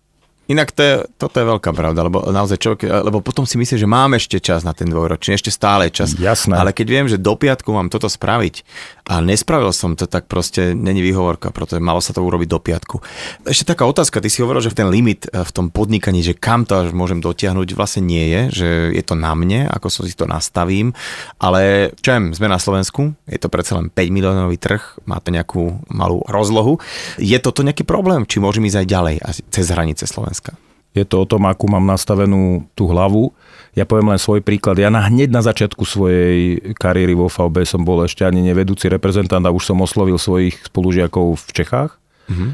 Inak 0.50 0.74
to 0.74 0.82
je, 0.82 0.94
toto 1.22 1.38
je 1.38 1.46
veľká 1.46 1.70
pravda, 1.70 2.02
lebo 2.02 2.18
naozaj 2.26 2.58
človek, 2.58 2.82
lebo 3.06 3.22
potom 3.22 3.46
si 3.46 3.54
myslí, 3.54 3.78
že 3.78 3.86
mám 3.86 4.18
ešte 4.18 4.42
čas 4.42 4.66
na 4.66 4.74
ten 4.74 4.90
dvojročný, 4.90 5.38
ešte 5.38 5.54
stále 5.54 5.86
čas. 5.86 6.18
Jasné. 6.18 6.58
Ale 6.58 6.74
keď 6.74 6.86
viem, 6.90 7.06
že 7.06 7.14
do 7.14 7.38
piatku 7.38 7.70
mám 7.70 7.86
toto 7.86 8.10
spraviť 8.10 8.66
a 9.06 9.22
nespravil 9.22 9.70
som 9.70 9.94
to, 9.94 10.10
tak 10.10 10.26
proste 10.26 10.74
není 10.74 10.98
výhovorka, 10.98 11.54
pretože 11.54 11.78
malo 11.78 12.02
sa 12.02 12.10
to 12.10 12.26
urobiť 12.26 12.48
do 12.50 12.58
piatku. 12.58 12.98
Ešte 13.46 13.70
taká 13.70 13.86
otázka, 13.86 14.18
ty 14.18 14.26
si 14.26 14.42
hovoril, 14.42 14.66
že 14.66 14.74
ten 14.74 14.90
limit 14.90 15.30
eh, 15.30 15.46
v 15.46 15.50
tom 15.54 15.70
podnikaní, 15.70 16.26
že 16.26 16.34
kam 16.34 16.66
to 16.66 16.74
až 16.74 16.90
môžem 16.90 17.22
dotiahnuť, 17.22 17.78
vlastne 17.78 18.02
nie 18.02 18.26
je, 18.26 18.40
že 18.50 18.68
je 18.98 19.02
to 19.06 19.14
na 19.14 19.38
mne, 19.38 19.70
ako 19.70 19.94
som 19.94 20.02
si 20.10 20.18
to 20.18 20.26
nastavím, 20.26 20.90
ale 21.38 21.94
čo 22.02 22.18
viem, 22.18 22.34
sme 22.34 22.50
na 22.50 22.58
Slovensku, 22.58 23.14
je 23.30 23.38
to 23.38 23.46
predsa 23.46 23.78
len 23.78 23.94
5 23.94 24.10
miliónový 24.10 24.58
trh, 24.58 25.06
má 25.06 25.22
to 25.22 25.30
nejakú 25.30 25.86
malú 25.86 26.26
rozlohu. 26.26 26.82
Je 27.14 27.38
toto 27.38 27.62
nejaký 27.62 27.86
problém, 27.86 28.26
či 28.26 28.42
môžem 28.42 28.66
ísť 28.66 28.78
aj 28.82 28.86
ďalej, 28.90 29.14
cez 29.54 29.70
hranice 29.70 30.04
Slovenska? 30.10 30.31
Slovenska. 30.32 30.56
Je 30.92 31.04
to 31.08 31.24
o 31.24 31.28
tom, 31.28 31.48
akú 31.48 31.72
mám 31.72 31.88
nastavenú 31.88 32.68
tú 32.76 32.84
hlavu. 32.84 33.32
Ja 33.72 33.88
poviem 33.88 34.12
len 34.12 34.20
svoj 34.20 34.44
príklad. 34.44 34.76
Ja 34.76 34.92
na, 34.92 35.00
hneď 35.00 35.32
na 35.32 35.40
začiatku 35.40 35.88
svojej 35.88 36.60
kariéry 36.76 37.16
vo 37.16 37.32
VB 37.32 37.64
som 37.64 37.80
bol 37.80 38.04
ešte 38.04 38.28
ani 38.28 38.44
nevedúci 38.44 38.92
reprezentant 38.92 39.40
a 39.40 39.54
už 39.54 39.72
som 39.72 39.80
oslovil 39.80 40.20
svojich 40.20 40.68
spolužiakov 40.68 41.40
v 41.40 41.50
Čechách. 41.56 41.96
Mm-hmm. 42.28 42.50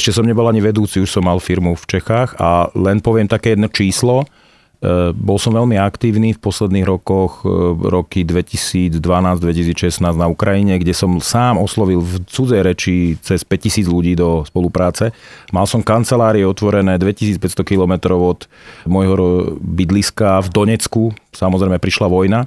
Ešte 0.00 0.16
som 0.16 0.24
nebol 0.24 0.48
ani 0.48 0.64
vedúci, 0.64 0.96
už 0.96 1.12
som 1.12 1.28
mal 1.28 1.36
firmu 1.44 1.76
v 1.76 1.84
Čechách 1.84 2.40
a 2.40 2.72
len 2.72 3.04
poviem 3.04 3.28
také 3.28 3.52
jedno 3.52 3.68
číslo. 3.68 4.24
E, 4.84 5.16
bol 5.16 5.40
som 5.40 5.56
veľmi 5.56 5.80
aktívny 5.80 6.36
v 6.36 6.42
posledných 6.44 6.84
rokoch, 6.84 7.40
e, 7.40 7.48
roky 7.88 8.20
2012-2016 8.28 10.12
na 10.12 10.28
Ukrajine, 10.28 10.76
kde 10.76 10.92
som 10.92 11.16
sám 11.24 11.56
oslovil 11.56 12.04
v 12.04 12.20
cudzej 12.28 12.60
reči 12.60 13.16
cez 13.24 13.40
5000 13.48 13.88
ľudí 13.88 14.12
do 14.12 14.44
spolupráce. 14.44 15.16
Mal 15.56 15.64
som 15.64 15.80
kancelárie 15.80 16.44
otvorené 16.44 17.00
2500 17.00 17.64
km 17.64 18.12
od 18.20 18.44
môjho 18.84 19.56
bydliska 19.56 20.44
v 20.44 20.48
Donecku. 20.52 21.16
Samozrejme 21.32 21.80
prišla 21.80 22.08
vojna 22.12 22.44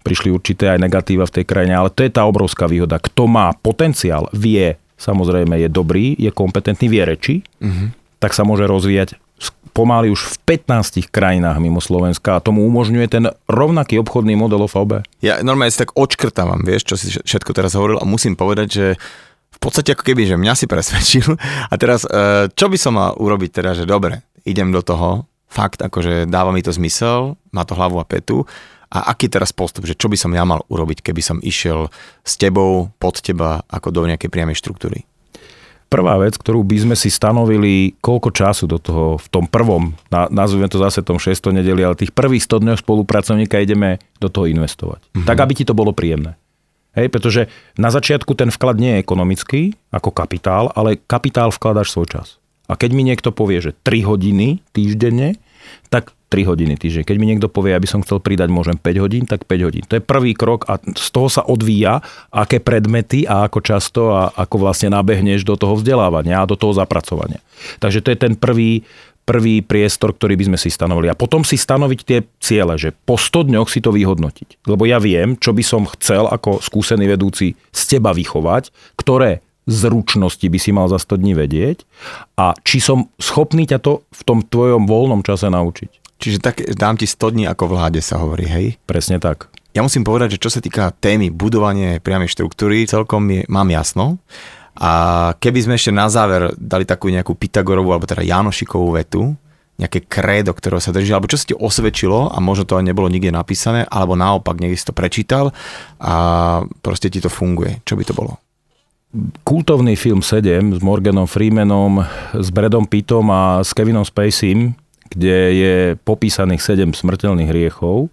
prišli 0.00 0.32
určité 0.32 0.72
aj 0.72 0.80
negatíva 0.80 1.28
v 1.28 1.34
tej 1.36 1.44
krajine, 1.44 1.76
ale 1.76 1.92
to 1.92 2.00
je 2.00 2.08
tá 2.08 2.24
obrovská 2.24 2.64
výhoda. 2.64 2.96
Kto 2.96 3.28
má 3.28 3.52
potenciál, 3.52 4.32
vie, 4.32 4.80
samozrejme 4.96 5.60
je 5.60 5.68
dobrý, 5.68 6.16
je 6.16 6.32
kompetentný, 6.32 6.88
vie 6.88 7.04
reči, 7.04 7.34
mm-hmm. 7.60 8.16
tak 8.16 8.32
sa 8.32 8.48
môže 8.48 8.64
rozvíjať 8.64 9.20
pomaly 9.72 10.12
už 10.12 10.36
v 10.36 10.58
15 10.60 11.08
krajinách 11.08 11.56
mimo 11.62 11.80
Slovenska 11.80 12.36
a 12.36 12.44
tomu 12.44 12.66
umožňuje 12.68 13.06
ten 13.08 13.24
rovnaký 13.46 13.96
obchodný 14.02 14.36
model 14.36 14.66
OVB. 14.66 15.06
Ja 15.24 15.40
normálne 15.40 15.72
si 15.72 15.80
tak 15.80 15.96
očkrtávam, 15.96 16.66
vieš, 16.66 16.90
čo 16.90 16.94
si 16.98 17.08
všetko 17.16 17.50
teraz 17.54 17.78
hovoril 17.78 17.96
a 17.96 18.04
musím 18.04 18.34
povedať, 18.34 18.68
že 18.68 18.86
v 19.50 19.58
podstate 19.58 19.92
ako 19.94 20.04
keby, 20.04 20.26
že 20.26 20.40
mňa 20.40 20.54
si 20.56 20.66
presvedčil 20.66 21.28
a 21.72 21.74
teraz 21.78 22.04
e, 22.04 22.50
čo 22.52 22.66
by 22.68 22.78
som 22.78 22.98
mal 22.98 23.16
urobiť 23.16 23.50
teda, 23.62 23.70
že 23.72 23.84
dobre, 23.88 24.20
idem 24.44 24.74
do 24.74 24.82
toho, 24.82 25.24
fakt 25.50 25.82
akože 25.82 26.30
dáva 26.30 26.54
mi 26.54 26.62
to 26.62 26.70
zmysel, 26.70 27.40
má 27.50 27.66
to 27.66 27.74
hlavu 27.74 27.98
a 27.98 28.06
petu 28.06 28.46
a 28.90 29.14
aký 29.14 29.30
teraz 29.30 29.54
postup, 29.54 29.86
že 29.86 29.94
čo 29.94 30.10
by 30.10 30.18
som 30.18 30.34
ja 30.34 30.42
mal 30.42 30.62
urobiť, 30.66 31.02
keby 31.02 31.22
som 31.22 31.38
išiel 31.42 31.90
s 32.26 32.34
tebou, 32.34 32.90
pod 32.98 33.22
teba, 33.22 33.62
ako 33.70 33.94
do 33.94 34.02
nejakej 34.06 34.30
priamej 34.30 34.58
štruktúry? 34.58 35.09
Prvá 35.90 36.14
vec, 36.22 36.38
ktorú 36.38 36.62
by 36.62 36.86
sme 36.86 36.96
si 36.96 37.10
stanovili, 37.10 37.98
koľko 37.98 38.30
času 38.30 38.70
do 38.70 38.78
toho, 38.78 39.18
v 39.18 39.28
tom 39.28 39.44
prvom, 39.50 39.98
na, 40.08 40.30
nazvime 40.30 40.70
to 40.70 40.78
zase 40.78 41.02
tom 41.02 41.18
6. 41.18 41.34
nedeli, 41.50 41.82
ale 41.82 41.98
tých 41.98 42.14
prvých 42.14 42.46
100 42.46 42.62
dňoch 42.62 42.80
spolupracovníka 42.86 43.58
ideme 43.58 43.98
do 44.22 44.30
toho 44.30 44.46
investovať. 44.46 45.02
Uh-huh. 45.10 45.26
Tak, 45.26 45.42
aby 45.42 45.52
ti 45.58 45.66
to 45.66 45.74
bolo 45.74 45.90
príjemné. 45.90 46.38
Hej, 46.94 47.10
pretože 47.10 47.42
na 47.78 47.90
začiatku 47.90 48.34
ten 48.34 48.50
vklad 48.50 48.78
nie 48.78 48.98
je 48.98 49.02
ekonomický, 49.02 49.60
ako 49.94 50.10
kapitál, 50.10 50.70
ale 50.74 50.98
kapitál 50.98 51.50
vkladáš 51.50 51.94
svoj 51.94 52.08
čas. 52.10 52.28
A 52.70 52.78
keď 52.78 52.90
mi 52.94 53.02
niekto 53.02 53.34
povie, 53.34 53.58
že 53.58 53.74
3 53.82 54.06
hodiny 54.06 54.62
týždenne, 54.70 55.38
tak 55.90 56.14
3 56.30 56.46
hodiny 56.46 56.78
týždeň. 56.78 57.02
Keď 57.02 57.16
mi 57.18 57.26
niekto 57.26 57.50
povie, 57.50 57.74
aby 57.74 57.90
som 57.90 58.06
chcel 58.06 58.22
pridať, 58.22 58.48
môžem 58.54 58.78
5 58.78 59.02
hodín, 59.02 59.26
tak 59.26 59.44
5 59.50 59.66
hodín. 59.66 59.82
To 59.90 59.98
je 59.98 60.02
prvý 60.02 60.38
krok 60.38 60.62
a 60.70 60.78
z 60.78 61.08
toho 61.10 61.26
sa 61.26 61.42
odvíja, 61.42 61.98
aké 62.30 62.62
predmety 62.62 63.26
a 63.26 63.50
ako 63.50 63.58
často 63.58 64.14
a 64.14 64.30
ako 64.38 64.62
vlastne 64.62 64.94
nabehneš 64.94 65.42
do 65.42 65.58
toho 65.58 65.74
vzdelávania 65.74 66.40
a 66.40 66.48
do 66.48 66.54
toho 66.54 66.70
zapracovania. 66.70 67.42
Takže 67.82 67.98
to 68.06 68.14
je 68.14 68.18
ten 68.22 68.38
prvý, 68.38 68.86
prvý 69.26 69.58
priestor, 69.58 70.14
ktorý 70.14 70.38
by 70.38 70.54
sme 70.54 70.58
si 70.62 70.70
stanovili. 70.70 71.10
A 71.10 71.18
potom 71.18 71.42
si 71.42 71.58
stanoviť 71.58 72.00
tie 72.06 72.18
ciele, 72.38 72.78
že 72.78 72.94
po 72.94 73.18
100 73.18 73.50
dňoch 73.50 73.66
si 73.66 73.82
to 73.82 73.90
vyhodnotiť. 73.90 74.70
Lebo 74.70 74.86
ja 74.86 75.02
viem, 75.02 75.34
čo 75.34 75.50
by 75.50 75.66
som 75.66 75.90
chcel 75.98 76.30
ako 76.30 76.62
skúsený 76.62 77.10
vedúci 77.10 77.58
z 77.74 77.82
teba 77.90 78.14
vychovať, 78.14 78.70
ktoré 78.94 79.42
zručnosti 79.70 80.42
by 80.42 80.58
si 80.58 80.70
mal 80.74 80.90
za 80.90 80.98
100 80.98 81.20
dní 81.20 81.32
vedieť 81.36 81.86
a 82.34 82.56
či 82.66 82.82
som 82.82 83.06
schopný 83.22 83.68
ťa 83.68 83.78
to 83.78 84.02
v 84.10 84.22
tom 84.26 84.38
tvojom 84.42 84.88
voľnom 84.88 85.22
čase 85.22 85.46
naučiť. 85.46 85.99
Čiže 86.20 86.38
tak 86.44 86.60
dám 86.76 87.00
ti 87.00 87.08
100 87.08 87.32
dní 87.32 87.44
ako 87.48 87.64
vláde 87.72 88.04
sa 88.04 88.20
hovorí, 88.20 88.44
hej? 88.44 88.76
Presne 88.84 89.16
tak. 89.16 89.48
Ja 89.72 89.80
musím 89.80 90.04
povedať, 90.04 90.36
že 90.36 90.42
čo 90.42 90.52
sa 90.52 90.60
týka 90.60 90.92
témy 90.92 91.32
budovanie 91.32 91.96
priamej 92.02 92.28
štruktúry, 92.36 92.84
celkom 92.84 93.24
je, 93.32 93.48
mám 93.48 93.72
jasno. 93.72 94.20
A 94.76 95.32
keby 95.40 95.64
sme 95.64 95.74
ešte 95.80 95.94
na 95.94 96.12
záver 96.12 96.52
dali 96.60 96.84
takú 96.84 97.08
nejakú 97.08 97.32
Pythagorovú 97.34 97.96
alebo 97.96 98.04
teda 98.04 98.20
Janošikovú 98.20 99.00
vetu, 99.00 99.32
nejaké 99.80 100.04
krédo, 100.04 100.52
ktorého 100.52 100.76
sa 100.76 100.92
drží, 100.92 101.08
alebo 101.08 101.30
čo 101.30 101.40
sa 101.40 101.48
ti 101.48 101.56
osvedčilo 101.56 102.28
a 102.28 102.36
možno 102.36 102.68
to 102.68 102.76
aj 102.76 102.84
nebolo 102.84 103.08
nikde 103.08 103.32
napísané, 103.32 103.88
alebo 103.88 104.12
naopak 104.12 104.60
niekde 104.60 104.76
si 104.76 104.84
to 104.84 104.92
prečítal 104.92 105.56
a 105.96 106.12
proste 106.84 107.08
ti 107.08 107.24
to 107.24 107.32
funguje. 107.32 107.80
Čo 107.88 107.96
by 107.96 108.04
to 108.04 108.12
bolo? 108.12 108.36
Kultovný 109.42 109.96
film 109.96 110.20
7 110.20 110.76
s 110.76 110.80
Morganom 110.84 111.24
Freemanom, 111.24 112.04
s 112.36 112.52
Bradom 112.52 112.84
Pittom 112.84 113.26
a 113.32 113.64
s 113.64 113.72
Kevinom 113.72 114.04
Spaceym 114.04 114.76
kde 115.10 115.38
je 115.52 115.76
popísaných 116.06 116.62
7 116.62 116.94
smrteľných 116.94 117.50
hriechov. 117.50 118.08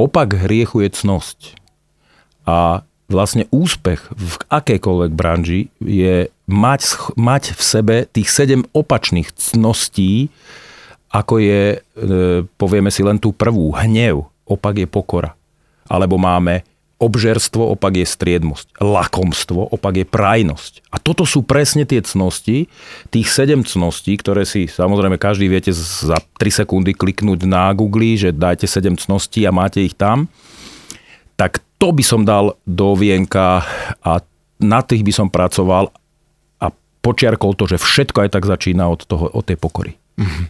Opak 0.00 0.34
hriechu 0.48 0.82
je 0.82 0.90
cnosť. 0.90 1.38
A 2.48 2.82
vlastne 3.12 3.44
úspech 3.52 4.08
v 4.16 4.34
akejkoľvek 4.48 5.12
branži 5.12 5.68
je 5.84 6.32
mať, 6.48 7.12
mať 7.14 7.52
v 7.52 7.62
sebe 7.62 7.96
tých 8.08 8.32
7 8.32 8.64
opačných 8.72 9.28
cností, 9.36 10.32
ako 11.12 11.44
je, 11.44 11.76
e, 11.76 11.78
povieme 12.56 12.88
si 12.88 13.04
len 13.04 13.20
tú 13.20 13.36
prvú, 13.36 13.68
hnev, 13.76 14.24
opak 14.48 14.80
je 14.80 14.88
pokora. 14.88 15.36
Alebo 15.84 16.16
máme 16.16 16.64
obžerstvo, 17.02 17.74
opak 17.74 17.98
je 17.98 18.06
striednosť. 18.06 18.78
Lakomstvo, 18.78 19.74
opak 19.74 20.02
je 20.02 20.06
prajnosť. 20.06 20.86
A 20.94 21.02
toto 21.02 21.26
sú 21.26 21.42
presne 21.42 21.82
tie 21.82 21.98
cnosti, 21.98 22.70
tých 23.10 23.26
sedem 23.26 23.66
cností, 23.66 24.14
ktoré 24.14 24.46
si 24.46 24.70
samozrejme 24.70 25.18
každý 25.18 25.50
viete 25.50 25.74
za 25.74 26.14
3 26.38 26.62
sekundy 26.62 26.94
kliknúť 26.94 27.42
na 27.42 27.74
Google, 27.74 28.14
že 28.14 28.30
dajte 28.30 28.70
sedem 28.70 28.94
cností 28.94 29.42
a 29.42 29.50
máte 29.50 29.82
ich 29.82 29.98
tam. 29.98 30.30
Tak 31.34 31.58
to 31.82 31.90
by 31.90 32.06
som 32.06 32.22
dal 32.22 32.54
do 32.62 32.94
vienka 32.94 33.66
a 34.06 34.22
na 34.62 34.80
tých 34.86 35.02
by 35.02 35.10
som 35.10 35.26
pracoval 35.26 35.90
a 36.62 36.70
počiarkol 37.02 37.58
to, 37.58 37.66
že 37.66 37.82
všetko 37.82 38.22
aj 38.22 38.30
tak 38.38 38.46
začína 38.46 38.86
od, 38.86 39.02
toho, 39.02 39.26
od 39.34 39.42
tej 39.42 39.58
pokory. 39.58 39.98
Mm-hmm. 40.12 40.46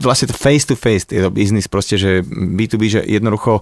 Vlastne 0.00 0.32
to 0.32 0.36
face 0.36 0.64
to 0.64 0.72
face 0.72 1.04
je 1.12 1.20
to 1.20 1.28
biznis 1.28 1.68
proste, 1.68 2.00
že 2.00 2.24
B2B, 2.24 2.82
že 2.88 3.00
jednoducho 3.04 3.60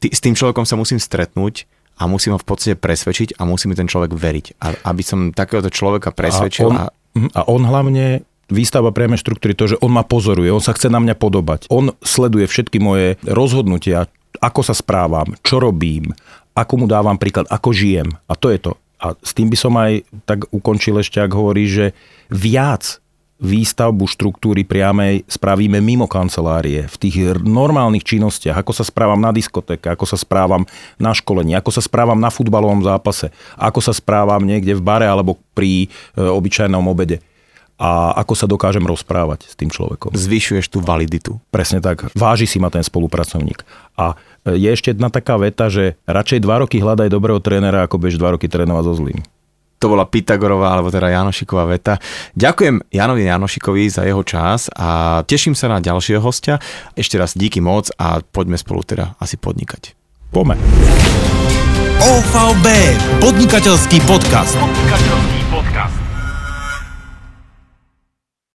tý, 0.00 0.12
s 0.12 0.20
tým 0.20 0.36
človekom 0.36 0.64
sa 0.68 0.76
musím 0.76 1.00
stretnúť 1.00 1.68
a 1.96 2.04
musím 2.04 2.36
ho 2.36 2.40
v 2.40 2.46
podstate 2.46 2.76
presvedčiť 2.76 3.40
a 3.40 3.48
musí 3.48 3.68
mi 3.68 3.76
ten 3.76 3.88
človek 3.88 4.12
veriť. 4.12 4.46
A, 4.60 4.92
aby 4.92 5.02
som 5.02 5.32
takéhoto 5.32 5.72
človeka 5.72 6.12
presvedčil. 6.12 6.68
A 6.68 6.70
on, 6.70 6.76
a... 6.76 6.84
Mhm, 7.16 7.30
a 7.32 7.40
on 7.48 7.62
hlavne 7.64 8.04
výstava 8.52 8.94
priame 8.94 9.18
štruktúry 9.18 9.56
to, 9.58 9.74
že 9.74 9.80
on 9.82 9.90
ma 9.90 10.06
pozoruje, 10.06 10.52
on 10.52 10.62
sa 10.62 10.76
chce 10.76 10.92
na 10.92 11.02
mňa 11.02 11.18
podobať. 11.18 11.66
On 11.72 11.90
sleduje 12.04 12.46
všetky 12.46 12.78
moje 12.78 13.18
rozhodnutia, 13.26 14.06
ako 14.38 14.60
sa 14.62 14.76
správam, 14.76 15.34
čo 15.42 15.58
robím, 15.58 16.12
ako 16.52 16.84
mu 16.84 16.86
dávam 16.86 17.16
príklad, 17.16 17.48
ako 17.48 17.72
žijem. 17.72 18.08
A 18.28 18.36
to 18.36 18.52
je 18.52 18.58
to. 18.60 18.72
A 18.96 19.12
s 19.20 19.36
tým 19.36 19.52
by 19.52 19.58
som 19.60 19.76
aj 19.76 20.08
tak 20.24 20.48
ukončil 20.52 20.96
ešte, 20.96 21.20
ak 21.20 21.32
hovorí, 21.32 21.68
že 21.68 21.92
viac 22.32 23.00
výstavbu 23.36 24.08
štruktúry 24.08 24.64
priamej 24.64 25.28
spravíme 25.28 25.76
mimo 25.84 26.08
kancelárie, 26.08 26.88
v 26.88 26.96
tých 26.96 27.36
normálnych 27.44 28.04
činnostiach, 28.04 28.56
ako 28.56 28.72
sa 28.72 28.84
správam 28.84 29.20
na 29.20 29.28
diskotéke, 29.32 29.92
ako 29.92 30.08
sa 30.08 30.16
správam 30.16 30.64
na 30.96 31.12
školení, 31.12 31.52
ako 31.52 31.68
sa 31.68 31.82
správam 31.84 32.16
na 32.16 32.32
futbalovom 32.32 32.80
zápase, 32.80 33.28
ako 33.60 33.80
sa 33.84 33.92
správam 33.92 34.40
niekde 34.40 34.72
v 34.72 34.82
bare 34.84 35.04
alebo 35.04 35.36
pri 35.52 35.86
e, 35.86 36.20
obyčajnom 36.20 36.84
obede 36.88 37.20
a 37.76 38.16
ako 38.16 38.32
sa 38.32 38.48
dokážem 38.48 38.84
rozprávať 38.88 39.52
s 39.52 39.54
tým 39.54 39.68
človekom. 39.68 40.16
Zvyšuješ 40.16 40.72
tú 40.72 40.80
validitu. 40.80 41.36
Presne 41.52 41.84
tak. 41.84 42.08
Váži 42.16 42.48
si 42.48 42.56
ma 42.56 42.72
ten 42.72 42.80
spolupracovník. 42.80 43.68
A 44.00 44.16
e, 44.48 44.56
je 44.56 44.68
ešte 44.72 44.96
jedna 44.96 45.12
taká 45.12 45.36
veta, 45.36 45.68
že 45.68 46.00
radšej 46.08 46.40
dva 46.40 46.64
roky 46.64 46.80
hľadaj 46.80 47.12
dobrého 47.12 47.36
trénera, 47.44 47.84
ako 47.84 48.00
bež 48.00 48.16
dva 48.16 48.32
roky 48.32 48.48
trénovať 48.48 48.84
so 48.88 48.94
zlým. 48.96 49.20
To 49.76 49.92
bola 49.92 50.08
Pythagorová, 50.08 50.72
alebo 50.72 50.88
teda 50.88 51.12
Janošiková 51.12 51.68
veta. 51.68 52.00
Ďakujem 52.32 52.88
Janovi 52.88 53.28
Janošikovi 53.28 53.82
za 53.92 54.08
jeho 54.08 54.24
čas 54.24 54.72
a 54.72 55.20
teším 55.28 55.52
sa 55.52 55.68
na 55.68 55.84
ďalšieho 55.84 56.24
hostia. 56.24 56.56
Ešte 56.96 57.20
raz 57.20 57.36
díky 57.36 57.60
moc 57.60 57.92
a 58.00 58.24
poďme 58.24 58.56
spolu 58.56 58.80
teda 58.84 59.20
asi 59.20 59.36
podnikať. 59.36 59.92
Pome. 60.32 60.56
OVB, 61.96 62.66
podnikateľský 63.24 64.04
podcast. 64.04 64.52
Podnikateľský 64.56 65.40
podcast. 65.48 66.05